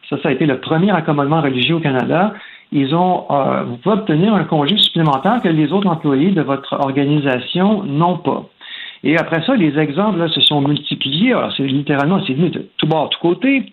ça, 0.09 0.17
ça 0.23 0.29
a 0.29 0.31
été 0.31 0.45
le 0.45 0.59
premier 0.59 0.91
accommodement 0.91 1.41
religieux 1.41 1.75
au 1.75 1.79
Canada. 1.81 2.33
Ils 2.71 2.95
ont, 2.95 3.25
euh, 3.29 3.63
vous 3.63 3.77
pouvez 3.77 3.95
obtenir 3.95 4.33
un 4.33 4.45
congé 4.45 4.77
supplémentaire 4.77 5.41
que 5.41 5.49
les 5.49 5.71
autres 5.73 5.89
employés 5.89 6.31
de 6.31 6.41
votre 6.41 6.73
organisation 6.73 7.83
n'ont 7.83 8.17
pas. 8.17 8.45
Et 9.03 9.17
après 9.17 9.41
ça, 9.45 9.55
les 9.55 9.77
exemples 9.77 10.19
là, 10.19 10.29
se 10.29 10.41
sont 10.41 10.61
multipliés. 10.61 11.33
Alors, 11.33 11.51
c'est 11.55 11.63
littéralement, 11.63 12.21
c'est 12.25 12.33
venu 12.33 12.49
de 12.49 12.67
tout 12.77 12.87
bord, 12.87 13.09
tout 13.09 13.19
côté. 13.19 13.71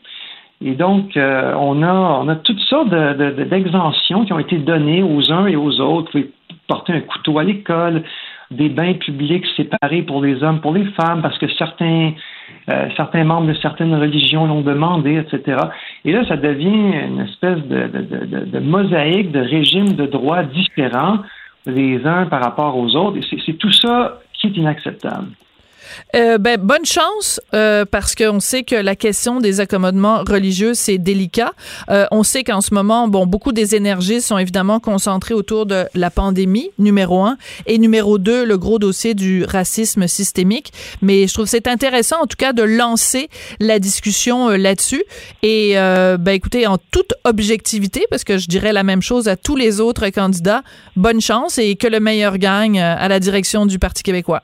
Et 0.64 0.72
donc, 0.72 1.16
euh, 1.16 1.54
on, 1.58 1.82
a, 1.82 1.92
on 1.92 2.28
a 2.28 2.36
toutes 2.36 2.60
sortes 2.60 2.88
d'exemptions 2.90 4.20
de, 4.20 4.26
qui 4.26 4.32
ont 4.32 4.38
été 4.38 4.58
données 4.58 5.02
aux 5.02 5.32
uns 5.32 5.46
et 5.46 5.56
aux 5.56 5.80
autres. 5.80 6.10
Vous 6.12 6.20
pouvez 6.20 6.30
porter 6.68 6.92
un 6.92 7.00
couteau 7.00 7.38
à 7.38 7.44
l'école, 7.44 8.02
des 8.50 8.68
bains 8.68 8.94
publics 8.94 9.44
séparés 9.56 10.02
pour 10.02 10.22
les 10.22 10.42
hommes, 10.42 10.60
pour 10.60 10.72
les 10.72 10.84
femmes, 10.92 11.22
parce 11.22 11.38
que 11.38 11.48
certains, 11.54 12.12
euh, 12.68 12.88
certains 12.96 13.24
membres 13.24 13.48
de 13.48 13.54
certaines 13.54 13.94
religions 13.94 14.46
l'ont 14.46 14.62
demandé, 14.62 15.16
etc. 15.16 15.58
Et 16.04 16.12
là, 16.12 16.26
ça 16.26 16.36
devient 16.36 16.92
une 17.06 17.20
espèce 17.20 17.62
de, 17.66 18.44
de 18.44 18.58
mosaïque 18.58 19.32
de 19.32 19.40
régimes 19.40 19.92
de 19.94 20.06
droits 20.06 20.42
différents 20.42 21.18
les 21.66 22.04
uns 22.06 22.26
par 22.26 22.42
rapport 22.42 22.76
aux 22.76 22.94
autres. 22.94 23.18
Et 23.18 23.38
c'est 23.44 23.58
tout 23.58 23.72
ça 23.72 24.20
qui 24.34 24.48
est 24.48 24.56
inacceptable. 24.56 25.28
Euh, 26.14 26.38
ben, 26.38 26.60
bonne 26.60 26.84
chance, 26.84 27.40
euh, 27.54 27.84
parce 27.84 28.14
qu'on 28.14 28.40
sait 28.40 28.62
que 28.62 28.76
la 28.76 28.96
question 28.96 29.40
des 29.40 29.60
accommodements 29.60 30.22
religieux, 30.26 30.74
c'est 30.74 30.98
délicat. 30.98 31.52
Euh, 31.90 32.06
on 32.10 32.22
sait 32.22 32.44
qu'en 32.44 32.60
ce 32.60 32.72
moment, 32.72 33.08
bon, 33.08 33.26
beaucoup 33.26 33.52
des 33.52 33.74
énergies 33.74 34.20
sont 34.20 34.38
évidemment 34.38 34.80
concentrées 34.80 35.34
autour 35.34 35.66
de 35.66 35.86
la 35.94 36.10
pandémie, 36.10 36.70
numéro 36.78 37.24
un, 37.24 37.36
et 37.66 37.78
numéro 37.78 38.18
deux, 38.18 38.44
le 38.44 38.58
gros 38.58 38.78
dossier 38.78 39.14
du 39.14 39.44
racisme 39.44 40.06
systémique. 40.06 40.72
Mais 41.02 41.26
je 41.26 41.34
trouve 41.34 41.46
c'est 41.46 41.66
intéressant, 41.66 42.22
en 42.22 42.26
tout 42.26 42.36
cas, 42.38 42.52
de 42.52 42.62
lancer 42.62 43.28
la 43.60 43.78
discussion 43.78 44.48
là-dessus. 44.50 45.04
Et, 45.42 45.74
ben, 45.74 46.28
écoutez, 46.28 46.66
en 46.66 46.78
toute 46.90 47.12
objectivité, 47.24 48.06
parce 48.10 48.24
que 48.24 48.38
je 48.38 48.46
dirais 48.48 48.72
la 48.72 48.82
même 48.82 49.02
chose 49.02 49.28
à 49.28 49.36
tous 49.36 49.56
les 49.56 49.80
autres 49.80 50.08
candidats, 50.08 50.62
bonne 50.96 51.20
chance 51.20 51.58
et 51.58 51.76
que 51.76 51.86
le 51.86 52.00
meilleur 52.00 52.38
gagne 52.38 52.80
à 52.80 53.08
la 53.08 53.20
direction 53.20 53.66
du 53.66 53.78
Parti 53.78 54.02
québécois. 54.02 54.42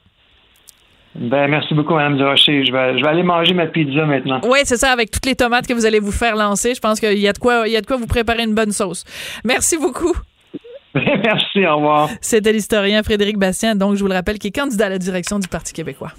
Ben, 1.14 1.48
merci 1.48 1.74
beaucoup, 1.74 1.94
Mme 1.94 2.16
Durocher. 2.16 2.64
Je 2.64 2.72
vais, 2.72 2.98
je 2.98 3.02
vais 3.02 3.08
aller 3.08 3.22
manger 3.22 3.52
ma 3.52 3.66
pizza 3.66 4.06
maintenant. 4.06 4.40
Oui, 4.44 4.60
c'est 4.64 4.76
ça, 4.76 4.92
avec 4.92 5.10
toutes 5.10 5.26
les 5.26 5.34
tomates 5.34 5.66
que 5.66 5.74
vous 5.74 5.84
allez 5.84 5.98
vous 5.98 6.12
faire 6.12 6.36
lancer. 6.36 6.74
Je 6.74 6.80
pense 6.80 7.00
qu'il 7.00 7.18
y 7.18 7.28
a 7.28 7.32
de 7.32 7.38
quoi, 7.38 7.66
il 7.66 7.72
y 7.72 7.76
a 7.76 7.80
de 7.80 7.86
quoi 7.86 7.96
vous 7.96 8.06
préparer 8.06 8.44
une 8.44 8.54
bonne 8.54 8.72
sauce. 8.72 9.04
Merci 9.44 9.76
beaucoup. 9.76 10.14
merci, 10.94 11.66
au 11.66 11.76
revoir. 11.76 12.08
C'était 12.20 12.52
l'historien 12.52 13.02
Frédéric 13.02 13.38
Bastien, 13.38 13.74
donc 13.74 13.96
je 13.96 14.00
vous 14.02 14.08
le 14.08 14.14
rappelle, 14.14 14.38
qui 14.38 14.48
est 14.48 14.56
candidat 14.56 14.86
à 14.86 14.90
la 14.90 14.98
direction 14.98 15.38
du 15.38 15.48
Parti 15.48 15.72
québécois. 15.72 16.12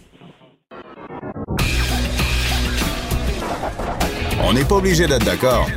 On 4.44 4.54
n'est 4.54 4.66
pas 4.66 4.76
obligé 4.76 5.08
d'être 5.08 5.26
d'accord, 5.26 5.68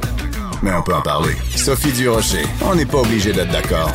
mais 0.62 0.72
on 0.72 0.82
peut 0.82 0.94
en 0.94 1.02
parler. 1.02 1.34
Sophie 1.50 1.92
Durocher, 1.92 2.44
on 2.64 2.74
n'est 2.74 2.86
pas 2.86 2.98
obligé 2.98 3.32
d'être 3.32 3.52
d'accord. 3.52 3.92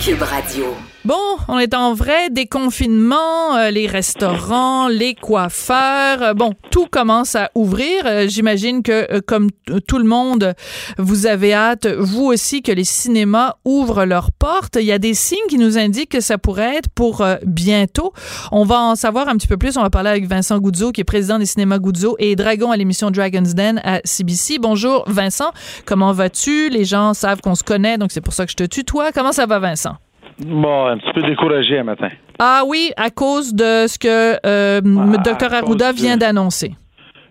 Cube 0.00 0.22
Radio. 0.22 0.74
Bon, 1.04 1.16
on 1.48 1.58
est 1.58 1.74
en 1.74 1.94
vrai 1.94 2.30
déconfinement, 2.30 3.56
euh, 3.56 3.70
les 3.72 3.88
restaurants, 3.88 4.86
les 4.86 5.16
coiffeurs, 5.16 6.22
euh, 6.22 6.32
bon, 6.32 6.54
tout 6.70 6.86
commence 6.86 7.34
à 7.34 7.50
ouvrir. 7.56 8.04
Euh, 8.06 8.28
j'imagine 8.28 8.84
que 8.84 9.18
comme 9.18 9.48
tout 9.88 9.98
le 9.98 10.04
monde, 10.04 10.54
vous 10.98 11.26
avez 11.26 11.54
hâte, 11.54 11.88
vous 11.88 12.26
aussi, 12.26 12.62
que 12.62 12.70
les 12.70 12.84
cinémas 12.84 13.54
ouvrent 13.64 14.04
leurs 14.04 14.30
portes. 14.30 14.76
Il 14.78 14.86
y 14.86 14.92
a 14.92 15.00
des 15.00 15.14
signes 15.14 15.38
qui 15.48 15.58
nous 15.58 15.76
indiquent 15.76 16.10
que 16.12 16.20
ça 16.20 16.38
pourrait 16.38 16.76
être 16.76 16.88
pour 16.88 17.26
bientôt. 17.44 18.12
On 18.52 18.64
va 18.64 18.78
en 18.78 18.94
savoir 18.94 19.26
un 19.26 19.36
petit 19.36 19.48
peu 19.48 19.56
plus. 19.56 19.76
On 19.76 19.82
va 19.82 19.90
parler 19.90 20.10
avec 20.10 20.26
Vincent 20.26 20.60
Goudzo, 20.60 20.92
qui 20.92 21.00
est 21.00 21.04
président 21.04 21.40
des 21.40 21.46
cinémas 21.46 21.80
Goudzo 21.80 22.14
et 22.20 22.36
Dragon 22.36 22.70
à 22.70 22.76
l'émission 22.76 23.10
Dragon's 23.10 23.56
Den 23.56 23.80
à 23.82 24.00
CBC. 24.04 24.58
Bonjour 24.60 25.02
Vincent, 25.08 25.50
comment 25.84 26.12
vas-tu? 26.12 26.68
Les 26.68 26.84
gens 26.84 27.12
savent 27.12 27.40
qu'on 27.40 27.56
se 27.56 27.64
connaît, 27.64 27.98
donc 27.98 28.12
c'est 28.12 28.20
pour 28.20 28.34
ça 28.34 28.44
que 28.44 28.52
je 28.52 28.56
te 28.56 28.64
tutoie. 28.64 29.10
Comment 29.10 29.32
ça 29.32 29.46
va 29.46 29.58
Vincent? 29.58 29.96
Bon, 30.46 30.86
un 30.86 30.98
petit 30.98 31.12
peu 31.12 31.22
découragé 31.22 31.78
un 31.78 31.84
matin. 31.84 32.08
Ah 32.38 32.62
oui, 32.66 32.90
à 32.96 33.10
cause 33.10 33.54
de 33.54 33.86
ce 33.86 33.98
que 33.98 34.34
euh, 34.44 34.80
ah, 34.84 35.16
Dr 35.24 35.54
Arruda 35.54 35.92
vient 35.92 36.16
d'annoncer. 36.16 36.72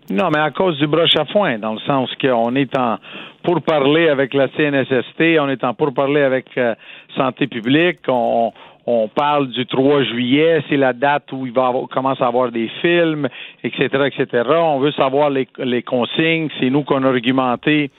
Non, 0.09 0.29
mais 0.29 0.39
à 0.39 0.51
cause 0.51 0.77
du 0.77 0.87
broche 0.87 1.15
à 1.17 1.25
foin, 1.25 1.57
dans 1.59 1.73
le 1.73 1.79
sens 1.79 2.09
qu'on 2.19 2.55
est 2.55 2.77
en 2.77 2.97
pour 3.43 3.61
parler 3.61 4.07
avec 4.09 4.33
la 4.33 4.47
CNSST, 4.49 5.39
on 5.39 5.49
est 5.49 5.63
en 5.63 5.73
pour 5.73 5.93
parler 5.93 6.21
avec 6.21 6.45
euh, 6.57 6.75
Santé 7.15 7.47
publique, 7.47 7.99
on, 8.07 8.51
on 8.85 9.07
parle 9.07 9.49
du 9.49 9.65
3 9.65 10.03
juillet, 10.03 10.63
c'est 10.69 10.77
la 10.77 10.93
date 10.93 11.31
où 11.31 11.45
il 11.45 11.51
va 11.53 11.67
avoir, 11.67 11.87
commence 11.87 12.21
à 12.21 12.27
avoir 12.27 12.51
des 12.51 12.69
films, 12.81 13.27
etc., 13.63 13.87
etc. 14.07 14.43
On 14.57 14.79
veut 14.79 14.91
savoir 14.91 15.29
les, 15.29 15.47
les 15.59 15.81
consignes, 15.81 16.49
c'est 16.59 16.69
nous 16.69 16.83
qu'on 16.83 17.03
a 17.03 17.07
argumenté 17.07 17.89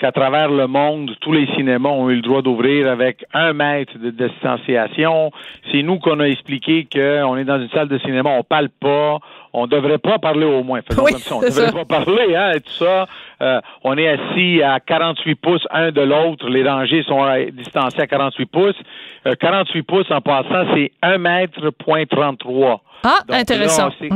qu'à 0.00 0.12
travers 0.12 0.48
le 0.48 0.66
monde, 0.66 1.14
tous 1.20 1.32
les 1.32 1.46
cinémas 1.54 1.90
ont 1.90 2.08
eu 2.08 2.16
le 2.16 2.22
droit 2.22 2.40
d'ouvrir 2.40 2.90
avec 2.90 3.24
un 3.34 3.52
mètre 3.52 3.98
de 3.98 4.10
distanciation. 4.10 5.30
C'est 5.70 5.82
nous 5.82 5.98
qu'on 5.98 6.20
a 6.20 6.24
expliqué 6.24 6.86
qu'on 6.90 7.36
est 7.36 7.44
dans 7.44 7.60
une 7.60 7.68
salle 7.68 7.88
de 7.88 7.98
cinéma, 7.98 8.30
on 8.30 8.42
parle 8.42 8.70
pas, 8.70 9.18
on 9.52 9.66
devrait 9.66 9.98
pas 9.98 10.18
parler 10.18 10.46
au 10.46 10.62
moins. 10.62 10.80
Faisons 10.82 11.04
Oui, 11.04 11.12
comme 11.12 11.20
ça. 11.20 11.34
On 11.36 11.40
devrait 11.40 11.66
ça. 11.66 11.72
pas 11.72 11.84
parler, 11.84 12.34
hein, 12.34 12.52
et 12.54 12.60
tout 12.60 12.72
ça. 12.72 13.06
Euh, 13.42 13.60
on 13.84 13.98
est 13.98 14.08
assis 14.08 14.62
à 14.62 14.80
48 14.80 15.34
pouces 15.34 15.66
un 15.70 15.90
de 15.90 16.00
l'autre. 16.00 16.48
Les 16.48 16.66
rangées 16.66 17.02
sont 17.02 17.22
distancées 17.52 18.00
à 18.00 18.06
48 18.06 18.46
pouces. 18.46 18.80
Euh, 19.26 19.34
48 19.38 19.82
pouces, 19.82 20.10
en 20.10 20.22
passant, 20.22 20.64
c'est 20.74 20.92
1 21.02 21.18
mètre 21.18 21.70
point 21.70 22.06
33. 22.06 22.80
Ah, 23.02 23.18
Donc, 23.26 23.36
intéressant. 23.36 23.86
là, 23.88 23.94
c'est- 23.98 24.08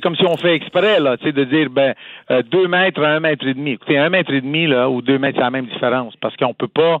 comme 0.00 0.14
si 0.16 0.24
on 0.26 0.36
fait 0.36 0.54
exprès, 0.54 1.00
là, 1.00 1.16
tu 1.16 1.24
sais, 1.26 1.32
de 1.32 1.44
dire, 1.44 1.70
ben, 1.70 1.94
euh, 2.30 2.42
deux 2.42 2.68
mètres 2.68 3.02
à 3.02 3.08
un 3.08 3.20
mètre 3.20 3.46
et 3.46 3.54
demi. 3.54 3.72
Écoutez, 3.72 3.96
un 3.98 4.10
mètre 4.10 4.32
et 4.32 4.40
demi, 4.40 4.66
là, 4.66 4.90
ou 4.90 5.00
deux 5.02 5.18
mètres, 5.18 5.38
c'est 5.38 5.44
la 5.44 5.50
même 5.50 5.66
différence, 5.66 6.14
parce 6.20 6.36
qu'on 6.36 6.52
peut 6.54 6.68
pas, 6.68 6.98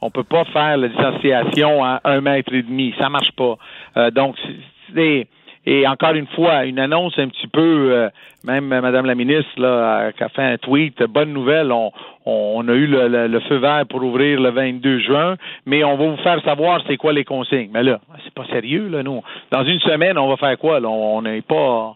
on 0.00 0.10
peut 0.10 0.24
pas 0.24 0.44
faire 0.46 0.76
la 0.78 0.88
distanciation 0.88 1.84
à 1.84 2.00
un 2.04 2.20
mètre 2.20 2.52
et 2.54 2.62
demi. 2.62 2.94
Ça 2.98 3.08
marche 3.08 3.32
pas. 3.32 3.56
Euh, 3.96 4.10
donc, 4.10 4.36
c'est- 4.42 4.94
c'est- 4.94 5.26
et 5.66 5.86
encore 5.86 6.14
une 6.14 6.26
fois, 6.28 6.64
une 6.64 6.78
annonce 6.78 7.18
un 7.18 7.28
petit 7.28 7.46
peu, 7.46 7.92
euh, 7.92 8.08
même 8.44 8.72
euh, 8.72 8.80
Madame 8.80 9.06
la 9.06 9.14
ministre, 9.14 9.50
là, 9.58 9.68
euh, 9.68 10.10
qui 10.12 10.22
a 10.24 10.28
fait 10.28 10.42
un 10.42 10.58
tweet, 10.58 11.00
euh, 11.00 11.06
bonne 11.06 11.32
nouvelle, 11.32 11.70
on, 11.70 11.92
on 12.26 12.66
a 12.68 12.72
eu 12.72 12.86
le, 12.86 13.08
le- 13.08 13.28
le 13.28 13.40
feu 13.40 13.56
vert 13.56 13.84
pour 13.88 14.02
ouvrir 14.02 14.40
le 14.40 14.50
22 14.50 14.98
juin, 15.00 15.36
mais 15.66 15.84
on 15.84 15.96
va 15.96 16.06
vous 16.06 16.16
faire 16.18 16.42
savoir 16.44 16.82
c'est 16.86 16.96
quoi 16.96 17.12
les 17.12 17.24
consignes. 17.24 17.70
Mais 17.72 17.82
là, 17.82 18.00
c'est 18.24 18.34
pas 18.34 18.44
sérieux, 18.46 18.88
là, 18.88 19.02
nous. 19.02 19.22
Dans 19.50 19.64
une 19.64 19.78
semaine, 19.80 20.18
on 20.18 20.28
va 20.28 20.36
faire 20.36 20.58
quoi, 20.58 20.80
là? 20.80 20.88
On 20.88 21.22
n'est 21.22 21.42
pas, 21.42 21.94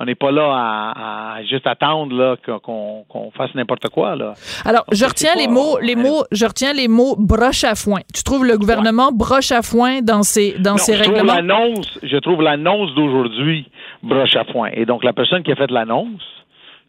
on 0.00 0.04
n'est 0.04 0.14
pas 0.14 0.30
là 0.30 0.44
à, 0.52 1.36
à 1.38 1.42
juste 1.44 1.66
attendre, 1.66 2.14
là, 2.16 2.36
qu'on, 2.62 3.04
qu'on 3.08 3.30
fasse 3.32 3.54
n'importe 3.54 3.88
quoi, 3.88 4.14
là. 4.16 4.34
Alors, 4.64 4.84
je 4.92 5.04
retiens 5.04 5.34
les 5.36 5.48
mots, 5.48 5.78
les 5.80 5.96
mots, 5.96 6.22
je 6.32 6.46
retiens 6.46 6.72
les 6.72 6.88
mots 6.88 7.16
broche 7.18 7.64
à 7.64 7.74
foin. 7.74 8.00
Tu 8.14 8.22
trouves 8.22 8.44
le 8.44 8.56
gouvernement 8.58 9.10
broche 9.12 9.50
à 9.52 9.62
foin 9.62 10.00
dans 10.02 10.22
ses, 10.22 10.58
dans 10.58 10.72
Non, 10.72 10.76
ses 10.78 10.94
je 10.96 11.02
trouve 11.02 11.14
règlements? 11.14 11.34
l'annonce, 11.34 11.98
je 12.02 12.16
trouve 12.18 12.42
l'annonce 12.42 12.94
d'aujourd'hui 12.94 13.68
broche 14.02 14.36
à 14.36 14.44
foin. 14.44 14.70
Et 14.74 14.86
donc, 14.86 15.02
la 15.04 15.12
personne 15.12 15.42
qui 15.42 15.50
a 15.52 15.56
fait 15.56 15.70
l'annonce, 15.70 16.22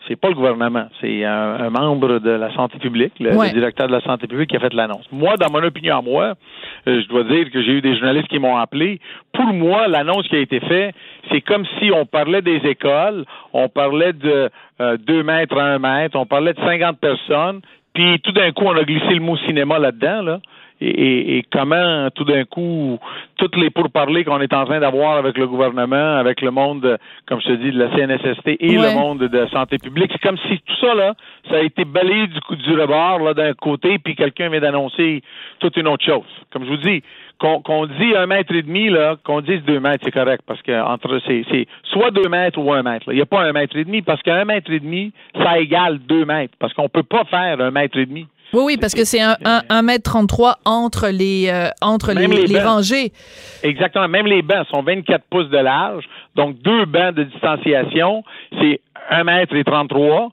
c'est 0.10 0.16
pas 0.20 0.30
le 0.30 0.34
gouvernement, 0.34 0.88
c'est 1.00 1.24
un, 1.24 1.54
un 1.62 1.70
membre 1.70 2.18
de 2.18 2.32
la 2.32 2.52
santé 2.56 2.80
publique, 2.80 3.14
le, 3.20 3.36
Ouais. 3.38 3.48
le 3.50 3.54
directeur 3.54 3.88
de 3.88 3.92
la 3.94 4.02
santé 4.02 4.26
publique 4.28 4.50
qui 4.50 4.58
a 4.58 4.60
fait 4.60 4.74
l'annonce. 4.74 5.06
Moi, 5.12 5.38
dans 5.38 5.52
mon 5.52 5.64
opinion 5.64 6.00
à 6.00 6.02
moi, 6.02 6.34
euh, 6.88 7.02
je 7.04 7.08
dois 7.08 7.24
dire 7.26 7.52
que 7.52 7.62
j'ai 7.62 7.74
eu 7.74 7.82
des 7.82 7.96
journalistes 7.96 8.28
qui 8.28 8.40
m'ont 8.40 8.58
appelé. 8.58 9.00
Pour 9.34 9.46
moi, 9.54 9.88
l'annonce 9.88 10.28
qui 10.28 10.36
a 10.36 10.40
été 10.40 10.60
faite, 10.62 10.96
c'est 11.32 11.42
comme 11.42 11.64
si 11.80 11.92
on 11.94 12.06
parlait 12.08 12.42
des 12.42 12.58
écoles, 12.66 13.24
on 13.54 13.70
parlait 13.70 14.14
de 14.14 14.50
euh, 14.82 14.98
2 14.98 15.22
mètres 15.24 15.58
à 15.58 15.76
1 15.76 15.80
mètre, 15.80 16.18
on 16.18 16.26
parlait 16.26 16.54
de 16.54 16.60
50 16.60 17.00
personnes, 17.00 17.62
puis 17.94 18.20
tout 18.22 18.32
d'un 18.32 18.52
coup, 18.52 18.64
on 18.66 18.76
a 18.78 18.84
glissé 18.84 19.14
le 19.14 19.20
mot 19.22 19.38
cinéma 19.38 19.78
là-dedans, 19.78 20.24
là. 20.24 20.40
Et, 20.82 20.88
et- 20.88 21.38
et 21.40 21.44
comment 21.52 22.10
tout 22.16 22.24
d'un 22.24 22.46
coup, 22.46 22.98
toutes 23.38 23.58
les 23.58 23.70
pourparlers 23.70 24.24
qu'on 24.24 24.40
est 24.40 24.54
en 24.54 24.64
train 24.66 24.80
d'avoir 24.80 25.18
avec 25.18 25.38
le 25.38 25.46
gouvernement, 25.46 26.16
avec 26.18 26.42
le 26.42 26.52
monde, 26.52 26.98
comme 27.28 27.42
je 27.42 27.48
te 27.48 27.54
dis, 27.54 27.72
de 27.72 27.80
la 27.80 27.90
CNSST 27.96 28.56
et 28.60 28.78
Ouais. 28.78 28.90
le 28.94 28.98
monde 28.98 29.20
de 29.20 29.38
la 29.38 29.50
santé 29.50 29.78
publique, 29.78 30.10
c'est 30.14 30.22
comme 30.22 30.38
si 30.48 30.60
tout 30.66 30.76
ça, 30.80 30.94
là, 30.96 31.14
ça 31.50 31.58
a 31.58 31.62
été 31.62 31.84
balayé 31.84 32.28
du 32.28 32.40
coup 32.42 32.56
du 32.56 32.74
rebord, 32.80 33.20
là, 33.20 33.34
d'un 33.34 33.54
côté, 33.54 34.00
puis 34.00 34.16
quelqu'un 34.16 34.50
vient 34.50 34.62
d'annoncer 34.62 35.22
toute 35.60 35.76
une 35.76 35.88
autre 35.90 36.06
chose. 36.06 36.24
Comme 36.54 36.64
je 36.64 36.70
vous 36.70 36.78
dis, 36.78 37.04
qu'on 37.40 37.62
qu'on 37.62 37.86
dit 37.86 38.16
un 38.16 38.26
mètre 38.26 38.54
et 38.54 38.62
demi, 38.62 38.90
là, 38.90 39.16
qu'on 39.24 39.42
dise 39.42 39.62
deux 39.66 39.80
mètres, 39.80 40.04
c'est 40.06 40.12
correct, 40.12 40.44
parce 40.48 40.62
que 40.62 40.82
entre 40.82 41.20
c'est 41.28 41.44
c'est 41.52 41.68
soit 41.84 42.12
deux 42.12 42.30
mètres 42.30 42.58
ou 42.60 42.72
un 42.74 42.84
mètre. 42.84 43.12
Il 43.12 43.16
n'y 43.16 43.22
a 43.22 43.26
pas 43.26 43.42
un 43.42 43.52
mètre 43.54 43.76
et 43.78 43.84
demi, 43.86 44.02
parce 44.02 44.22
qu'un 44.22 44.46
mètre 44.46 44.72
et 44.72 44.80
demi, 44.80 45.12
ça 45.42 45.60
égale 45.60 46.00
deux 46.00 46.26
mètres, 46.26 46.54
parce 46.60 46.74
qu'on 46.74 46.90
peut 46.90 47.04
pas 47.04 47.24
faire 47.26 47.60
un 47.62 47.72
mètre 47.72 47.98
et 47.98 48.06
demi. 48.06 48.28
Oui, 48.54 48.62
oui, 48.66 48.78
parce 48.78 48.96
que 48.96 49.04
c'est 49.06 49.22
un, 49.22 49.36
un, 49.46 49.62
un 49.70 49.82
mètre 49.82 50.10
33 50.10 50.60
entre 50.66 51.10
les, 51.10 51.50
euh, 51.50 51.70
entre 51.82 52.14
les, 52.14 52.60
rangées. 52.62 53.12
Exactement. 53.64 54.08
Même 54.08 54.26
les 54.26 54.42
bancs 54.42 54.68
sont 54.68 54.82
24 54.82 55.24
pouces 55.30 55.50
de 55.50 55.58
large. 55.58 56.06
Donc, 56.36 56.60
deux 56.62 56.86
bancs 56.86 57.14
de 57.14 57.24
distanciation, 57.24 58.24
c'est 58.60 58.82
1 59.10 59.24
mètre 59.24 59.56
et 59.56 59.64
33. 59.64 60.30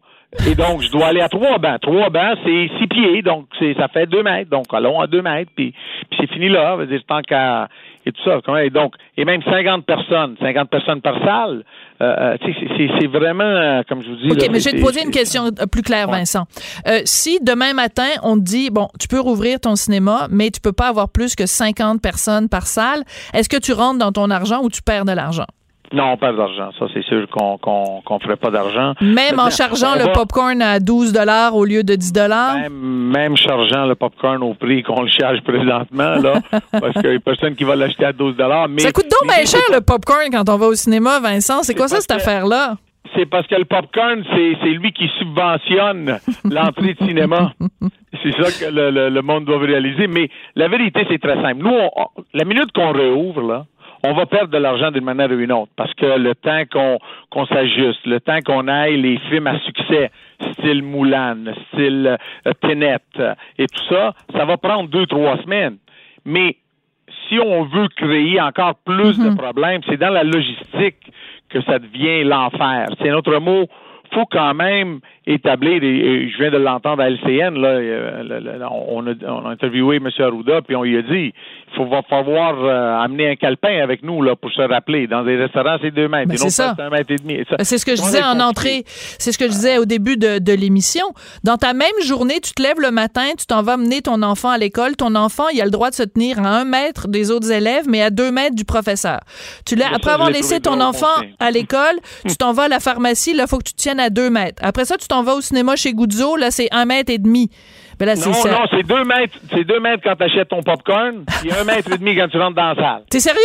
Et 0.48 0.54
donc, 0.54 0.82
je 0.82 0.90
dois 0.90 1.06
aller 1.06 1.20
à 1.20 1.28
trois 1.28 1.58
bancs. 1.58 1.80
Trois 1.80 2.10
bancs, 2.10 2.38
c'est 2.44 2.70
six 2.78 2.86
pieds. 2.86 3.22
Donc, 3.22 3.46
c'est, 3.58 3.74
ça 3.74 3.88
fait 3.88 4.06
deux 4.06 4.22
mètres. 4.22 4.50
Donc, 4.50 4.66
allons 4.72 5.00
à 5.00 5.06
deux 5.06 5.22
mètres. 5.22 5.50
Puis, 5.56 5.72
puis 6.10 6.18
c'est 6.20 6.32
fini 6.32 6.48
là. 6.48 6.76
Dire, 6.86 7.00
tant 7.06 7.22
qu'à, 7.22 7.68
et 8.06 8.12
tout 8.12 8.22
ça. 8.24 8.38
Et 8.62 8.70
donc, 8.70 8.94
et 9.16 9.24
même 9.24 9.42
50 9.42 9.84
personnes, 9.84 10.36
50 10.40 10.70
personnes 10.70 11.00
par 11.00 11.18
salle. 11.24 11.64
Euh, 12.00 12.36
euh, 12.40 12.88
c'est, 13.00 13.06
vraiment, 13.06 13.44
euh, 13.44 13.82
comme 13.88 14.02
je 14.02 14.08
vous 14.08 14.16
dis. 14.16 14.30
OK, 14.30 14.42
là, 14.42 14.48
mais 14.52 14.60
je 14.60 14.70
vais 14.70 14.76
te 14.76 14.82
poser 14.82 15.02
une 15.02 15.10
question 15.10 15.50
plus 15.70 15.82
claire, 15.82 16.08
Vincent. 16.08 16.44
Euh, 16.86 17.00
si 17.04 17.38
demain 17.42 17.72
matin, 17.72 18.08
on 18.22 18.36
te 18.36 18.44
dit, 18.44 18.70
bon, 18.70 18.88
tu 19.00 19.08
peux 19.08 19.20
rouvrir 19.20 19.58
ton 19.60 19.74
cinéma, 19.74 20.28
mais 20.30 20.50
tu 20.50 20.60
peux 20.60 20.72
pas 20.72 20.88
avoir 20.88 21.08
plus 21.08 21.34
que 21.34 21.46
50 21.46 22.00
personnes 22.00 22.48
par 22.48 22.66
salle, 22.66 23.02
est-ce 23.34 23.48
que 23.48 23.56
tu 23.56 23.72
rentres 23.72 23.98
dans 23.98 24.12
ton 24.12 24.30
argent 24.30 24.62
ou 24.62 24.70
tu 24.70 24.82
perds 24.82 25.04
de 25.04 25.12
l'argent? 25.12 25.46
Non, 25.92 26.12
on 26.12 26.16
perd 26.16 26.36
d'argent. 26.36 26.70
Ça, 26.78 26.86
c'est 26.92 27.04
sûr 27.04 27.28
qu'on, 27.30 27.58
qu'on, 27.58 28.00
qu'on 28.04 28.18
ferait 28.18 28.36
pas 28.36 28.50
d'argent. 28.50 28.94
Même 29.00 29.38
en 29.38 29.50
chargeant 29.50 29.94
le 29.94 30.04
va- 30.04 30.12
popcorn 30.12 30.60
à 30.62 30.80
12 30.80 31.12
au 31.52 31.64
lieu 31.64 31.82
de 31.84 31.94
10 31.94 32.12
Même, 32.14 32.72
même 32.72 33.36
chargeant 33.36 33.86
le 33.86 33.94
popcorn 33.94 34.42
au 34.42 34.54
prix 34.54 34.82
qu'on 34.82 35.02
le 35.02 35.08
charge 35.08 35.40
présentement, 35.42 36.16
là, 36.16 36.40
parce 36.72 36.92
qu'il 36.94 37.10
n'y 37.10 37.16
a 37.16 37.20
personne 37.20 37.54
qui 37.54 37.64
va 37.64 37.76
l'acheter 37.76 38.04
à 38.04 38.12
12 38.12 38.34
mais 38.68 38.82
Ça 38.82 38.92
coûte 38.92 39.06
donc 39.10 39.30
bien 39.32 39.44
cher 39.44 39.60
le 39.72 39.80
popcorn 39.80 40.28
quand 40.30 40.48
on 40.48 40.56
va 40.56 40.66
au 40.66 40.74
cinéma, 40.74 41.20
Vincent. 41.20 41.62
C'est 41.62 41.74
quoi 41.74 41.88
ça, 41.88 42.00
cette 42.00 42.10
affaire-là? 42.12 42.76
C'est 43.14 43.26
parce 43.26 43.46
que 43.46 43.54
le 43.54 43.64
popcorn, 43.64 44.24
c'est, 44.34 44.56
c'est 44.62 44.70
lui 44.70 44.92
qui 44.92 45.08
subventionne 45.18 46.18
l'entrée 46.44 46.94
de 46.94 47.06
cinéma. 47.06 47.52
C'est 48.22 48.32
ça 48.32 48.50
que 48.66 48.70
le, 48.72 48.90
le- 48.90 49.08
le 49.10 49.22
monde 49.22 49.44
doit 49.44 49.58
réaliser. 49.58 50.06
Mais 50.08 50.28
la 50.56 50.68
vérité, 50.68 51.06
c'est 51.08 51.20
très 51.20 51.40
simple. 51.40 51.62
Nous, 51.62 51.70
on- 51.70 52.06
la 52.34 52.44
minute 52.44 52.72
qu'on 52.74 52.92
réouvre, 52.92 53.42
là, 53.42 53.66
on 54.06 54.14
va 54.14 54.26
perdre 54.26 54.52
de 54.52 54.58
l'argent 54.58 54.90
d'une 54.90 55.04
manière 55.04 55.30
ou 55.30 55.38
une 55.38 55.52
autre. 55.52 55.72
Parce 55.76 55.92
que 55.94 56.06
le 56.18 56.34
temps 56.34 56.62
qu'on, 57.30 57.46
s'ajuste, 57.46 58.06
le 58.06 58.20
temps 58.20 58.38
qu'on 58.44 58.68
aille 58.68 59.00
les 59.00 59.18
films 59.28 59.46
à 59.48 59.58
succès, 59.60 60.10
style 60.52 60.82
Moulin, 60.82 61.36
style 61.68 62.16
euh, 62.46 62.52
Tenet, 62.60 62.98
euh, 63.18 63.34
et 63.58 63.66
tout 63.66 63.84
ça, 63.88 64.14
ça 64.32 64.44
va 64.44 64.56
prendre 64.56 64.88
deux, 64.88 65.06
trois 65.06 65.36
semaines. 65.38 65.78
Mais 66.24 66.56
si 67.28 67.38
on 67.40 67.64
veut 67.64 67.88
créer 67.96 68.40
encore 68.40 68.76
plus 68.84 69.18
de 69.18 69.34
problèmes, 69.34 69.80
c'est 69.88 69.96
dans 69.96 70.10
la 70.10 70.22
logistique 70.22 71.12
que 71.48 71.60
ça 71.62 71.78
devient 71.78 72.24
l'enfer. 72.24 72.88
C'est 73.00 73.10
un 73.10 73.14
autre 73.14 73.38
mot. 73.38 73.66
faut 74.12 74.26
quand 74.26 74.54
même 74.54 75.00
établir, 75.26 75.82
et, 75.82 76.28
je 76.30 76.38
viens 76.38 76.50
de 76.50 76.56
l'entendre 76.56 77.02
à 77.02 77.10
LCN, 77.10 77.58
là, 77.58 77.68
euh, 77.68 78.58
on, 78.88 79.06
a, 79.06 79.12
on 79.26 79.46
a 79.46 79.50
interviewé 79.50 79.96
M. 79.96 80.08
Arruda, 80.18 80.62
puis 80.62 80.76
on 80.76 80.84
lui 80.84 80.96
a 80.96 81.02
dit, 81.02 81.32
il 81.32 81.74
faut, 81.76 81.86
va 81.86 82.02
falloir 82.02 82.54
euh, 82.62 83.04
amener 83.04 83.30
un 83.30 83.36
calepin 83.36 83.82
avec 83.82 84.02
nous 84.02 84.22
là, 84.22 84.36
pour 84.36 84.52
se 84.52 84.62
rappeler. 84.62 85.06
Dans 85.06 85.24
des 85.24 85.36
restaurants, 85.36 85.78
c'est 85.82 85.90
deux 85.90 86.08
mètres. 86.08 86.28
Ben, 86.28 86.38
c'est 86.38 86.50
ça. 86.50 86.74
C'est 86.76 86.82
un 86.82 86.90
mètre 86.90 87.10
et 87.10 87.16
demi. 87.16 87.38
Ben, 87.38 87.64
C'est 87.64 87.78
ce 87.78 87.84
que 87.84 87.96
je 87.96 88.02
disais 88.02 88.22
en 88.22 88.38
entrée. 88.40 88.84
C'est 88.86 89.32
ce 89.32 89.38
que 89.38 89.46
je 89.46 89.50
disais 89.50 89.78
au 89.78 89.84
début 89.84 90.16
de, 90.16 90.38
de 90.38 90.52
l'émission. 90.52 91.06
Dans 91.42 91.56
ta 91.56 91.72
même 91.74 91.88
journée, 92.04 92.40
tu 92.40 92.52
te 92.52 92.62
lèves 92.62 92.80
le 92.80 92.90
matin, 92.90 93.26
tu 93.38 93.46
t'en 93.46 93.62
vas 93.62 93.76
mener 93.76 94.02
ton 94.02 94.22
enfant 94.22 94.50
à 94.50 94.58
l'école. 94.58 94.96
Ton 94.96 95.14
enfant, 95.16 95.48
il 95.48 95.60
a 95.60 95.64
le 95.64 95.70
droit 95.70 95.90
de 95.90 95.96
se 95.96 96.04
tenir 96.04 96.38
à 96.38 96.48
un 96.60 96.64
mètre 96.64 97.08
des 97.08 97.30
autres 97.30 97.50
élèves, 97.50 97.86
mais 97.88 98.02
à 98.02 98.10
deux 98.10 98.30
mètres 98.30 98.54
du 98.54 98.64
professeur. 98.64 99.20
Tu 99.64 99.74
l'as, 99.74 99.92
après 99.92 100.12
avoir 100.12 100.30
l'ai 100.30 100.38
laissé 100.38 100.60
ton 100.60 100.80
enfant 100.80 101.06
à 101.40 101.50
l'école, 101.50 101.96
tu 102.28 102.36
t'en 102.36 102.52
vas 102.52 102.64
à 102.64 102.68
la 102.68 102.80
pharmacie, 102.80 103.34
là, 103.34 103.46
faut 103.46 103.58
que 103.58 103.64
tu 103.64 103.72
te 103.72 103.78
tiennes 103.78 104.00
à 104.00 104.10
deux 104.10 104.30
mètres. 104.30 104.62
Après 104.62 104.84
ça, 104.84 104.96
tu 104.96 105.08
t'en 105.08 105.15
vas 105.22 105.34
au 105.34 105.40
cinéma 105.40 105.76
chez 105.76 105.92
Guzzo, 105.92 106.36
là, 106.36 106.50
c'est 106.50 106.68
un 106.72 106.84
mètre 106.84 107.12
et 107.12 107.18
demi. 107.18 107.50
Ben 107.98 108.06
là, 108.06 108.14
Non, 108.14 108.32
ça. 108.32 108.50
non, 108.50 108.66
c'est 108.70 108.82
deux 108.86 109.04
mètres, 109.04 109.38
c'est 109.52 109.64
deux 109.64 109.80
mètres 109.80 110.02
quand 110.04 110.16
tu 110.16 110.22
achètes 110.24 110.48
ton 110.48 110.62
popcorn, 110.62 111.24
puis 111.40 111.50
un 111.52 111.64
mètre 111.64 111.92
et 111.92 111.98
demi 111.98 112.14
quand 112.16 112.28
tu 112.28 112.38
rentres 112.38 112.56
dans 112.56 112.68
la 112.68 112.74
salle. 112.74 113.02
T'es 113.10 113.20
sérieux? 113.20 113.40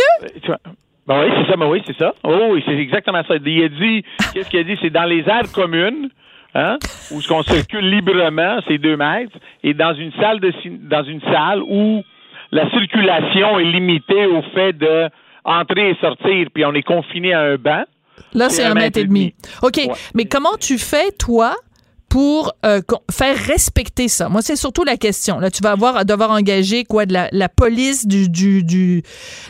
Vois? 0.46 0.58
Ben 1.06 1.20
oui, 1.24 1.32
c'est 1.36 1.50
ça, 1.50 1.56
ben 1.56 1.66
oui, 1.66 1.82
c'est 1.86 1.96
ça. 1.98 2.14
Oh, 2.22 2.48
oui, 2.50 2.62
c'est 2.66 2.76
exactement 2.76 3.22
ça. 3.26 3.34
Il 3.44 3.64
a 3.64 3.68
dit, 3.68 4.04
qu'est-ce 4.32 4.48
qu'il 4.50 4.60
a 4.60 4.64
dit? 4.64 4.76
C'est 4.80 4.90
dans 4.90 5.04
les 5.04 5.20
aires 5.20 5.50
communes, 5.52 6.10
hein, 6.54 6.76
où 7.10 7.20
ce 7.20 7.28
qu'on 7.28 7.42
circule 7.42 7.88
librement, 7.90 8.58
c'est 8.68 8.78
deux 8.78 8.96
mètres, 8.96 9.36
et 9.64 9.74
dans 9.74 9.94
une 9.94 10.12
salle 10.20 10.38
de, 10.38 10.52
dans 10.88 11.02
une 11.02 11.20
salle 11.22 11.60
où 11.66 12.02
la 12.52 12.70
circulation 12.70 13.58
est 13.58 13.64
limitée 13.64 14.26
au 14.26 14.42
fait 14.54 14.74
de 14.74 15.08
entrer 15.44 15.90
et 15.90 15.96
sortir, 16.00 16.46
puis 16.54 16.64
on 16.64 16.74
est 16.74 16.82
confiné 16.84 17.32
à 17.32 17.40
un 17.40 17.56
banc. 17.56 17.82
Là, 18.34 18.48
c'est 18.48 18.64
un 18.64 18.74
mètre 18.74 18.98
et 18.98 19.04
demi. 19.04 19.34
OK, 19.62 19.80
mais 20.14 20.24
comment 20.24 20.56
tu 20.60 20.78
fais, 20.78 21.10
toi, 21.18 21.54
pour 22.08 22.52
euh, 22.66 22.80
faire 23.10 23.36
respecter 23.36 24.08
ça? 24.08 24.28
Moi, 24.28 24.42
c'est 24.42 24.56
surtout 24.56 24.84
la 24.84 24.96
question. 24.96 25.38
Là, 25.38 25.50
tu 25.50 25.62
vas 25.62 25.72
avoir, 25.72 26.04
devoir 26.04 26.30
engager 26.30 26.84
quoi, 26.84 27.06
de 27.06 27.12
la, 27.12 27.28
la 27.32 27.48
police 27.48 28.06
du, 28.06 28.28
du, 28.28 28.62
du, 28.62 29.02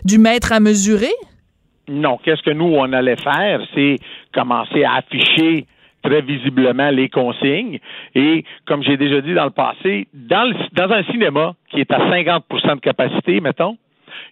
du 0.04 0.18
maître 0.18 0.52
à 0.52 0.60
mesurer? 0.60 1.12
Non, 1.88 2.18
qu'est-ce 2.24 2.42
que 2.42 2.50
nous, 2.52 2.64
on 2.66 2.92
allait 2.92 3.16
faire, 3.16 3.60
c'est 3.74 3.96
commencer 4.32 4.84
à 4.84 4.94
afficher 4.98 5.66
très 6.04 6.20
visiblement 6.22 6.90
les 6.90 7.08
consignes. 7.08 7.78
Et 8.14 8.44
comme 8.66 8.82
j'ai 8.82 8.96
déjà 8.96 9.20
dit 9.20 9.34
dans 9.34 9.44
le 9.44 9.50
passé, 9.50 10.08
dans, 10.12 10.44
le- 10.48 10.54
dans 10.72 10.92
un 10.92 11.02
cinéma 11.04 11.54
qui 11.70 11.80
est 11.80 11.90
à 11.92 11.98
50% 12.10 12.74
de 12.76 12.80
capacité, 12.80 13.40
mettons, 13.40 13.76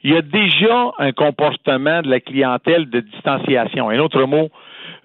il 0.03 0.13
y 0.13 0.17
a 0.17 0.23
déjà 0.23 0.91
un 0.99 1.13
comportement 1.13 2.03
de 2.03 2.09
la 2.09 2.21
clientèle 2.21 2.89
de 2.89 3.01
distanciation. 3.01 3.91
Un 3.91 3.99
autre 3.99 4.25
mot, 4.25 4.51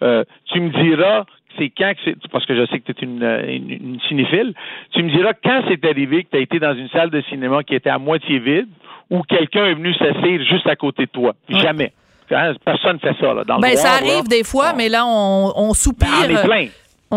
euh, 0.04 0.24
tu 0.52 0.60
me 0.62 0.70
diras, 0.70 1.26
c'est 1.58 1.70
quand 1.70 1.94
que 1.94 2.00
c'est, 2.06 2.28
parce 2.32 2.46
que 2.46 2.56
je 2.56 2.66
sais 2.68 2.80
que 2.80 2.92
tu 2.92 3.04
es 3.04 3.08
une, 3.08 3.24
une, 3.24 3.70
une 3.72 4.00
cinéphile, 4.08 4.54
tu 4.92 5.04
me 5.04 5.10
diras 5.10 5.34
quand 5.44 5.64
c'est 5.68 5.84
arrivé 5.86 6.24
que 6.24 6.30
tu 6.32 6.38
as 6.38 6.42
été 6.42 6.60
dans 6.60 6.76
une 6.76 6.90
salle 6.90 7.10
de 7.10 7.22
cinéma 7.30 7.64
qui 7.64 7.76
était 7.76 7.90
à 7.90 7.98
moitié 7.98 8.40
vide 8.40 8.68
ou 9.10 9.22
quelqu'un 9.24 9.66
est 9.66 9.74
venu 9.74 9.94
s'asseoir 9.94 10.40
juste 10.50 10.68
à 10.68 10.76
côté 10.76 11.06
de 11.06 11.12
toi. 11.12 11.34
Jamais. 11.50 11.92
Hein, 12.32 12.54
personne 12.64 13.00
fait 13.00 13.16
ça. 13.20 13.34
Là, 13.34 13.44
dans 13.44 13.60
ben, 13.60 13.72
le 13.72 13.76
ça 13.76 13.94
arrive 13.94 14.24
là. 14.24 14.38
des 14.38 14.44
fois, 14.44 14.74
mais 14.74 14.90
là, 14.90 15.04
on, 15.06 15.54
on 15.56 15.74
soupire. 15.74 16.08
Ben, 16.28 16.36
on 16.36 16.38
est 16.38 16.44
plein. 16.44 16.68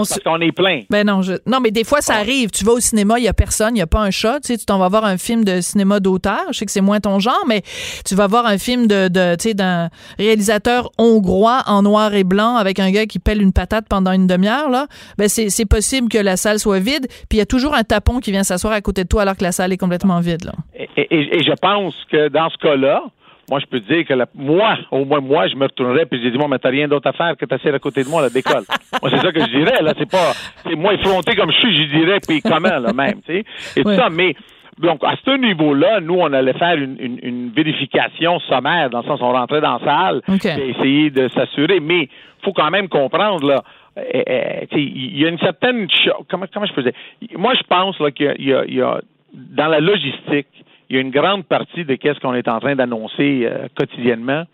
On 0.00 0.04
Parce 0.04 0.20
qu'on 0.20 0.40
est 0.40 0.52
plein. 0.52 0.82
Ben 0.90 1.06
non, 1.06 1.22
je... 1.22 1.34
non, 1.46 1.60
mais 1.60 1.70
des 1.70 1.84
fois, 1.84 2.00
ça 2.00 2.14
arrive. 2.14 2.50
Tu 2.50 2.64
vas 2.64 2.72
au 2.72 2.80
cinéma, 2.80 3.18
il 3.18 3.22
n'y 3.22 3.28
a 3.28 3.32
personne, 3.32 3.70
il 3.70 3.74
n'y 3.74 3.82
a 3.82 3.86
pas 3.86 4.00
un 4.00 4.10
chat. 4.10 4.40
Tu 4.40 4.54
sais, 4.56 4.64
t'en 4.64 4.78
vas 4.78 4.88
voir 4.88 5.04
un 5.04 5.16
film 5.18 5.44
de 5.44 5.60
cinéma 5.60 6.00
d'auteur. 6.00 6.40
Je 6.52 6.58
sais 6.58 6.66
que 6.66 6.72
c'est 6.72 6.80
moins 6.80 7.00
ton 7.00 7.18
genre, 7.18 7.44
mais 7.48 7.62
tu 8.04 8.14
vas 8.14 8.26
voir 8.26 8.46
un 8.46 8.58
film 8.58 8.86
de, 8.86 9.08
de 9.08 9.34
tu 9.36 9.48
sais, 9.50 9.54
d'un 9.54 9.88
réalisateur 10.18 10.90
hongrois 10.98 11.62
en 11.66 11.82
noir 11.82 12.14
et 12.14 12.24
blanc 12.24 12.56
avec 12.56 12.78
un 12.80 12.90
gars 12.90 13.06
qui 13.06 13.18
pèle 13.18 13.40
une 13.42 13.52
patate 13.52 13.86
pendant 13.88 14.12
une 14.12 14.26
demi-heure. 14.26 14.68
Là, 14.70 14.86
ben 15.16 15.28
c'est, 15.28 15.48
c'est 15.50 15.66
possible 15.66 16.08
que 16.08 16.18
la 16.18 16.36
salle 16.36 16.58
soit 16.58 16.78
vide. 16.80 17.06
Puis 17.28 17.36
il 17.36 17.38
y 17.38 17.42
a 17.42 17.46
toujours 17.46 17.74
un 17.74 17.82
tapon 17.84 18.20
qui 18.20 18.30
vient 18.30 18.44
s'asseoir 18.44 18.72
à 18.72 18.80
côté 18.80 19.04
de 19.04 19.08
toi 19.08 19.22
alors 19.22 19.36
que 19.36 19.44
la 19.44 19.52
salle 19.52 19.72
est 19.72 19.76
complètement 19.78 20.20
vide. 20.20 20.44
Là. 20.44 20.52
Et, 20.74 20.88
et- 20.96 21.36
et 21.38 21.44
je 21.44 21.52
pense 21.60 21.94
que 22.10 22.28
dans 22.28 22.48
ce 22.50 22.56
cas-là, 22.58 23.02
moi, 23.50 23.60
je 23.60 23.66
peux 23.66 23.80
te 23.80 23.92
dire 23.92 24.04
que 24.06 24.14
la- 24.14 24.26
moi, 24.34 24.76
au 24.90 25.04
moins 25.04 25.20
moi, 25.20 25.46
je 25.48 25.56
me 25.56 25.64
retournerais 25.64 26.06
puis 26.06 26.22
je 26.22 26.28
dis, 26.28 26.38
moi, 26.38 26.48
mais 26.48 26.58
t'as 26.58 26.70
rien 26.70 26.88
d'autre 26.88 27.08
à 27.08 27.12
faire 27.12 27.36
que 27.36 27.44
t'asseoir 27.46 27.74
à 27.74 27.78
côté 27.78 28.04
de 28.04 28.08
moi, 28.08 28.22
là, 28.22 28.28
décolle. 28.30 28.64
moi, 29.02 29.10
c'est 29.10 29.18
ça 29.18 29.32
que 29.32 29.40
je 29.40 29.46
dirais, 29.46 29.82
là. 29.82 29.92
C'est 29.98 30.10
pas, 30.10 30.32
c'est 30.66 30.74
moi 30.76 30.94
effronté 30.94 31.34
comme 31.36 31.50
je 31.52 31.58
suis, 31.58 31.76
je 31.76 31.96
dirais, 31.98 32.18
puis 32.26 32.40
comment, 32.42 32.78
là, 32.78 32.92
même, 32.92 33.20
tu 33.26 33.32
sais. 33.32 33.44
Et 33.76 33.82
tout 33.82 33.88
ça, 33.96 34.08
mais, 34.10 34.34
donc, 34.78 35.02
à 35.02 35.14
ce 35.24 35.36
niveau-là, 35.36 36.00
nous, 36.00 36.14
on 36.14 36.32
allait 36.32 36.52
faire 36.52 36.74
une, 36.76 36.96
une- 37.00 37.18
une 37.22 37.48
vérification 37.50 38.38
sommaire, 38.40 38.90
dans 38.90 39.00
le 39.00 39.06
sens, 39.06 39.20
on 39.22 39.32
rentrait 39.32 39.60
dans 39.60 39.78
la 39.78 39.84
salle, 39.84 40.22
et 40.58 40.70
essayer 40.70 41.10
de 41.10 41.28
s'assurer, 41.28 41.80
mais 41.80 42.08
faut 42.44 42.52
quand 42.52 42.70
même 42.70 42.88
comprendre, 42.88 43.44
là, 43.46 43.64
tu 43.96 44.04
sais, 44.12 44.68
il 44.82 45.18
y 45.18 45.24
a 45.24 45.28
une 45.28 45.38
certaine 45.40 45.88
comment 46.30 46.46
comment 46.54 46.66
je 46.66 46.72
peux 46.72 46.84
dire? 46.84 46.92
Moi 47.36 47.54
je 47.56 47.62
pense 47.64 47.98
là 47.98 48.12
qu'il 48.12 48.26
y 48.26 48.28
a- 48.28 48.34
il 48.38 48.46
y 48.46 48.52
a, 48.54 48.64
il 48.68 48.74
y 48.76 48.80
a- 48.82 49.00
dans 49.32 49.66
la 49.66 49.80
logistique 49.80 50.46
il 50.88 50.96
y 50.96 50.98
a 50.98 51.02
une 51.02 51.10
grande 51.10 51.44
partie 51.44 51.84
de 51.84 51.94
qu'est-ce 51.94 52.20
qu'on 52.20 52.34
est 52.34 52.48
en 52.48 52.60
train 52.60 52.76
d'annoncer 52.76 53.42
euh, 53.44 53.68
quotidiennement 53.76 54.44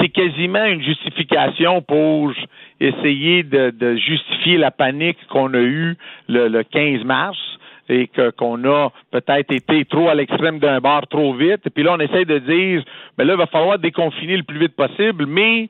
c'est 0.00 0.08
quasiment 0.08 0.64
une 0.64 0.82
justification 0.82 1.82
pour 1.82 2.32
essayer 2.80 3.42
de, 3.42 3.70
de 3.70 3.96
justifier 3.96 4.56
la 4.56 4.70
panique 4.70 5.18
qu'on 5.28 5.52
a 5.54 5.60
eue 5.60 5.96
le, 6.28 6.48
le 6.48 6.62
15 6.64 7.04
mars 7.04 7.38
et 7.88 8.08
que 8.08 8.30
qu'on 8.30 8.64
a 8.64 8.90
peut-être 9.10 9.52
été 9.52 9.84
trop 9.84 10.08
à 10.08 10.14
l'extrême 10.14 10.58
d'un 10.58 10.80
bar 10.80 11.06
trop 11.06 11.34
vite. 11.34 11.66
Et 11.66 11.70
puis 11.70 11.82
là, 11.84 11.94
on 11.94 12.00
essaie 12.00 12.24
de 12.24 12.38
dire, 12.38 12.82
ben 13.16 13.26
là, 13.26 13.34
il 13.34 13.38
va 13.38 13.46
falloir 13.46 13.78
déconfiner 13.78 14.36
le 14.36 14.42
plus 14.42 14.58
vite 14.58 14.74
possible, 14.74 15.26
mais 15.26 15.64
il 15.64 15.68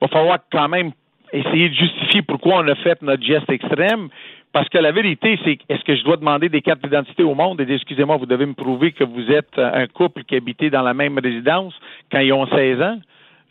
va 0.00 0.08
falloir 0.08 0.38
quand 0.50 0.68
même 0.68 0.90
essayer 1.32 1.68
de 1.68 1.74
justifier 1.74 2.22
pourquoi 2.22 2.56
on 2.56 2.68
a 2.68 2.74
fait 2.74 3.00
notre 3.02 3.22
geste 3.22 3.48
extrême. 3.48 4.08
Parce 4.52 4.68
que 4.68 4.78
la 4.78 4.92
vérité, 4.92 5.38
c'est 5.44 5.58
est-ce 5.68 5.82
que 5.84 5.96
je 5.96 6.04
dois 6.04 6.16
demander 6.18 6.48
des 6.50 6.60
cartes 6.60 6.82
d'identité 6.82 7.22
au 7.22 7.34
monde 7.34 7.60
et 7.60 7.64
dire, 7.64 7.76
excusez-moi, 7.76 8.16
vous 8.18 8.26
devez 8.26 8.44
me 8.46 8.52
prouver 8.54 8.92
que 8.92 9.02
vous 9.04 9.30
êtes 9.30 9.58
un 9.58 9.86
couple 9.86 10.24
qui 10.24 10.36
habitait 10.36 10.68
dans 10.70 10.82
la 10.82 10.92
même 10.94 11.18
résidence 11.18 11.72
quand 12.10 12.18
ils 12.20 12.32
ont 12.34 12.46
16 12.46 12.82
ans? 12.82 12.98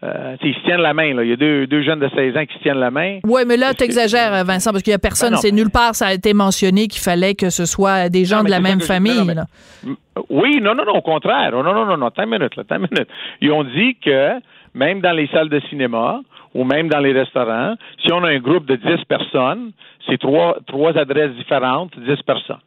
Euh, 0.04 0.36
tu 0.42 0.48
ils 0.50 0.56
se 0.56 0.60
tiennent 0.62 0.82
la 0.82 0.96
main, 0.96 1.14
là. 1.14 1.24
Il 1.24 1.30
y 1.30 1.34
a 1.34 1.36
deux, 1.36 1.68
deux 1.68 1.84
jeunes 1.84 2.00
de 2.00 2.10
16 2.10 2.36
ans 2.36 2.46
qui 2.46 2.56
se 2.56 2.60
tiennent 2.64 2.80
la 2.80 2.90
main. 2.90 3.20
Ouais, 3.24 3.46
mais 3.46 3.56
là, 3.56 3.74
t'exagères, 3.76 4.44
Vincent, 4.46 4.72
parce 4.72 4.82
qu'il 4.82 4.90
n'y 4.92 4.96
a 4.96 5.00
personne, 5.00 5.32
Ben 5.34 5.38
c'est 5.38 5.52
nulle 5.52 5.70
part, 5.70 5.94
ça 5.94 6.08
a 6.08 6.14
été 6.14 6.34
mentionné 6.34 6.88
qu'il 6.88 7.02
fallait 7.02 7.36
que 7.36 7.52
ce 7.52 7.66
soit 7.66 8.10
des 8.10 8.26
gens 8.26 8.38
Non, 8.40 8.44
de 8.46 8.50
la 8.50 8.60
même 8.60 8.82
je- 8.82 8.86
famille. 8.86 9.24
mais-. 9.26 9.94
Oui, 10.30 10.60
non, 10.62 10.74
non, 10.76 10.86
non, 10.86 10.94
au 10.96 11.02
contraire. 11.02 11.52
Oh, 11.54 11.62
Non, 11.64 11.74
non, 11.74 11.86
non, 11.86 11.98
non, 11.98 12.08
attends 12.08 12.24
une 12.24 12.30
minute, 12.32 12.56
là, 12.56 12.64
attends 12.64 12.78
une 12.78 12.88
minute. 12.92 13.08
Ils 13.42 13.52
ont 13.52 13.64
dit 13.64 13.96
que 14.04 14.34
même 14.74 15.02
dans 15.02 15.12
les 15.12 15.28
salles 15.28 15.50
de 15.50 15.60
cinéma 15.70 16.22
ou 16.54 16.64
même 16.64 16.90
dans 16.90 17.00
les 17.00 17.14
restaurants, 17.14 17.76
si 18.04 18.12
on 18.12 18.24
a 18.24 18.30
un 18.30 18.40
groupe 18.40 18.66
de 18.66 18.76
10 18.76 19.06
personnes, 19.08 19.72
c'est 20.08 20.18
trois, 20.20 20.58
trois 20.68 20.98
adresses 20.98 21.32
différentes, 21.36 21.92
10 21.98 22.22
personnes. 22.24 22.60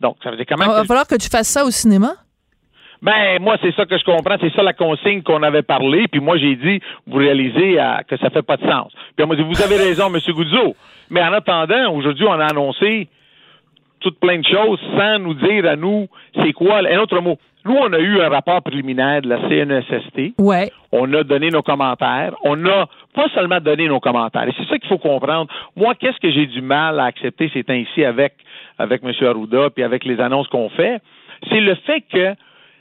Donc, 0.00 0.16
ça 0.22 0.30
veut 0.30 0.36
dire 0.36 0.46
quand 0.48 0.56
même 0.58 0.68
Il 0.70 0.74
va 0.74 0.82
que- 0.82 0.86
falloir 0.86 1.06
que 1.06 1.16
tu 1.16 1.28
fasses 1.28 1.48
ça 1.48 1.64
au 1.64 1.70
cinéma? 1.70 2.12
ben, 3.02 3.40
moi, 3.40 3.56
c'est 3.62 3.74
ça 3.74 3.86
que 3.86 3.96
je 3.98 4.04
comprends. 4.04 4.36
C'est 4.40 4.52
ça 4.54 4.62
la 4.62 4.72
consigne 4.74 5.22
qu'on 5.22 5.42
avait 5.42 5.62
parlé. 5.62 6.06
Puis 6.08 6.20
moi, 6.20 6.36
j'ai 6.38 6.54
dit, 6.56 6.80
vous 7.06 7.16
réalisez 7.18 7.80
euh, 7.80 7.98
que 8.06 8.16
ça 8.18 8.28
fait 8.30 8.42
pas 8.42 8.56
de 8.58 8.62
sens. 8.68 8.92
Puis 9.16 9.24
on 9.24 9.26
m'a 9.26 9.36
dit, 9.36 9.42
vous 9.42 9.62
avez 9.62 9.76
raison, 9.76 10.06
M. 10.14 10.20
Goudzo. 10.34 10.74
Mais 11.10 11.22
en 11.22 11.32
attendant, 11.32 11.92
aujourd'hui, 11.94 12.26
on 12.28 12.32
a 12.38 12.46
annoncé 12.46 13.08
toutes 14.00 14.18
plein 14.20 14.38
de 14.38 14.46
choses 14.46 14.78
sans 14.96 15.18
nous 15.18 15.34
dire 15.34 15.66
à 15.66 15.76
nous 15.76 16.08
c'est 16.36 16.52
quoi. 16.52 16.78
Un 16.78 16.98
autre 16.98 17.20
mot. 17.20 17.38
Nous, 17.64 17.74
on 17.74 17.92
a 17.92 17.98
eu 17.98 18.20
un 18.20 18.28
rapport 18.28 18.62
préliminaire 18.62 19.22
de 19.22 19.28
la 19.28 19.38
CNESST. 19.48 20.34
Ouais. 20.38 20.70
On 20.92 21.12
a 21.12 21.22
donné 21.22 21.50
nos 21.50 21.62
commentaires. 21.62 22.34
On 22.42 22.64
a 22.66 22.86
pas 23.14 23.28
seulement 23.34 23.60
donné 23.60 23.86
nos 23.88 24.00
commentaires. 24.00 24.48
Et 24.48 24.54
c'est 24.56 24.68
ça 24.68 24.78
qu'il 24.78 24.88
faut 24.88 24.98
comprendre. 24.98 25.50
Moi, 25.76 25.94
qu'est-ce 25.94 26.18
que 26.18 26.30
j'ai 26.30 26.46
du 26.46 26.62
mal 26.62 26.98
à 26.98 27.04
accepter 27.04 27.50
ces 27.52 27.64
temps-ci 27.64 28.04
avec, 28.04 28.34
avec 28.78 29.02
M. 29.04 29.12
Arruda 29.26 29.70
puis 29.70 29.84
avec 29.84 30.04
les 30.04 30.20
annonces 30.20 30.48
qu'on 30.48 30.70
fait? 30.70 31.00
C'est 31.50 31.60
le 31.60 31.74
fait 31.74 32.02
que 32.02 32.34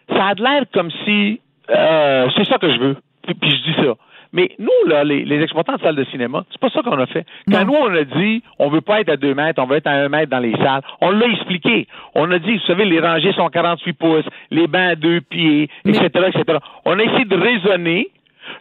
ça 0.10 0.28
a 0.28 0.34
l'air 0.34 0.64
comme 0.74 0.92
si 1.06 1.42
euh, 1.70 2.28
c'est 2.36 2.46
ça 2.46 2.58
que 2.58 2.72
je 2.72 2.80
veux. 2.80 2.98
Puis, 3.24 3.34
puis 3.36 3.52
je 3.52 3.72
dis 3.72 3.76
ça. 3.86 3.96
Mais 4.32 4.52
nous, 4.60 4.88
là, 4.88 5.04
les, 5.04 5.26
les 5.26 5.42
exploitants 5.42 5.76
de 5.76 5.82
salles 5.82 5.96
de 5.96 6.04
cinéma, 6.06 6.44
c'est 6.52 6.60
pas 6.60 6.70
ça 6.70 6.82
qu'on 6.84 7.00
a 7.00 7.08
fait. 7.08 7.26
Quand 7.52 7.66
nous, 7.66 7.74
on 7.74 7.94
a 7.94 8.04
dit 8.04 8.44
on 8.60 8.70
veut 8.70 8.82
pas 8.82 9.02
être 9.02 9.10
à 9.10 9.18
deux 9.18 9.34
mètres, 9.34 9.62
on 9.62 9.66
veut 9.66 9.78
être 9.78 9.88
à 9.88 9.94
un 9.94 10.10
mètre 10.10 10.30
dans 10.30 10.40
les 10.40 10.56
salles, 10.58 10.82
on 11.02 11.12
l'a 11.12 11.28
expliqué. 11.28 11.88
On 12.14 12.30
a 12.32 12.40
dit, 12.40 12.58
vous 12.58 12.66
savez, 12.66 12.86
les 12.86 13.00
rangées 13.00 13.34
sont 13.34 13.50
48 13.50 13.94
pouces, 13.94 14.26
les 14.52 14.68
bancs 14.68 14.92
à 14.92 14.96
deux 14.96 15.22
pieds, 15.22 15.70
etc., 15.86 16.10
etc. 16.28 16.60
On 16.86 17.00
a 17.00 17.04
essayé 17.04 17.26
de 17.26 17.36
raisonner. 17.36 18.10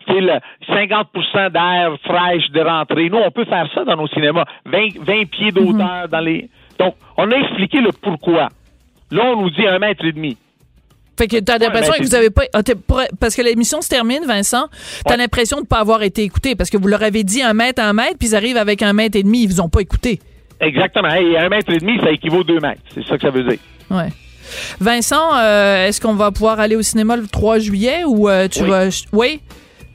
C'est 0.06 0.20
le 0.20 0.38
50% 0.68 1.50
d'air 1.50 1.96
fraîche 2.04 2.50
de 2.50 2.60
rentrée. 2.60 3.08
Nous, 3.08 3.18
on 3.18 3.30
peut 3.30 3.46
faire 3.46 3.66
ça 3.74 3.84
dans 3.84 3.96
nos 3.96 4.08
cinémas. 4.08 4.44
20, 4.66 4.98
20 5.00 5.30
pieds 5.30 5.50
d'auteur 5.50 6.08
dans 6.10 6.20
les. 6.20 6.48
Donc, 6.78 6.94
on 7.16 7.30
a 7.30 7.36
expliqué 7.36 7.80
le 7.80 7.90
pourquoi. 7.92 8.48
Là, 9.10 9.22
on 9.32 9.42
nous 9.42 9.50
dit 9.50 9.66
un 9.66 9.78
mètre 9.78 10.04
et 10.04 10.12
demi. 10.12 10.36
Fait 11.18 11.26
que 11.26 11.36
t'as 11.40 11.58
l'impression 11.58 11.92
ben, 11.92 11.98
que 11.98 12.04
vous 12.08 12.14
avez 12.14 12.30
pas. 12.30 12.44
ah, 12.54 12.62
Parce 13.20 13.34
que 13.34 13.42
l'émission 13.42 13.82
se 13.82 13.88
termine, 13.88 14.24
Vincent. 14.26 14.68
T'as 15.04 15.16
l'impression 15.16 15.60
de 15.60 15.66
pas 15.66 15.78
avoir 15.80 16.02
été 16.02 16.22
écouté 16.22 16.54
parce 16.54 16.70
que 16.70 16.76
vous 16.78 16.86
leur 16.88 17.02
avez 17.02 17.24
dit 17.24 17.42
un 17.42 17.52
mètre, 17.54 17.82
un 17.82 17.92
mètre, 17.92 18.16
puis 18.18 18.28
ils 18.28 18.36
arrivent 18.36 18.56
avec 18.56 18.82
un 18.82 18.92
mètre 18.92 19.18
et 19.18 19.22
demi, 19.24 19.42
ils 19.42 19.48
vous 19.48 19.60
ont 19.60 19.68
pas 19.68 19.80
écouté. 19.80 20.20
Exactement. 20.60 21.12
Et 21.14 21.36
un 21.36 21.48
mètre 21.48 21.70
et 21.72 21.78
demi, 21.78 21.98
ça 22.02 22.10
équivaut 22.10 22.40
à 22.40 22.44
deux 22.44 22.60
mètres. 22.60 22.80
C'est 22.94 23.04
ça 23.06 23.16
que 23.16 23.22
ça 23.22 23.30
veut 23.30 23.42
dire. 23.42 23.58
Ouais. 23.90 24.08
Vincent, 24.80 25.36
euh, 25.36 25.86
est-ce 25.86 26.00
qu'on 26.00 26.14
va 26.14 26.30
pouvoir 26.30 26.60
aller 26.60 26.76
au 26.76 26.82
cinéma 26.82 27.16
le 27.16 27.26
3 27.26 27.58
juillet 27.58 28.04
ou 28.06 28.28
euh, 28.28 28.48
tu 28.48 28.62
Oui. 28.62 28.68
vas. 28.68 28.88
Oui? 29.12 29.40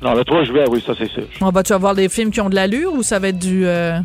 Non, 0.01 0.13
le 0.13 0.23
3 0.23 0.43
juillet, 0.43 0.65
oui, 0.69 0.83
ça, 0.85 0.93
c'est 0.97 1.09
sûr. 1.09 1.23
On 1.41 1.49
va-tu 1.49 1.73
avoir 1.73 1.95
des 1.95 2.09
films 2.09 2.31
qui 2.31 2.41
ont 2.41 2.49
de 2.49 2.55
l'allure 2.55 2.93
ou 2.93 3.03
ça 3.03 3.19
va 3.19 3.29
être 3.29 3.39
du. 3.39 3.65
euh, 3.65 3.97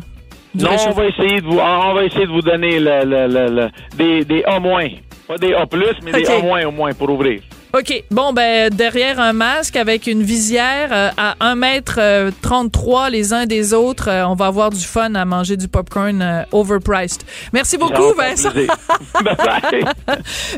du 0.55 0.63
Non, 0.63 0.71
on 0.87 0.91
va 0.91 1.05
essayer 1.05 1.41
de 1.41 1.45
vous, 1.45 1.59
on 1.59 1.93
va 1.93 2.03
essayer 2.05 2.25
de 2.25 2.31
vous 2.31 2.41
donner 2.41 2.79
le, 2.79 3.03
le, 3.05 3.27
le, 3.27 3.55
le- 3.55 3.69
des, 3.97 4.23
des 4.25 4.43
A 4.45 4.59
moins. 4.59 4.87
Pas 5.29 5.37
des 5.37 5.53
A 5.53 5.67
plus, 5.67 5.85
mais 6.03 6.11
des. 6.11 6.25
A 6.25 6.39
moins 6.39 6.65
au 6.65 6.71
moins 6.71 6.91
pour 6.93 7.07
ouvrir. 7.11 7.41
OK. 7.77 8.03
Bon, 8.09 8.33
ben, 8.33 8.71
derrière 8.71 9.19
un 9.19 9.31
masque 9.31 9.75
avec 9.75 10.07
une 10.07 10.23
visière 10.23 10.89
euh, 10.91 11.09
à 11.17 11.35
1 11.39 11.53
mètre 11.53 11.99
euh, 11.99 12.31
33 12.41 13.11
les 13.11 13.31
uns 13.31 13.45
des 13.45 13.75
autres, 13.75 14.09
euh, 14.09 14.25
on 14.25 14.33
va 14.33 14.47
avoir 14.47 14.71
du 14.71 14.83
fun 14.83 15.13
à 15.13 15.25
manger 15.25 15.55
du 15.55 15.67
popcorn 15.67 16.47
overpriced. 16.51 17.21
Merci 17.53 17.77
beaucoup, 17.77 18.11
Vincent. 18.17 18.49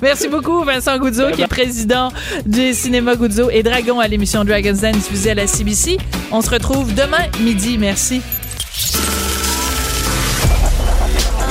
Merci 0.02 0.30
beaucoup, 0.30 0.64
Vincent 0.64 0.98
Goudzo, 1.00 1.32
qui 1.32 1.42
est 1.42 1.48
président 1.48 2.08
du 2.46 2.74
Cinéma 2.74 3.18
Goudzo 3.18 3.50
et 3.50 3.64
Dragon 3.64 4.00
à 4.00 4.08
l'émission 4.08 4.46
Dragon's 4.46 4.80
Den 4.80 4.94
diffusée 4.94 5.32
à 5.32 5.36
la 5.36 5.48
CBC. 5.48 5.98
On 6.32 6.42
se 6.42 6.50
retrouve 6.50 6.96
demain 6.96 7.28
midi. 7.42 7.78
Merci. 7.78 8.22